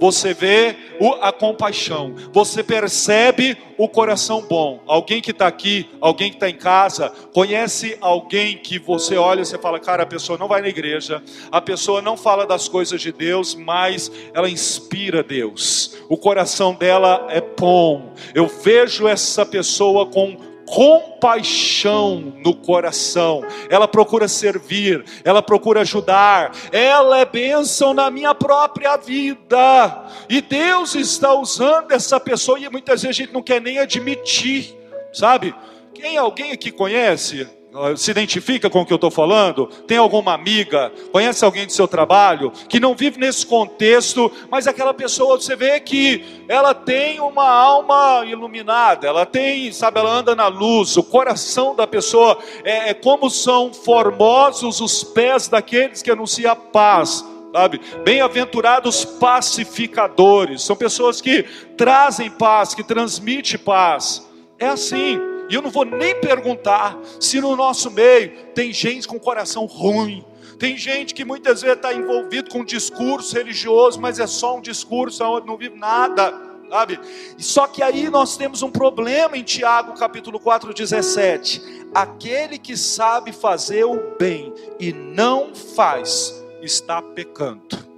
você 0.00 0.32
vê 0.32 0.74
a 1.20 1.30
compaixão, 1.30 2.14
você 2.32 2.62
percebe 2.62 3.56
o 3.76 3.86
coração 3.86 4.42
bom. 4.48 4.82
Alguém 4.86 5.20
que 5.20 5.30
está 5.30 5.46
aqui, 5.46 5.88
alguém 6.00 6.30
que 6.30 6.36
está 6.36 6.48
em 6.48 6.56
casa, 6.56 7.10
conhece 7.32 7.98
alguém 8.00 8.56
que 8.56 8.78
você 8.78 9.16
olha 9.16 9.42
e 9.42 9.44
você 9.44 9.58
fala, 9.58 9.78
cara, 9.78 10.02
a 10.04 10.06
pessoa 10.06 10.38
não 10.38 10.48
vai 10.48 10.62
na 10.62 10.68
igreja, 10.68 11.22
a 11.52 11.60
pessoa 11.60 12.00
não 12.00 12.16
fala 12.16 12.46
das 12.46 12.66
coisas 12.66 13.00
de 13.00 13.12
Deus, 13.12 13.54
mas 13.54 14.10
ela 14.32 14.48
inspira 14.48 15.22
Deus. 15.22 15.98
O 16.08 16.16
coração 16.16 16.74
dela 16.74 17.26
é 17.28 17.40
bom. 17.40 18.14
Eu 18.34 18.46
vejo 18.46 19.06
essa 19.06 19.44
pessoa 19.44 20.06
com 20.06 20.49
compaixão 20.70 22.32
no 22.44 22.54
coração, 22.54 23.42
ela 23.68 23.88
procura 23.88 24.28
servir, 24.28 25.04
ela 25.24 25.42
procura 25.42 25.80
ajudar, 25.80 26.52
ela 26.70 27.18
é 27.18 27.24
bênção 27.24 27.92
na 27.92 28.10
minha 28.10 28.34
própria 28.34 28.96
vida, 28.96 30.06
e 30.28 30.40
Deus 30.40 30.94
está 30.94 31.34
usando 31.34 31.92
essa 31.92 32.20
pessoa, 32.20 32.58
e 32.58 32.68
muitas 32.68 33.02
vezes 33.02 33.16
a 33.16 33.22
gente 33.22 33.34
não 33.34 33.42
quer 33.42 33.60
nem 33.60 33.78
admitir, 33.78 34.76
sabe? 35.12 35.54
Quem 35.92 36.16
alguém 36.16 36.52
aqui 36.52 36.70
conhece 36.70 37.48
se 37.96 38.10
identifica 38.10 38.68
com 38.68 38.80
o 38.80 38.86
que 38.86 38.92
eu 38.92 38.96
estou 38.96 39.10
falando? 39.10 39.66
Tem 39.86 39.96
alguma 39.96 40.34
amiga, 40.34 40.92
conhece 41.12 41.44
alguém 41.44 41.66
do 41.66 41.72
seu 41.72 41.86
trabalho 41.86 42.50
que 42.68 42.80
não 42.80 42.94
vive 42.94 43.18
nesse 43.18 43.46
contexto, 43.46 44.30
mas 44.50 44.66
aquela 44.66 44.92
pessoa 44.92 45.40
você 45.40 45.54
vê 45.54 45.78
que 45.78 46.44
ela 46.48 46.74
tem 46.74 47.20
uma 47.20 47.48
alma 47.48 48.24
iluminada, 48.26 49.06
ela 49.06 49.24
tem, 49.24 49.70
sabe, 49.72 50.00
ela 50.00 50.10
anda 50.10 50.34
na 50.34 50.48
luz, 50.48 50.96
o 50.96 51.02
coração 51.02 51.74
da 51.74 51.86
pessoa 51.86 52.38
é, 52.64 52.90
é 52.90 52.94
como 52.94 53.30
são 53.30 53.72
formosos 53.72 54.80
os 54.80 55.04
pés 55.04 55.46
daqueles 55.46 56.02
que 56.02 56.10
anunciam 56.10 56.52
a 56.52 56.56
paz 56.56 57.24
sabe? 57.52 57.80
Bem-aventurados 58.04 59.04
pacificadores, 59.04 60.62
são 60.62 60.76
pessoas 60.76 61.20
que 61.20 61.42
trazem 61.76 62.30
paz, 62.30 62.74
que 62.74 62.84
transmitem 62.84 63.58
paz. 63.58 64.24
É 64.56 64.68
assim. 64.68 65.18
E 65.50 65.54
eu 65.54 65.60
não 65.60 65.68
vou 65.68 65.84
nem 65.84 66.14
perguntar 66.20 66.96
se 67.18 67.40
no 67.40 67.56
nosso 67.56 67.90
meio 67.90 68.30
tem 68.54 68.72
gente 68.72 69.08
com 69.08 69.18
coração 69.18 69.66
ruim. 69.66 70.24
Tem 70.60 70.76
gente 70.76 71.12
que 71.12 71.24
muitas 71.24 71.62
vezes 71.62 71.76
está 71.76 71.92
envolvido 71.92 72.50
com 72.50 72.60
um 72.60 72.64
discurso 72.64 73.34
religioso, 73.34 74.00
mas 74.00 74.20
é 74.20 74.26
só 74.28 74.56
um 74.56 74.60
discurso 74.60 75.24
não 75.44 75.56
vive 75.56 75.76
nada, 75.76 76.32
sabe? 76.68 77.00
Só 77.38 77.66
que 77.66 77.82
aí 77.82 78.08
nós 78.08 78.36
temos 78.36 78.62
um 78.62 78.70
problema 78.70 79.36
em 79.36 79.42
Tiago 79.42 79.94
capítulo 79.94 80.38
4, 80.38 80.72
17. 80.72 81.62
Aquele 81.92 82.56
que 82.56 82.76
sabe 82.76 83.32
fazer 83.32 83.84
o 83.84 84.16
bem 84.16 84.54
e 84.78 84.92
não 84.92 85.52
faz, 85.52 86.32
está 86.62 87.02
pecando. 87.02 87.90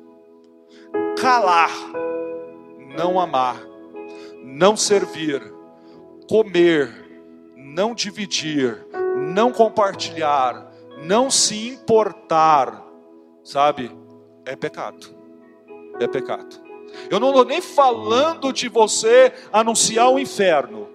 Calar, 1.20 1.70
não 2.96 3.20
amar, 3.20 3.61
não 4.42 4.74
servir, 4.74 5.53
comer, 6.28 7.01
não 7.72 7.94
dividir, 7.94 8.86
não 9.34 9.50
compartilhar, 9.50 10.70
não 10.98 11.30
se 11.30 11.68
importar, 11.68 12.84
sabe? 13.42 13.90
É 14.44 14.54
pecado. 14.54 15.16
É 15.98 16.06
pecado. 16.06 16.60
Eu 17.10 17.18
não 17.18 17.28
estou 17.28 17.46
nem 17.46 17.62
falando 17.62 18.52
de 18.52 18.68
você 18.68 19.32
anunciar 19.50 20.10
o 20.10 20.18
inferno, 20.18 20.88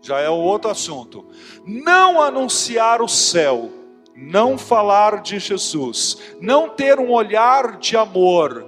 já 0.00 0.20
é 0.20 0.28
outro 0.28 0.70
assunto. 0.70 1.26
Não 1.66 2.22
anunciar 2.22 3.02
o 3.02 3.08
céu, 3.08 3.70
não 4.14 4.56
falar 4.56 5.22
de 5.22 5.40
Jesus, 5.40 6.18
não 6.40 6.68
ter 6.68 7.00
um 7.00 7.10
olhar 7.10 7.78
de 7.78 7.96
amor, 7.96 8.64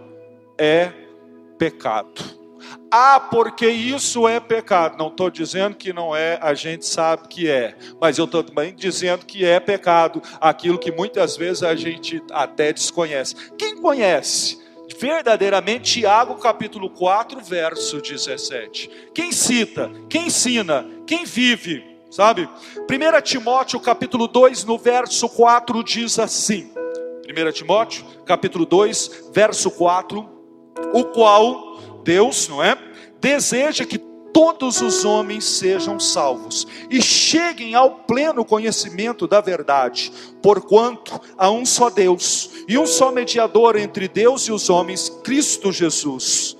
é 0.59 0.93
pecado. 1.57 2.44
Ah, 2.97 3.19
porque 3.19 3.67
isso 3.69 4.29
é 4.29 4.39
pecado. 4.39 4.97
Não 4.97 5.09
estou 5.09 5.29
dizendo 5.29 5.75
que 5.75 5.93
não 5.93 6.15
é, 6.15 6.39
a 6.41 6.55
gente 6.55 6.87
sabe 6.87 7.27
que 7.27 7.51
é. 7.51 7.77
Mas 8.01 8.19
eu 8.19 8.25
estou 8.25 8.45
também 8.45 8.73
dizendo 8.73 9.27
que 9.27 9.45
é 9.45 9.59
pecado 9.59 10.23
aquilo 10.41 10.79
que 10.79 10.93
muitas 10.93 11.37
vezes 11.37 11.65
a 11.65 11.75
gente 11.75 12.23
até 12.31 12.73
desconhece. 12.73 13.35
Quem 13.59 13.77
conhece? 13.81 14.63
verdadeiramente 14.97 15.95
Tiago 15.95 16.37
capítulo 16.37 16.89
4, 16.89 17.41
verso 17.41 18.01
17. 18.01 18.89
Quem 19.13 19.33
cita, 19.33 19.91
quem 20.09 20.29
ensina, 20.29 20.87
quem 21.05 21.25
vive, 21.25 21.85
sabe? 22.13 22.49
1 22.79 23.21
Timóteo 23.23 23.81
capítulo 23.81 24.29
2, 24.29 24.65
no 24.65 24.79
verso 24.79 25.29
4 25.29 25.83
diz 25.83 26.17
assim: 26.21 26.71
1 27.29 27.53
Timóteo 27.53 28.05
capítulo 28.25 28.65
2, 28.65 29.31
verso 29.33 29.69
4, 29.73 30.29
o 30.93 31.05
qual 31.07 31.64
Deus, 32.05 32.49
não 32.49 32.63
é? 32.63 32.77
Deseja 33.21 33.85
que 33.85 33.99
todos 34.35 34.83
os 34.83 35.05
homens 35.05 35.45
sejam 35.45 36.01
salvos 36.01 36.67
e 36.91 37.01
cheguem 37.01 37.77
ao 37.77 37.93
pleno 38.01 38.45
conhecimento 38.45 39.29
da 39.29 39.41
verdade, 39.41 40.13
porquanto 40.43 41.21
há 41.39 41.49
um 41.51 41.65
só 41.65 41.89
Deus 41.89 42.51
e 42.69 42.77
um 42.77 42.85
só 42.85 43.13
mediador 43.13 43.77
entre 43.77 44.09
Deus 44.09 44.43
e 44.43 44.53
os 44.53 44.69
homens, 44.69 45.09
Cristo 45.23 45.73
Jesus. 45.73 46.57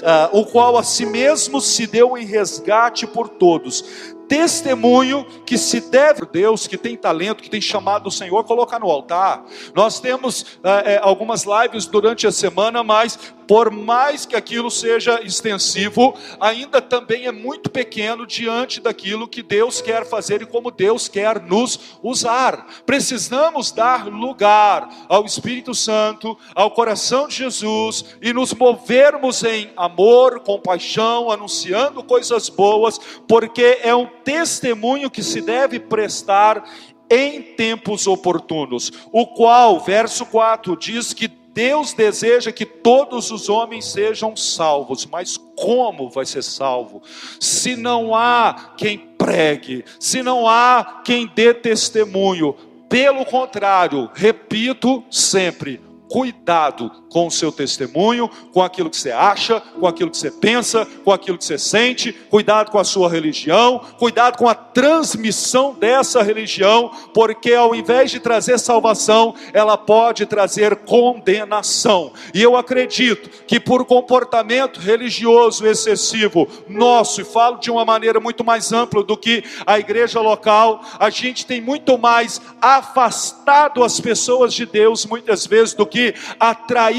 Uh, 0.00 0.38
o 0.38 0.46
qual 0.46 0.78
a 0.78 0.82
si 0.82 1.04
mesmo 1.04 1.60
se 1.60 1.86
deu 1.86 2.16
em 2.16 2.24
resgate 2.24 3.06
por 3.06 3.28
todos, 3.28 3.84
testemunho 4.30 5.26
que 5.44 5.58
se 5.58 5.80
deve 5.80 6.24
Deus, 6.24 6.68
que 6.68 6.78
tem 6.78 6.96
talento, 6.96 7.42
que 7.42 7.50
tem 7.50 7.60
chamado 7.60 8.06
o 8.06 8.12
Senhor, 8.12 8.44
colocar 8.44 8.78
no 8.78 8.88
altar. 8.88 9.44
Nós 9.74 9.98
temos 9.98 10.58
é, 10.62 11.00
algumas 11.02 11.44
lives 11.44 11.84
durante 11.86 12.28
a 12.28 12.32
semana, 12.32 12.84
mas 12.84 13.18
por 13.50 13.68
mais 13.68 14.24
que 14.24 14.36
aquilo 14.36 14.70
seja 14.70 15.20
extensivo, 15.24 16.14
ainda 16.38 16.80
também 16.80 17.26
é 17.26 17.32
muito 17.32 17.68
pequeno 17.68 18.24
diante 18.24 18.80
daquilo 18.80 19.26
que 19.26 19.42
Deus 19.42 19.82
quer 19.82 20.06
fazer 20.06 20.40
e 20.40 20.46
como 20.46 20.70
Deus 20.70 21.08
quer 21.08 21.42
nos 21.42 21.98
usar. 22.00 22.64
Precisamos 22.86 23.72
dar 23.72 24.06
lugar 24.06 24.88
ao 25.08 25.24
Espírito 25.24 25.74
Santo, 25.74 26.38
ao 26.54 26.70
coração 26.70 27.26
de 27.26 27.38
Jesus 27.38 28.04
e 28.22 28.32
nos 28.32 28.54
movermos 28.54 29.42
em 29.42 29.72
amor, 29.76 30.38
compaixão, 30.44 31.28
anunciando 31.28 32.04
coisas 32.04 32.48
boas, 32.48 33.00
porque 33.26 33.80
é 33.82 33.92
um 33.92 34.06
testemunho 34.22 35.10
que 35.10 35.24
se 35.24 35.40
deve 35.40 35.80
prestar 35.80 36.62
em 37.10 37.42
tempos 37.42 38.06
oportunos, 38.06 38.92
o 39.10 39.26
qual, 39.26 39.80
verso 39.80 40.24
4, 40.24 40.76
diz 40.76 41.12
que 41.12 41.39
Deus 41.52 41.92
deseja 41.92 42.52
que 42.52 42.64
todos 42.64 43.30
os 43.30 43.48
homens 43.48 43.86
sejam 43.86 44.36
salvos, 44.36 45.04
mas 45.06 45.36
como 45.56 46.08
vai 46.08 46.24
ser 46.24 46.42
salvo? 46.42 47.02
Se 47.40 47.76
não 47.76 48.14
há 48.14 48.74
quem 48.76 48.98
pregue, 48.98 49.84
se 49.98 50.22
não 50.22 50.46
há 50.48 51.02
quem 51.04 51.26
dê 51.26 51.52
testemunho, 51.52 52.54
pelo 52.88 53.24
contrário, 53.24 54.10
repito 54.14 55.04
sempre, 55.10 55.80
cuidado 56.08 56.90
com 57.10 57.26
o 57.26 57.30
seu 57.30 57.52
testemunho, 57.52 58.28
com 58.52 58.62
aquilo 58.62 58.90
que 58.90 58.96
você 58.96 59.10
acha, 59.10 59.60
com 59.60 59.86
aquilo 59.86 60.10
que 60.10 60.16
você 60.16 60.30
pensa, 60.30 60.86
com 61.04 61.12
aquilo 61.12 61.38
que 61.38 61.44
você 61.44 61.58
sente, 61.58 62.12
cuidado 62.12 62.70
com 62.70 62.78
a 62.78 62.84
sua 62.84 63.08
religião, 63.08 63.80
cuidado 63.98 64.36
com 64.36 64.48
a 64.48 64.54
transmissão 64.54 65.74
dessa 65.74 66.22
religião, 66.22 66.90
porque 67.14 67.52
ao 67.54 67.74
invés 67.74 68.10
de 68.10 68.18
trazer 68.18 68.58
salvação, 68.58 69.34
ela 69.52 69.76
pode 69.76 70.26
trazer 70.26 70.74
condenação. 70.76 72.12
E 72.34 72.42
eu 72.42 72.56
acredito 72.56 73.30
que 73.46 73.60
por 73.60 73.84
comportamento 73.84 74.80
religioso 74.80 75.66
excessivo 75.66 76.48
nosso, 76.68 77.20
e 77.20 77.24
falo 77.24 77.58
de 77.58 77.70
uma 77.70 77.84
maneira 77.84 78.18
muito 78.18 78.44
mais 78.44 78.72
ampla 78.72 79.02
do 79.02 79.16
que 79.16 79.44
a 79.66 79.78
igreja 79.78 80.20
local, 80.20 80.82
a 80.98 81.10
gente 81.10 81.46
tem 81.46 81.60
muito 81.60 81.96
mais 81.98 82.40
afastado 82.60 83.84
as 83.84 84.00
pessoas 84.00 84.52
de 84.52 84.66
Deus 84.66 85.06
muitas 85.06 85.46
vezes 85.46 85.74
do 85.74 85.86
que 85.86 86.00
que 86.00 86.14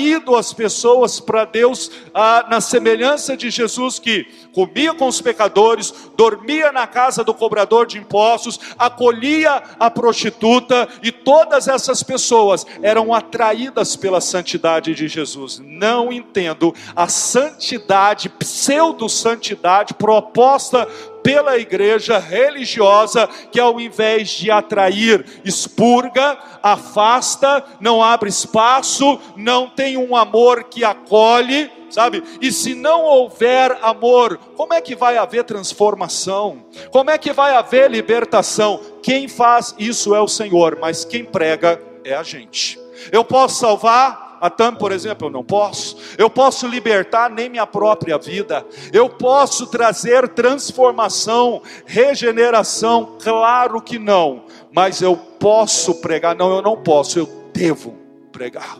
atraído 0.01 0.35
as 0.35 0.51
pessoas 0.51 1.19
para 1.19 1.45
Deus 1.45 1.91
ah, 2.13 2.47
na 2.49 2.59
semelhança 2.59 3.37
de 3.37 3.49
Jesus 3.51 3.99
que 3.99 4.25
comia 4.51 4.93
com 4.93 5.07
os 5.07 5.21
pecadores, 5.21 5.93
dormia 6.17 6.71
na 6.71 6.87
casa 6.87 7.23
do 7.23 7.33
cobrador 7.33 7.85
de 7.85 7.99
impostos, 7.99 8.59
acolhia 8.77 9.61
a 9.79 9.89
prostituta 9.89 10.89
e 11.03 11.11
todas 11.11 11.67
essas 11.67 12.01
pessoas 12.01 12.65
eram 12.81 13.13
atraídas 13.13 13.95
pela 13.95 14.19
santidade 14.19 14.95
de 14.95 15.07
Jesus. 15.07 15.61
Não 15.63 16.11
entendo 16.11 16.73
a 16.95 17.07
santidade, 17.07 18.27
pseudo-santidade 18.27 19.93
proposta 19.93 20.87
pela 21.23 21.57
igreja 21.57 22.17
religiosa 22.17 23.27
que 23.51 23.59
ao 23.59 23.79
invés 23.79 24.29
de 24.29 24.51
atrair, 24.51 25.25
expurga, 25.43 26.37
afasta, 26.61 27.63
não 27.79 28.03
abre 28.03 28.29
espaço, 28.29 29.19
não 29.35 29.69
tem 29.69 29.97
um 29.97 30.15
amor 30.15 30.65
que 30.65 30.83
acolhe, 30.83 31.71
sabe? 31.89 32.23
E 32.41 32.51
se 32.51 32.73
não 32.75 33.03
houver 33.03 33.77
amor, 33.81 34.37
como 34.55 34.73
é 34.73 34.81
que 34.81 34.95
vai 34.95 35.17
haver 35.17 35.43
transformação? 35.43 36.65
Como 36.91 37.09
é 37.09 37.17
que 37.17 37.33
vai 37.33 37.55
haver 37.55 37.89
libertação? 37.89 38.79
Quem 39.03 39.27
faz 39.27 39.75
isso 39.77 40.15
é 40.15 40.21
o 40.21 40.27
Senhor, 40.27 40.77
mas 40.79 41.05
quem 41.05 41.25
prega 41.25 41.81
é 42.03 42.13
a 42.13 42.23
gente. 42.23 42.79
Eu 43.11 43.23
posso 43.23 43.59
salvar 43.59 44.30
a 44.41 44.49
TAM, 44.49 44.73
por 44.73 44.91
exemplo, 44.91 45.27
eu 45.27 45.31
não 45.31 45.43
posso. 45.43 45.95
Eu 46.17 46.27
posso 46.27 46.67
libertar 46.67 47.29
nem 47.29 47.47
minha 47.47 47.67
própria 47.67 48.17
vida. 48.17 48.65
Eu 48.91 49.07
posso 49.07 49.67
trazer 49.67 50.27
transformação, 50.29 51.61
regeneração, 51.85 53.17
claro 53.21 53.79
que 53.79 53.99
não. 53.99 54.45
Mas 54.73 54.99
eu 54.99 55.15
posso 55.15 56.01
pregar, 56.01 56.35
não, 56.35 56.49
eu 56.55 56.61
não 56.63 56.75
posso, 56.75 57.19
eu 57.19 57.29
devo 57.53 57.95
pregar. 58.31 58.79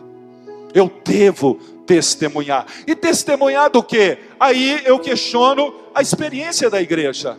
Eu 0.74 0.90
devo 1.04 1.54
testemunhar. 1.86 2.66
E 2.84 2.96
testemunhar 2.96 3.70
do 3.70 3.84
que? 3.84 4.18
Aí 4.40 4.82
eu 4.84 4.98
questiono 4.98 5.72
a 5.94 6.02
experiência 6.02 6.68
da 6.68 6.82
igreja. 6.82 7.38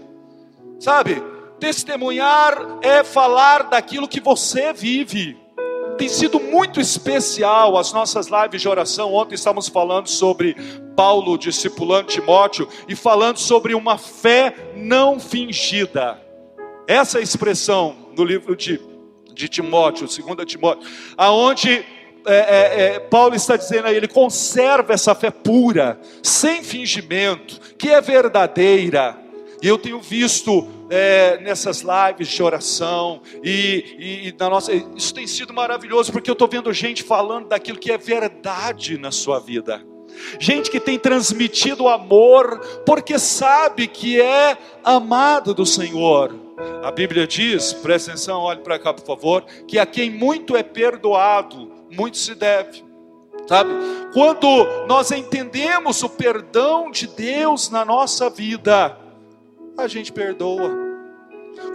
Sabe? 0.79 1.21
Testemunhar 1.59 2.77
é 2.81 3.03
falar 3.03 3.63
daquilo 3.63 4.07
que 4.07 4.21
você 4.21 4.71
vive. 4.71 5.42
Tem 5.97 6.09
sido 6.09 6.39
muito 6.39 6.81
especial 6.81 7.77
as 7.77 7.93
nossas 7.93 8.27
lives 8.27 8.61
de 8.61 8.67
oração. 8.67 9.13
Ontem 9.13 9.35
estávamos 9.35 9.67
falando 9.67 10.07
sobre 10.07 10.55
Paulo 10.95 11.37
discipulando 11.37 12.07
Timóteo 12.07 12.67
e 12.87 12.95
falando 12.95 13.37
sobre 13.37 13.75
uma 13.75 13.97
fé 13.97 14.55
não 14.75 15.19
fingida. 15.19 16.19
Essa 16.87 17.21
expressão 17.21 17.95
no 18.17 18.23
livro 18.23 18.55
de, 18.55 18.81
de 19.33 19.47
Timóteo, 19.47 20.07
2 20.07 20.45
Timóteo, 20.45 20.87
aonde 21.15 21.85
é, 22.25 22.35
é, 22.35 22.95
é, 22.95 22.99
Paulo 22.99 23.35
está 23.35 23.55
dizendo 23.55 23.87
a 23.87 23.93
ele: 23.93 24.07
conserva 24.07 24.93
essa 24.93 25.13
fé 25.13 25.29
pura, 25.29 25.99
sem 26.21 26.63
fingimento, 26.63 27.59
que 27.77 27.89
é 27.89 28.01
verdadeira. 28.01 29.22
E 29.63 29.67
eu 29.69 29.77
tenho 29.77 30.01
visto 30.01 30.67
é, 30.89 31.37
nessas 31.37 31.81
lives 31.81 32.27
de 32.27 32.43
oração, 32.43 33.21
e, 33.41 33.95
e, 33.97 34.27
e, 34.27 34.35
na 34.37 34.49
nossa, 34.49 34.73
isso 34.73 35.13
tem 35.13 35.25
sido 35.25 35.53
maravilhoso, 35.53 36.11
porque 36.11 36.29
eu 36.29 36.33
estou 36.33 36.49
vendo 36.49 36.73
gente 36.73 37.01
falando 37.01 37.47
daquilo 37.47 37.79
que 37.79 37.89
é 37.89 37.97
verdade 37.97 38.97
na 38.97 39.09
sua 39.09 39.39
vida. 39.39 39.81
Gente 40.37 40.69
que 40.69 40.81
tem 40.81 40.99
transmitido 40.99 41.87
amor, 41.87 42.59
porque 42.85 43.17
sabe 43.17 43.87
que 43.87 44.19
é 44.19 44.57
amado 44.83 45.53
do 45.53 45.65
Senhor. 45.65 46.35
A 46.83 46.91
Bíblia 46.91 47.25
diz, 47.25 47.71
presta 47.71 48.11
atenção, 48.11 48.41
olhe 48.41 48.59
para 48.59 48.77
cá 48.77 48.93
por 48.93 49.05
favor, 49.05 49.45
que 49.65 49.79
a 49.79 49.85
quem 49.85 50.11
muito 50.11 50.57
é 50.57 50.61
perdoado, 50.61 51.71
muito 51.89 52.17
se 52.17 52.35
deve. 52.35 52.83
Sabe? 53.47 53.71
Quando 54.13 54.85
nós 54.87 55.09
entendemos 55.11 56.03
o 56.03 56.09
perdão 56.09 56.91
de 56.91 57.07
Deus 57.07 57.69
na 57.69 57.85
nossa 57.85 58.29
vida, 58.29 58.97
a 59.77 59.87
gente 59.87 60.11
perdoa. 60.11 60.71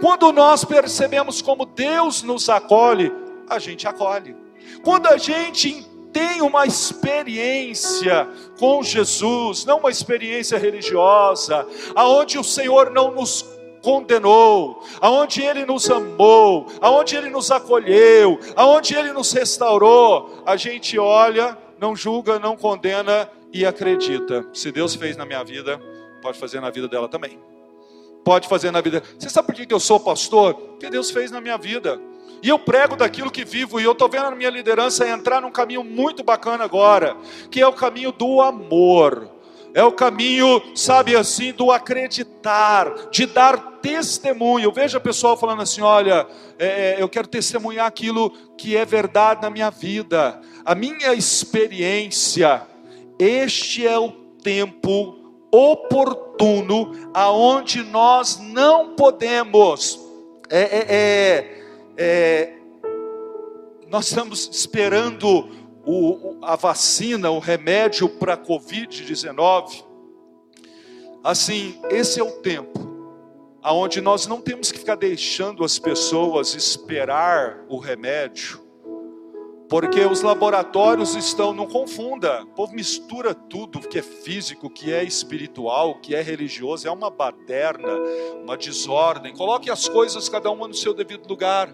Quando 0.01 0.31
nós 0.31 0.63
percebemos 0.63 1.41
como 1.41 1.65
Deus 1.65 2.23
nos 2.23 2.49
acolhe, 2.49 3.11
a 3.49 3.59
gente 3.59 3.87
acolhe. 3.87 4.35
Quando 4.83 5.07
a 5.07 5.17
gente 5.17 5.85
tem 6.11 6.41
uma 6.41 6.65
experiência 6.65 8.27
com 8.59 8.81
Jesus, 8.83 9.65
não 9.65 9.77
uma 9.77 9.89
experiência 9.89 10.57
religiosa, 10.57 11.67
aonde 11.95 12.37
o 12.37 12.43
Senhor 12.43 12.91
não 12.91 13.11
nos 13.11 13.45
condenou, 13.81 14.83
aonde 14.99 15.41
ele 15.41 15.65
nos 15.65 15.89
amou, 15.89 16.67
aonde 16.81 17.15
ele 17.15 17.29
nos 17.29 17.51
acolheu, 17.51 18.39
aonde 18.55 18.95
ele 18.95 19.13
nos 19.13 19.31
restaurou, 19.31 20.43
a 20.45 20.55
gente 20.57 20.97
olha, 20.99 21.57
não 21.79 21.95
julga, 21.95 22.39
não 22.39 22.57
condena 22.57 23.29
e 23.53 23.65
acredita. 23.65 24.45
Se 24.53 24.71
Deus 24.71 24.95
fez 24.95 25.15
na 25.15 25.25
minha 25.25 25.43
vida, 25.43 25.79
pode 26.21 26.37
fazer 26.37 26.59
na 26.59 26.69
vida 26.69 26.87
dela 26.87 27.07
também 27.07 27.39
pode 28.23 28.47
fazer 28.47 28.71
na 28.71 28.81
vida. 28.81 29.03
Você 29.17 29.29
sabe 29.29 29.47
por 29.47 29.55
que 29.55 29.73
eu 29.73 29.79
sou 29.79 29.99
pastor? 29.99 30.53
Porque 30.53 30.89
Deus 30.89 31.11
fez 31.11 31.31
na 31.31 31.41
minha 31.41 31.57
vida. 31.57 31.99
E 32.41 32.47
eu 32.47 32.57
prego 32.57 32.95
daquilo 32.95 33.29
que 33.29 33.43
vivo, 33.43 33.79
e 33.79 33.83
eu 33.83 33.91
estou 33.91 34.07
vendo 34.07 34.27
a 34.27 34.31
minha 34.31 34.49
liderança 34.49 35.07
entrar 35.07 35.41
num 35.41 35.51
caminho 35.51 35.83
muito 35.83 36.23
bacana 36.23 36.63
agora, 36.63 37.17
que 37.51 37.59
é 37.59 37.67
o 37.67 37.73
caminho 37.73 38.11
do 38.11 38.41
amor. 38.41 39.29
é 39.71 39.83
o 39.83 39.91
caminho, 39.91 40.75
sabe 40.75 41.15
assim, 41.15 41.53
do 41.53 41.71
acreditar, 41.71 43.09
de 43.11 43.27
dar 43.27 43.79
testemunho. 43.81 44.65
Eu 44.65 44.71
vejo 44.71 44.97
a 44.97 45.01
pessoa 45.01 45.37
falando 45.37 45.61
assim: 45.61 45.81
olha, 45.81 46.25
é, 46.57 46.95
é, 46.95 46.95
eu 46.99 47.07
quero 47.07 47.27
testemunhar 47.27 47.85
aquilo 47.85 48.31
que 48.57 48.75
é 48.75 48.83
verdade 48.83 49.41
na 49.43 49.49
minha 49.49 49.69
vida, 49.69 50.41
a 50.65 50.73
minha 50.73 51.13
experiência. 51.13 52.63
Este 53.19 53.85
é 53.85 53.99
o 53.99 54.11
tempo 54.41 55.18
oportuno 55.51 56.91
aonde 57.13 57.83
nós 57.83 58.39
não 58.39 58.95
podemos. 58.95 59.99
É, 60.49 60.59
é, 60.59 60.85
é, 60.89 61.63
é 61.97 62.53
nós 63.89 64.07
estamos 64.07 64.49
esperando 64.51 65.49
o, 65.85 66.37
a 66.43 66.55
vacina, 66.55 67.31
o 67.31 67.39
remédio 67.39 68.07
para 68.07 68.33
a 68.33 68.37
Covid-19. 68.37 69.83
Assim, 71.23 71.79
esse 71.89 72.19
é 72.19 72.23
o 72.23 72.31
tempo 72.31 72.89
aonde 73.61 74.01
nós 74.01 74.25
não 74.25 74.41
temos 74.41 74.71
que 74.71 74.79
ficar 74.79 74.95
deixando 74.95 75.63
as 75.63 75.77
pessoas 75.77 76.55
esperar 76.55 77.63
o 77.67 77.77
remédio, 77.77 78.59
porque 79.69 80.01
os 80.01 80.23
laboratórios 80.23 81.15
estão, 81.15 81.53
não 81.53 81.67
confunda, 81.67 82.41
o 82.41 82.47
povo 82.47 82.73
mistura 82.73 83.35
tudo 83.35 83.79
que 83.79 83.99
é 83.99 84.01
físico, 84.01 84.67
que 84.67 84.91
é 84.91 85.03
espiritual, 85.03 85.99
que 86.01 86.15
é 86.15 86.23
religioso, 86.23 86.87
é 86.87 86.91
uma 86.91 87.11
baderna, 87.11 87.93
uma 88.41 88.57
desordem. 88.57 89.31
Coloque 89.31 89.69
as 89.69 89.87
coisas 89.87 90.27
cada 90.27 90.49
uma 90.49 90.67
no 90.67 90.73
seu 90.73 90.91
devido 90.91 91.29
lugar, 91.29 91.71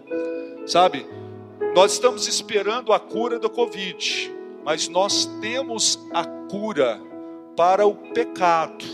sabe? 0.66 1.06
Nós 1.74 1.92
estamos 1.92 2.28
esperando 2.28 2.92
a 2.92 3.00
cura 3.00 3.38
do 3.38 3.48
Covid, 3.48 4.30
mas 4.62 4.88
nós 4.88 5.24
temos 5.40 5.98
a 6.12 6.24
cura 6.50 7.00
para 7.56 7.86
o 7.86 7.94
pecado. 7.94 8.84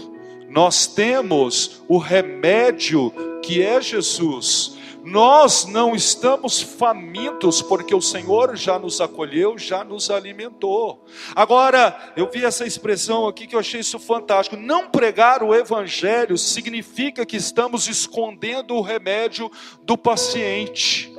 Nós 0.49 0.87
temos 0.87 1.83
o 1.89 1.99
remédio 1.99 3.13
que 3.43 3.63
é 3.63 3.81
Jesus. 3.81 4.79
Nós 5.05 5.65
não 5.65 5.97
estamos 5.97 6.63
famintos 6.63 7.61
porque 7.61 7.95
o 7.95 8.01
Senhor 8.01 8.57
já 8.57 8.79
nos 8.79 9.01
acolheu, 9.01 9.59
já 9.59 9.83
nos 9.83 10.11
alimentou. 10.11 11.05
Agora, 11.35 12.13
eu 12.17 12.31
vi 12.31 12.45
essa 12.45 12.65
expressão 12.65 13.27
aqui 13.27 13.47
que 13.47 13.57
eu 13.57 13.61
achei 13.61 13.81
isso 13.81 13.99
fantástico. 13.99 14.57
Não 14.57 14.89
pregar 14.89 15.43
o 15.43 15.55
evangelho 15.55 16.39
significa 16.39 17.27
que 17.27 17.37
estamos 17.37 17.89
escondendo 17.89 18.75
o 18.75 18.81
remédio 18.81 19.51
do 19.83 19.99
paciente. 19.99 21.13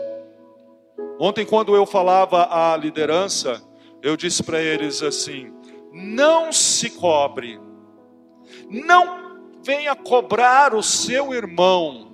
Ontem, 1.19 1.45
quando 1.45 1.75
eu 1.75 1.85
falava 1.85 2.47
à 2.49 2.77
liderança, 2.77 3.61
eu 4.01 4.15
disse 4.15 4.43
para 4.43 4.61
eles 4.61 5.03
assim: 5.03 5.53
não 5.91 6.51
se 6.53 6.89
cobre, 6.89 7.59
não 8.69 9.39
venha 9.63 9.95
cobrar 9.95 10.73
o 10.73 10.81
seu 10.81 11.33
irmão. 11.33 12.12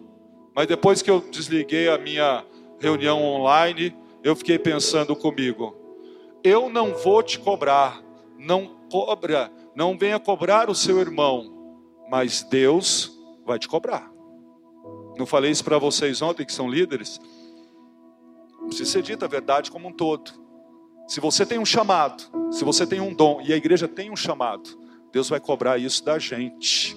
Mas 0.56 0.68
depois 0.68 1.02
que 1.02 1.10
eu 1.10 1.22
desliguei 1.22 1.90
a 1.90 1.98
minha 1.98 2.46
reunião 2.80 3.24
online, 3.24 3.96
eu 4.24 4.36
fiquei 4.36 4.58
pensando 4.58 5.16
comigo: 5.16 5.76
eu 6.44 6.70
não 6.70 6.94
vou 6.94 7.22
te 7.22 7.40
cobrar, 7.40 8.02
não 8.38 8.78
cobra, 8.92 9.52
não 9.76 9.98
venha 9.98 10.20
cobrar 10.20 10.70
o 10.70 10.76
seu 10.76 11.00
irmão, 11.00 11.78
mas 12.10 12.44
Deus 12.44 13.18
vai 13.46 13.60
te 13.60 13.68
cobrar. 13.68 14.12
Não 15.18 15.26
falei 15.26 15.52
isso 15.52 15.64
para 15.64 15.78
vocês 15.78 16.22
ontem 16.22 16.46
que 16.46 16.54
são 16.54 16.70
líderes? 16.70 17.20
Precisa 18.66 18.90
ser 18.90 19.02
dita 19.02 19.26
a 19.26 19.30
verdade 19.30 19.70
como 19.70 19.88
um 19.88 19.92
todo. 19.94 20.32
Se 21.08 21.20
você 21.20 21.46
tem 21.46 21.60
um 21.60 21.66
chamado, 21.66 22.24
se 22.52 22.64
você 22.64 22.86
tem 22.86 23.02
um 23.02 23.14
dom, 23.14 23.42
e 23.42 23.52
a 23.52 23.58
igreja 23.58 23.88
tem 23.88 24.12
um 24.12 24.16
chamado, 24.16 24.70
Deus 25.12 25.28
vai 25.28 25.40
cobrar 25.40 25.78
isso 25.78 26.06
da 26.06 26.20
gente. 26.20 26.96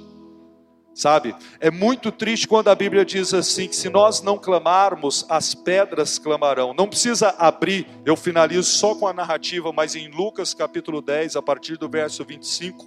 Sabe? 0.95 1.35
É 1.59 1.71
muito 1.71 2.13
triste 2.13 2.47
quando 2.47 2.69
a 2.69 2.75
Bíblia 2.75 3.05
diz 3.05 3.33
assim: 3.33 3.67
que 3.67 3.77
se 3.77 3.89
nós 3.89 4.21
não 4.21 4.37
clamarmos, 4.37 5.25
as 5.29 5.55
pedras 5.55 6.19
clamarão. 6.19 6.75
Não 6.75 6.87
precisa 6.87 7.35
abrir, 7.39 7.87
eu 8.05 8.15
finalizo 8.15 8.71
só 8.71 8.95
com 8.95 9.07
a 9.07 9.13
narrativa, 9.13 9.73
mas 9.73 9.95
em 9.95 10.09
Lucas 10.09 10.53
capítulo 10.53 11.01
10, 11.01 11.37
a 11.37 11.43
partir 11.43 11.79
do 11.79 11.89
verso 11.89 12.25
25, 12.25 12.87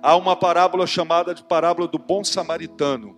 há 0.00 0.16
uma 0.16 0.36
parábola 0.36 0.86
chamada 0.86 1.34
de 1.34 1.42
parábola 1.42 1.88
do 1.88 1.98
bom 1.98 2.22
samaritano. 2.22 3.16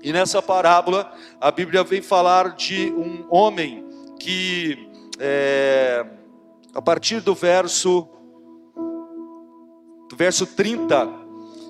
E 0.00 0.12
nessa 0.12 0.40
parábola, 0.40 1.12
a 1.40 1.50
Bíblia 1.50 1.82
vem 1.82 2.02
falar 2.02 2.54
de 2.54 2.92
um 2.92 3.26
homem 3.30 3.84
que 4.18 4.88
é, 5.18 6.06
a 6.72 6.80
partir 6.80 7.20
do 7.20 7.34
verso 7.34 8.08
do 10.08 10.16
verso 10.16 10.46
30 10.46 11.21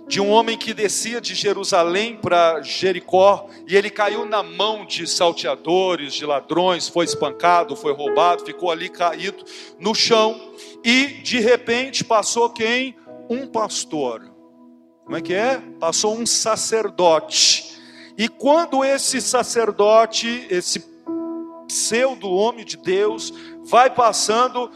de 0.07 0.21
um 0.21 0.31
homem 0.31 0.59
que 0.59 0.75
descia 0.75 1.21
de 1.21 1.35
Jerusalém 1.35 2.17
para 2.17 2.61
Jericó 2.63 3.49
e 3.67 3.77
ele 3.77 3.89
caiu 3.89 4.27
na 4.27 4.43
mão 4.43 4.85
de 4.85 5.07
salteadores, 5.07 6.13
de 6.13 6.27
ladrões, 6.27 6.89
foi 6.89 7.05
espancado, 7.05 7.77
foi 7.77 7.93
roubado, 7.93 8.45
ficou 8.45 8.71
ali 8.71 8.89
caído 8.89 9.45
no 9.79 9.95
chão 9.95 10.53
e 10.85 11.07
de 11.07 11.39
repente 11.39 12.05
passou 12.05 12.51
quem? 12.51 12.97
Um 13.31 13.47
pastor. 13.47 14.31
Como 15.05 15.17
é 15.17 15.21
que 15.21 15.35
é? 15.35 15.63
Passou 15.79 16.17
um 16.17 16.27
sacerdote. 16.27 17.79
E 18.17 18.29
quando 18.29 18.85
esse 18.85 19.21
sacerdote, 19.21 20.47
esse 20.51 20.85
pseudo 21.67 22.31
homem 22.31 22.65
de 22.65 22.77
Deus, 22.77 23.33
vai 23.65 23.89
passando, 23.89 24.71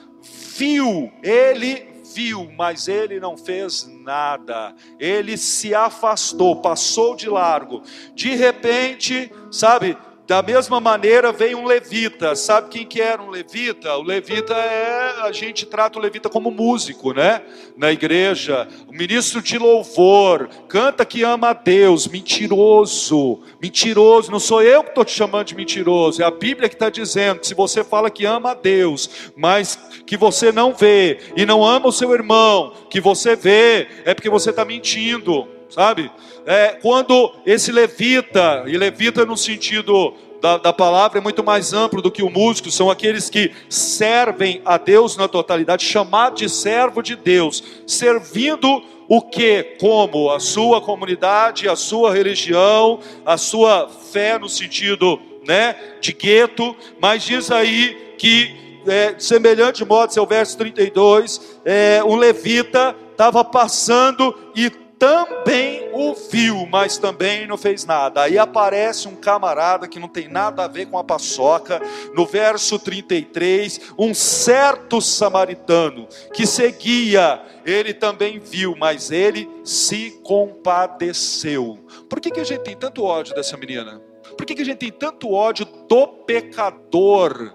viu, 0.56 1.12
ele 1.22 1.95
viu, 2.16 2.50
mas 2.56 2.88
ele 2.88 3.20
não 3.20 3.36
fez 3.36 3.86
nada. 4.00 4.74
Ele 4.98 5.36
se 5.36 5.74
afastou, 5.74 6.62
passou 6.62 7.14
de 7.14 7.28
largo. 7.28 7.82
De 8.14 8.34
repente, 8.34 9.30
sabe, 9.50 9.98
da 10.26 10.42
mesma 10.42 10.80
maneira 10.80 11.30
veio 11.30 11.58
um 11.58 11.64
levita. 11.64 12.34
Sabe 12.34 12.68
quem 12.68 12.84
que 12.84 13.00
era 13.00 13.22
um 13.22 13.30
levita? 13.30 13.96
O 13.96 14.02
levita 14.02 14.54
é, 14.54 15.22
a 15.22 15.30
gente 15.30 15.64
trata 15.64 15.98
o 15.98 16.02
levita 16.02 16.28
como 16.28 16.50
músico, 16.50 17.12
né? 17.12 17.42
Na 17.76 17.92
igreja, 17.92 18.66
o 18.88 18.92
ministro 18.92 19.40
de 19.40 19.56
louvor, 19.56 20.48
canta 20.68 21.04
que 21.04 21.22
ama 21.22 21.50
a 21.50 21.52
Deus, 21.52 22.08
mentiroso, 22.08 23.40
mentiroso. 23.62 24.32
Não 24.32 24.40
sou 24.40 24.62
eu 24.62 24.82
que 24.82 24.88
estou 24.88 25.04
te 25.04 25.12
chamando 25.12 25.46
de 25.46 25.54
mentiroso, 25.54 26.20
é 26.20 26.24
a 26.24 26.30
Bíblia 26.30 26.68
que 26.68 26.74
está 26.74 26.90
dizendo 26.90 27.40
que 27.40 27.46
se 27.46 27.54
você 27.54 27.84
fala 27.84 28.10
que 28.10 28.24
ama 28.24 28.50
a 28.50 28.54
Deus, 28.54 29.30
mas 29.36 29.78
que 30.04 30.16
você 30.16 30.50
não 30.50 30.74
vê 30.74 31.20
e 31.36 31.46
não 31.46 31.64
ama 31.64 31.86
o 31.86 31.92
seu 31.92 32.12
irmão, 32.12 32.72
que 32.90 33.00
você 33.00 33.36
vê, 33.36 33.86
é 34.04 34.12
porque 34.12 34.28
você 34.28 34.50
está 34.50 34.64
mentindo 34.64 35.48
sabe? 35.68 36.10
É, 36.46 36.78
quando 36.80 37.32
esse 37.44 37.72
levita, 37.72 38.62
e 38.68 38.76
levita 38.78 39.26
no 39.26 39.36
sentido 39.36 40.14
da, 40.40 40.56
da, 40.58 40.72
palavra 40.72 41.18
é 41.18 41.20
muito 41.20 41.42
mais 41.42 41.72
amplo 41.72 42.00
do 42.00 42.08
que 42.08 42.22
o 42.22 42.30
músico, 42.30 42.70
são 42.70 42.88
aqueles 42.88 43.28
que 43.28 43.50
servem 43.68 44.62
a 44.64 44.78
Deus 44.78 45.16
na 45.16 45.26
totalidade, 45.26 45.84
chamado 45.84 46.36
de 46.36 46.48
servo 46.48 47.02
de 47.02 47.16
Deus, 47.16 47.64
servindo 47.84 48.80
o 49.08 49.20
que? 49.20 49.76
Como? 49.80 50.30
A 50.30 50.38
sua 50.38 50.80
comunidade, 50.80 51.68
a 51.68 51.74
sua 51.74 52.14
religião, 52.14 53.00
a 53.24 53.36
sua 53.36 53.88
fé 53.88 54.38
no 54.38 54.48
sentido 54.48 55.20
né, 55.44 55.74
de 56.00 56.12
gueto, 56.12 56.76
mas 57.00 57.24
diz 57.24 57.50
aí 57.50 58.14
que, 58.18 58.80
é, 58.86 59.14
de 59.14 59.24
semelhante 59.24 59.84
modo, 59.84 60.12
seu 60.12 60.24
verso 60.24 60.56
32, 60.58 61.58
é, 61.64 62.04
um 62.04 62.14
levita 62.14 62.94
estava 63.10 63.42
passando 63.42 64.32
e 64.54 64.70
também 64.98 65.90
o 65.92 66.14
viu, 66.14 66.66
mas 66.66 66.98
também 66.98 67.46
não 67.46 67.56
fez 67.56 67.84
nada. 67.84 68.22
Aí 68.22 68.38
aparece 68.38 69.08
um 69.08 69.14
camarada 69.14 69.86
que 69.86 69.98
não 69.98 70.08
tem 70.08 70.28
nada 70.28 70.64
a 70.64 70.68
ver 70.68 70.86
com 70.86 70.98
a 70.98 71.04
paçoca, 71.04 71.80
no 72.14 72.24
verso 72.26 72.78
33, 72.78 73.92
um 73.98 74.14
certo 74.14 75.00
samaritano 75.00 76.08
que 76.32 76.46
seguia, 76.46 77.42
ele 77.64 77.92
também 77.92 78.38
viu, 78.38 78.74
mas 78.76 79.10
ele 79.10 79.48
se 79.64 80.20
compadeceu. 80.22 81.78
Por 82.08 82.20
que, 82.20 82.30
que 82.30 82.40
a 82.40 82.44
gente 82.44 82.62
tem 82.62 82.76
tanto 82.76 83.04
ódio 83.04 83.34
dessa 83.34 83.56
menina? 83.56 84.00
Por 84.36 84.46
que, 84.46 84.54
que 84.54 84.62
a 84.62 84.64
gente 84.64 84.78
tem 84.78 84.92
tanto 84.92 85.32
ódio 85.32 85.66
do 85.88 86.06
pecador? 86.06 87.54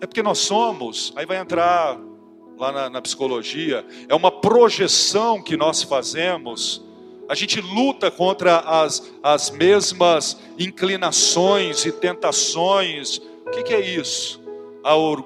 É 0.00 0.06
porque 0.06 0.22
nós 0.22 0.38
somos, 0.38 1.12
aí 1.16 1.24
vai 1.24 1.38
entrar 1.38 1.98
lá 2.62 2.70
na, 2.70 2.90
na 2.90 3.02
psicologia, 3.02 3.84
é 4.08 4.14
uma 4.14 4.30
projeção 4.30 5.42
que 5.42 5.56
nós 5.56 5.82
fazemos. 5.82 6.84
A 7.28 7.34
gente 7.34 7.60
luta 7.60 8.08
contra 8.08 8.58
as, 8.58 9.12
as 9.20 9.50
mesmas 9.50 10.38
inclinações 10.56 11.84
e 11.84 11.90
tentações. 11.90 13.18
O 13.46 13.50
que, 13.50 13.64
que 13.64 13.74
é 13.74 13.80
isso? 13.80 14.40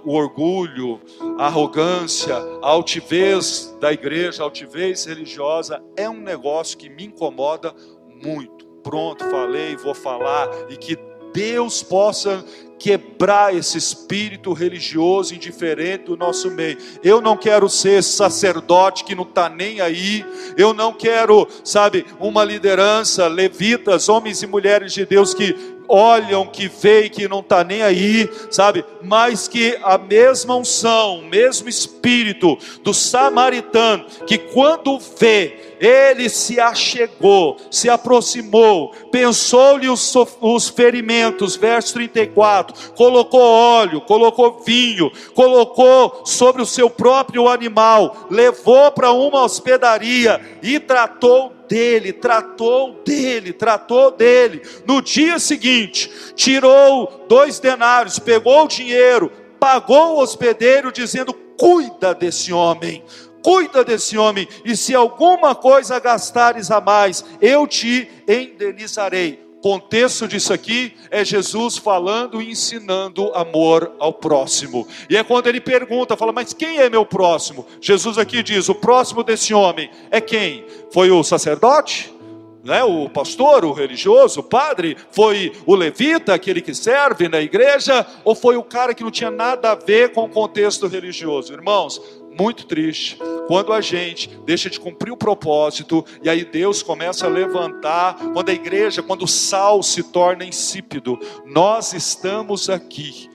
o 0.05 0.13
orgulho, 0.13 1.01
a 1.39 1.47
arrogância, 1.47 2.37
a 2.63 2.69
altivez 2.69 3.75
da 3.81 3.91
igreja, 3.91 4.43
a 4.43 4.45
altivez 4.45 5.07
religiosa, 5.07 5.83
é 5.97 6.11
um 6.11 6.21
negócio 6.21 6.77
que 6.77 6.91
me 6.91 7.07
incomoda 7.07 7.75
muito. 8.23 8.67
Pronto, 8.83 9.25
falei, 9.31 9.75
vou 9.77 9.95
falar, 9.95 10.47
e 10.69 10.77
que 10.77 10.99
Deus 11.33 11.83
possa 11.83 12.45
quebrar 12.79 13.55
esse 13.55 13.79
espírito 13.79 14.53
religioso 14.53 15.35
indiferente 15.35 16.05
do 16.05 16.17
nosso 16.17 16.51
meio. 16.51 16.79
Eu 17.03 17.21
não 17.21 17.37
quero 17.37 17.69
ser 17.69 18.03
sacerdote 18.03 19.05
que 19.05 19.15
não 19.15 19.25
está 19.25 19.49
nem 19.49 19.81
aí. 19.81 20.25
Eu 20.57 20.75
não 20.75 20.93
quero, 20.93 21.49
sabe, 21.65 22.05
uma 22.21 22.45
liderança, 22.45 23.27
levitas, 23.29 24.09
homens 24.09 24.43
e 24.43 24.47
mulheres 24.47 24.93
de 24.93 25.05
Deus 25.05 25.33
que 25.35 25.76
olham, 25.89 26.47
que 26.47 26.69
veem, 26.69 27.11
que 27.11 27.29
não 27.29 27.41
está 27.41 27.63
nem 27.65 27.83
aí, 27.83 28.29
sabe? 28.51 28.85
Mas 29.03 29.49
que 29.49 29.79
a 29.83 29.99
mesma 29.99 30.57
unção, 30.57 31.21
o 31.21 31.25
mesmo 31.25 31.69
espírito 31.69 32.59
do 32.83 32.93
samaritano, 32.93 34.05
que 34.27 34.39
quando 34.39 34.99
vê, 35.19 35.77
ele 35.79 36.29
se 36.29 36.59
achegou, 36.59 37.57
se 37.71 37.89
aproximou, 37.89 38.93
pensou-lhe 39.11 39.89
os, 39.89 40.15
os 40.41 40.69
ferimentos, 40.69 41.57
verso 41.57 41.95
34, 41.95 42.93
colocou 42.95 43.41
óleo, 43.41 44.01
colocou 44.01 44.63
vinho, 44.65 45.11
colocou 45.35 46.23
sobre 46.25 46.63
o 46.63 46.67
seu 46.67 46.89
próprio 46.89 47.49
animal, 47.49 48.27
levou 48.31 48.91
para 48.93 49.13
uma 49.13 49.43
hospedaria 49.43 50.41
e 50.63 50.81
tratou 50.81 51.53
dele, 51.69 52.13
tratou 52.13 53.03
dele, 53.05 53.53
tratou 53.53 54.11
dele. 54.11 54.63
No 54.87 55.01
dia 55.01 55.39
seguinte, 55.39 56.11
tirou 56.35 57.25
dois 57.29 57.59
denários, 57.59 58.19
pegou 58.19 58.65
o 58.65 58.69
dinheiro, 58.69 59.31
pagou 59.59 60.15
o 60.17 60.19
hospedeiro, 60.21 60.93
dizendo: 60.93 61.33
Cuida 61.33 62.15
desse 62.15 62.53
homem, 62.53 63.03
cuida 63.43 63.85
desse 63.85 64.19
homem, 64.19 64.49
e 64.65 64.77
se 64.77 64.95
alguma 64.95 65.55
coisa 65.55 65.99
gastares 65.99 66.71
a 66.71 66.81
mais, 66.81 67.25
eu 67.41 67.67
te 67.67 68.11
indenizarei 68.29 69.46
contexto 69.67 70.29
disso 70.29 70.53
aqui 70.53 70.95
é 71.11 71.25
Jesus 71.25 71.77
falando 71.77 72.41
e 72.41 72.53
ensinando 72.53 73.33
amor 73.35 73.97
ao 73.99 74.13
próximo. 74.13 74.87
E 75.11 75.17
é 75.17 75.25
quando 75.25 75.49
ele 75.49 75.61
pergunta, 75.61 76.17
fala, 76.17 76.31
mas 76.31 76.53
quem 76.53 76.79
é 76.79 76.89
meu 76.89 77.05
próximo? 77.05 77.67
Jesus 77.81 78.17
aqui 78.17 78.45
diz: 78.45 78.69
o 78.69 78.77
próximo 78.77 79.25
desse 79.25 79.53
homem 79.53 79.91
é 80.09 80.21
quem? 80.21 80.65
Foi 80.93 81.11
o 81.11 81.21
sacerdote? 81.25 82.15
Né, 82.63 82.83
o 82.85 83.09
pastor, 83.09 83.65
o 83.65 83.73
religioso, 83.73 84.41
o 84.41 84.43
padre, 84.43 84.97
foi 85.11 85.53
o 85.67 85.75
levita, 85.75 86.35
aquele 86.35 86.61
que 86.61 86.75
serve 86.75 87.29
na 87.29 87.41
igreja, 87.41 88.07
ou 88.25 88.35
foi 88.35 88.57
o 88.57 88.63
cara 88.63 88.93
que 88.95 89.05
não 89.05 89.11
tinha 89.11 89.31
nada 89.31 89.73
a 89.73 89.75
ver 89.77 90.13
com 90.13 90.25
o 90.25 90.29
contexto 90.29 90.87
religioso? 90.87 91.53
Irmãos, 91.53 92.01
muito 92.37 92.67
triste 92.67 93.19
quando 93.47 93.73
a 93.73 93.81
gente 93.81 94.29
deixa 94.45 94.69
de 94.69 94.81
cumprir 94.81 95.13
o 95.13 95.17
propósito 95.17 96.05
e 96.23 96.29
aí 96.29 96.45
Deus 96.45 96.83
começa 96.83 97.27
a 97.27 97.31
levantar, 97.31 98.17
quando 98.33 98.49
a 98.49 98.53
igreja, 98.53 99.03
quando 99.03 99.23
o 99.23 99.29
sal 99.29 99.83
se 99.83 100.03
torna 100.03 100.45
insípido. 100.45 101.19
Nós 101.45 101.93
estamos 101.93 102.69
aqui 102.69 103.31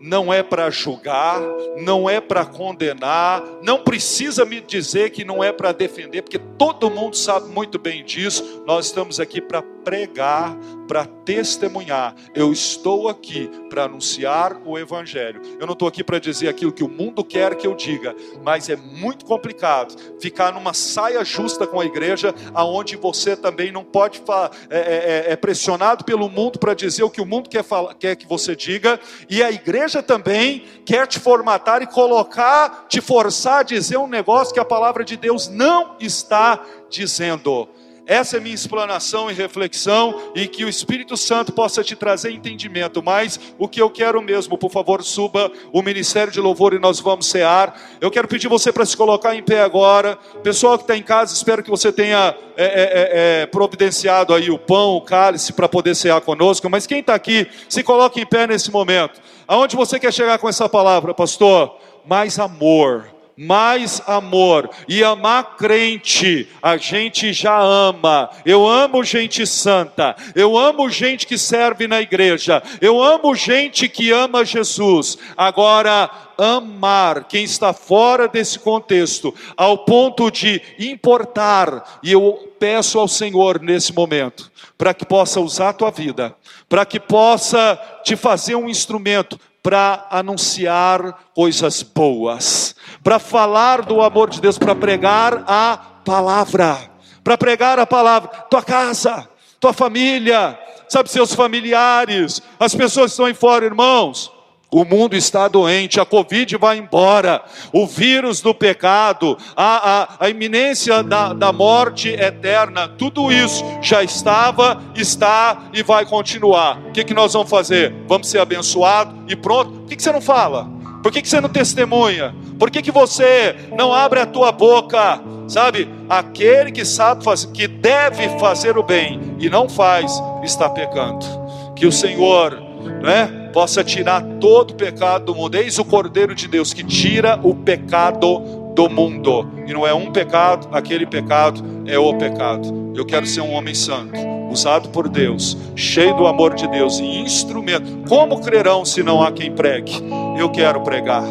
não 0.00 0.32
é 0.32 0.42
para 0.42 0.70
julgar, 0.70 1.38
não 1.76 2.08
é 2.08 2.20
para 2.20 2.46
condenar, 2.46 3.42
não 3.62 3.84
precisa 3.84 4.46
me 4.46 4.60
dizer 4.60 5.10
que 5.10 5.24
não 5.24 5.44
é 5.44 5.52
para 5.52 5.72
defender, 5.72 6.22
porque 6.22 6.38
todo 6.38 6.90
mundo 6.90 7.14
sabe 7.16 7.50
muito 7.50 7.78
bem 7.78 8.02
disso. 8.02 8.62
Nós 8.66 8.86
estamos 8.86 9.20
aqui 9.20 9.42
para 9.42 9.62
pregar, 9.84 10.56
para 10.86 11.04
testemunhar. 11.04 12.14
Eu 12.34 12.52
estou 12.52 13.08
aqui 13.08 13.50
para 13.68 13.84
anunciar 13.84 14.60
o 14.64 14.78
Evangelho. 14.78 15.40
Eu 15.58 15.66
não 15.66 15.72
estou 15.74 15.86
aqui 15.86 16.02
para 16.02 16.18
dizer 16.18 16.48
aquilo 16.48 16.72
que 16.72 16.84
o 16.84 16.88
mundo 16.88 17.24
quer 17.24 17.54
que 17.54 17.66
eu 17.66 17.74
diga, 17.74 18.14
mas 18.42 18.68
é 18.68 18.76
muito 18.76 19.24
complicado 19.24 19.94
ficar 20.20 20.52
numa 20.52 20.74
saia 20.74 21.24
justa 21.24 21.66
com 21.66 21.80
a 21.80 21.84
igreja, 21.84 22.34
aonde 22.54 22.96
você 22.96 23.36
também 23.36 23.70
não 23.70 23.84
pode 23.84 24.22
é, 24.70 24.78
é, 24.78 24.80
é, 24.80 25.32
é 25.32 25.36
pressionado 25.36 26.04
pelo 26.04 26.28
mundo 26.28 26.58
para 26.58 26.74
dizer 26.74 27.02
o 27.02 27.10
que 27.10 27.20
o 27.20 27.26
mundo 27.26 27.48
quer, 27.48 27.62
falar, 27.62 27.94
quer 27.94 28.16
que 28.16 28.26
você 28.26 28.56
diga, 28.56 28.98
e 29.28 29.42
a 29.42 29.50
igreja 29.50 29.89
também 30.02 30.64
quer 30.84 31.06
te 31.06 31.18
formatar 31.18 31.82
e 31.82 31.86
colocar, 31.86 32.86
te 32.88 33.00
forçar 33.00 33.60
a 33.60 33.62
dizer 33.62 33.96
um 33.96 34.06
negócio 34.06 34.54
que 34.54 34.60
a 34.60 34.64
palavra 34.64 35.04
de 35.04 35.16
Deus 35.16 35.48
não 35.48 35.96
está 36.00 36.64
dizendo. 36.88 37.68
Essa 38.10 38.38
é 38.38 38.40
minha 38.40 38.56
explanação 38.56 39.30
e 39.30 39.34
reflexão 39.34 40.32
e 40.34 40.48
que 40.48 40.64
o 40.64 40.68
Espírito 40.68 41.16
Santo 41.16 41.52
possa 41.52 41.84
te 41.84 41.94
trazer 41.94 42.32
entendimento. 42.32 43.00
Mas 43.00 43.38
o 43.56 43.68
que 43.68 43.80
eu 43.80 43.88
quero 43.88 44.20
mesmo, 44.20 44.58
por 44.58 44.68
favor, 44.68 45.00
suba 45.04 45.48
o 45.72 45.80
ministério 45.80 46.32
de 46.32 46.40
louvor 46.40 46.74
e 46.74 46.80
nós 46.80 46.98
vamos 46.98 47.26
cear. 47.26 47.80
Eu 48.00 48.10
quero 48.10 48.26
pedir 48.26 48.48
você 48.48 48.72
para 48.72 48.84
se 48.84 48.96
colocar 48.96 49.36
em 49.36 49.44
pé 49.44 49.62
agora. 49.62 50.18
Pessoal 50.42 50.76
que 50.76 50.82
está 50.82 50.96
em 50.96 51.04
casa, 51.04 51.32
espero 51.32 51.62
que 51.62 51.70
você 51.70 51.92
tenha 51.92 52.34
é, 52.56 52.64
é, 52.64 52.64
é, 52.64 53.42
é, 53.42 53.46
providenciado 53.46 54.34
aí 54.34 54.50
o 54.50 54.58
pão, 54.58 54.96
o 54.96 55.02
cálice 55.02 55.52
para 55.52 55.68
poder 55.68 55.94
cear 55.94 56.20
conosco. 56.20 56.68
Mas 56.68 56.88
quem 56.88 56.98
está 56.98 57.14
aqui, 57.14 57.46
se 57.68 57.84
coloque 57.84 58.20
em 58.20 58.26
pé 58.26 58.44
nesse 58.44 58.72
momento. 58.72 59.20
Aonde 59.46 59.76
você 59.76 60.00
quer 60.00 60.12
chegar 60.12 60.36
com 60.40 60.48
essa 60.48 60.68
palavra, 60.68 61.14
pastor? 61.14 61.76
Mais 62.04 62.40
amor 62.40 63.19
mais 63.40 64.02
amor. 64.06 64.68
E 64.86 65.02
amar 65.02 65.56
crente, 65.56 66.46
a 66.62 66.76
gente 66.76 67.32
já 67.32 67.58
ama. 67.58 68.28
Eu 68.44 68.68
amo 68.68 69.02
gente 69.02 69.46
santa. 69.46 70.14
Eu 70.34 70.58
amo 70.58 70.90
gente 70.90 71.26
que 71.26 71.38
serve 71.38 71.88
na 71.88 72.02
igreja. 72.02 72.62
Eu 72.82 73.02
amo 73.02 73.34
gente 73.34 73.88
que 73.88 74.10
ama 74.10 74.44
Jesus. 74.44 75.16
Agora, 75.34 76.10
amar 76.36 77.24
quem 77.24 77.44
está 77.44 77.72
fora 77.72 78.28
desse 78.28 78.58
contexto, 78.58 79.34
ao 79.56 79.78
ponto 79.78 80.30
de 80.30 80.60
importar, 80.78 81.98
e 82.02 82.12
eu 82.12 82.52
peço 82.58 82.98
ao 82.98 83.08
Senhor 83.08 83.60
nesse 83.60 83.94
momento, 83.94 84.52
para 84.76 84.92
que 84.92 85.06
possa 85.06 85.40
usar 85.40 85.70
a 85.70 85.74
tua 85.74 85.90
vida, 85.90 86.34
para 86.68 86.84
que 86.84 87.00
possa 87.00 87.78
te 88.04 88.16
fazer 88.16 88.54
um 88.54 88.68
instrumento 88.68 89.40
para 89.62 90.06
anunciar 90.10 91.26
coisas 91.34 91.82
boas, 91.82 92.74
para 93.02 93.18
falar 93.18 93.82
do 93.82 94.00
amor 94.00 94.30
de 94.30 94.40
Deus, 94.40 94.58
para 94.58 94.74
pregar 94.74 95.44
a 95.46 95.76
palavra, 96.04 96.90
para 97.22 97.36
pregar 97.36 97.78
a 97.78 97.86
palavra, 97.86 98.28
tua 98.50 98.62
casa, 98.62 99.28
tua 99.58 99.72
família, 99.72 100.58
sabe, 100.88 101.10
seus 101.10 101.34
familiares, 101.34 102.42
as 102.58 102.74
pessoas 102.74 103.06
que 103.06 103.12
estão 103.12 103.26
aí 103.26 103.34
fora, 103.34 103.64
irmãos. 103.64 104.32
O 104.72 104.84
mundo 104.84 105.16
está 105.16 105.48
doente, 105.48 105.98
a 105.98 106.04
Covid 106.04 106.56
vai 106.56 106.78
embora, 106.78 107.42
o 107.72 107.88
vírus 107.88 108.40
do 108.40 108.54
pecado, 108.54 109.36
a, 109.56 110.02
a, 110.02 110.08
a 110.26 110.30
iminência 110.30 111.02
da, 111.02 111.32
da 111.32 111.52
morte 111.52 112.08
eterna, 112.10 112.86
tudo 112.86 113.32
isso 113.32 113.64
já 113.82 114.04
estava, 114.04 114.80
está 114.94 115.64
e 115.72 115.82
vai 115.82 116.06
continuar. 116.06 116.78
O 116.88 116.92
que, 116.92 117.02
que 117.02 117.12
nós 117.12 117.32
vamos 117.32 117.50
fazer? 117.50 117.92
Vamos 118.06 118.28
ser 118.28 118.38
abençoados 118.38 119.12
e 119.26 119.34
pronto? 119.34 119.72
Por 119.72 119.88
que, 119.88 119.96
que 119.96 120.02
você 120.04 120.12
não 120.12 120.20
fala? 120.20 120.68
Por 121.02 121.10
que, 121.10 121.20
que 121.20 121.28
você 121.28 121.40
não 121.40 121.48
testemunha? 121.48 122.32
Por 122.56 122.70
que, 122.70 122.80
que 122.80 122.92
você 122.92 123.56
não 123.76 123.92
abre 123.92 124.20
a 124.20 124.26
tua 124.26 124.52
boca? 124.52 125.20
Sabe, 125.48 125.90
aquele 126.08 126.70
que 126.70 126.84
sabe 126.84 127.24
fazer, 127.24 127.48
que 127.48 127.66
deve 127.66 128.28
fazer 128.38 128.78
o 128.78 128.84
bem 128.84 129.34
e 129.40 129.50
não 129.50 129.68
faz, 129.68 130.22
está 130.44 130.68
pecando. 130.68 131.26
Que 131.74 131.86
o 131.86 131.92
Senhor, 131.92 132.69
né? 133.02 133.40
possa 133.52 133.82
tirar 133.84 134.22
todo 134.40 134.70
o 134.72 134.74
pecado 134.74 135.26
do 135.26 135.34
mundo. 135.34 135.56
Eis 135.56 135.78
o 135.78 135.84
Cordeiro 135.84 136.34
de 136.34 136.48
Deus 136.48 136.72
que 136.72 136.84
tira 136.84 137.38
o 137.42 137.54
pecado 137.54 138.72
do 138.74 138.88
mundo. 138.88 139.46
E 139.66 139.72
não 139.72 139.86
é 139.86 139.92
um 139.92 140.10
pecado, 140.10 140.68
aquele 140.72 141.06
pecado 141.06 141.62
é 141.86 141.98
o 141.98 142.16
pecado. 142.16 142.92
Eu 142.94 143.04
quero 143.04 143.26
ser 143.26 143.40
um 143.40 143.52
homem 143.52 143.74
santo, 143.74 144.18
usado 144.50 144.88
por 144.90 145.08
Deus, 145.08 145.56
cheio 145.76 146.14
do 146.16 146.26
amor 146.26 146.54
de 146.54 146.66
Deus 146.68 146.98
e 146.98 147.04
instrumento. 147.04 148.08
Como 148.08 148.40
crerão 148.40 148.84
se 148.84 149.02
não 149.02 149.22
há 149.22 149.30
quem 149.32 149.52
pregue? 149.52 149.92
Eu 150.38 150.50
quero 150.50 150.80
pregar. 150.82 151.24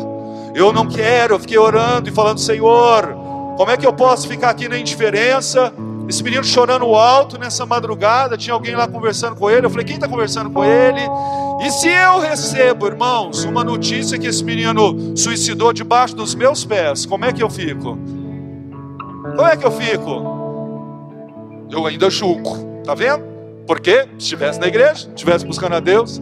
Eu 0.56 0.74
não 0.74 0.88
quero, 0.88 1.36
eu 1.36 1.40
fiquei 1.40 1.58
orando 1.58 2.10
e 2.10 2.12
falando, 2.12 2.40
Senhor, 2.40 3.16
como 3.56 3.72
é 3.72 3.78
que 3.78 3.86
eu 3.86 3.94
posso 3.94 4.28
ficar 4.28 4.50
aqui 4.50 4.68
na 4.68 4.78
indiferença? 4.78 5.74
Esse 6.10 6.24
menino 6.24 6.44
chorando 6.44 6.96
alto 6.96 7.38
nessa 7.38 7.68
madrugada, 7.68 8.36
tinha 8.36 8.56
alguém 8.56 8.76
lá 8.76 8.88
conversando 8.88 9.36
com 9.36 9.48
ele. 9.48 9.68
Eu 9.68 9.70
falei: 9.70 9.86
quem 9.86 9.96
está 9.96 10.08
conversando 10.08 10.50
com 10.50 10.66
ele? 10.66 11.02
E 11.62 11.70
se 11.70 11.88
eu 11.88 12.20
recebo, 12.20 12.88
irmãos, 12.88 13.44
uma 13.44 13.64
notícia 13.64 14.18
que 14.18 14.26
esse 14.26 14.44
menino 14.44 15.16
suicidou 15.16 15.72
debaixo 15.72 16.16
dos 16.16 16.34
meus 16.34 16.66
pés, 16.66 17.06
como 17.06 17.26
é 17.26 17.32
que 17.32 17.44
eu 17.44 17.50
fico? 17.50 17.96
Como 19.36 19.46
é 19.46 19.56
que 19.56 19.64
eu 19.64 19.72
fico? 19.72 21.68
Eu 21.70 21.86
ainda 21.86 22.10
julgo, 22.10 22.58
tá 22.84 22.96
vendo? 22.96 23.24
Porque 23.68 24.08
se 24.18 24.24
estivesse 24.24 24.60
na 24.60 24.66
igreja, 24.66 25.08
estivesse 25.10 25.46
buscando 25.46 25.76
a 25.76 25.80
Deus, 25.80 26.20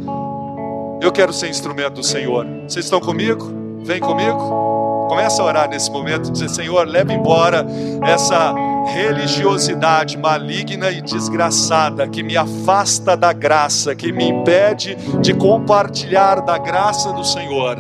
eu 1.02 1.14
quero 1.14 1.32
ser 1.32 1.48
instrumento 1.48 1.94
do 1.94 2.04
Senhor. 2.04 2.46
Vocês 2.68 2.84
estão 2.84 3.00
comigo? 3.00 3.50
Vem 3.86 4.02
comigo? 4.02 4.68
Começa 5.08 5.42
a 5.42 5.46
orar 5.46 5.70
nesse 5.70 5.90
momento, 5.92 6.32
dizer: 6.32 6.50
Senhor, 6.50 6.88
leva 6.88 7.14
embora 7.14 7.66
essa 8.04 8.54
religiosidade 8.88 10.18
maligna 10.18 10.90
e 10.90 11.02
desgraçada 11.02 12.08
que 12.08 12.24
me 12.24 12.38
afasta 12.38 13.18
da 13.18 13.34
graça, 13.34 13.94
que 13.96 14.12
me 14.12 14.30
impede 14.30 14.96
de 15.22 15.34
compartilhar 15.34 16.42
da 16.42 16.58
graça 16.58 17.12
do 17.12 17.24
Senhor. 17.24 17.78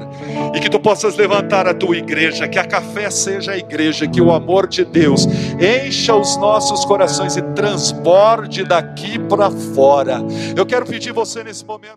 E 0.53 0.59
que 0.59 0.69
tu 0.69 0.79
possas 0.79 1.15
levantar 1.15 1.67
a 1.67 1.73
tua 1.73 1.97
igreja, 1.97 2.47
que 2.47 2.59
a 2.59 2.65
café 2.65 3.09
seja 3.09 3.53
a 3.53 3.57
igreja, 3.57 4.07
que 4.07 4.21
o 4.21 4.31
amor 4.31 4.67
de 4.67 4.83
Deus 4.83 5.25
encha 5.59 6.15
os 6.15 6.35
nossos 6.37 6.83
corações 6.85 7.37
e 7.37 7.41
transborde 7.41 8.63
daqui 8.63 9.17
para 9.17 9.49
fora. 9.49 10.21
Eu 10.55 10.65
quero 10.65 10.85
pedir 10.85 11.11
você 11.11 11.43
nesse 11.43 11.65
momento. 11.65 11.95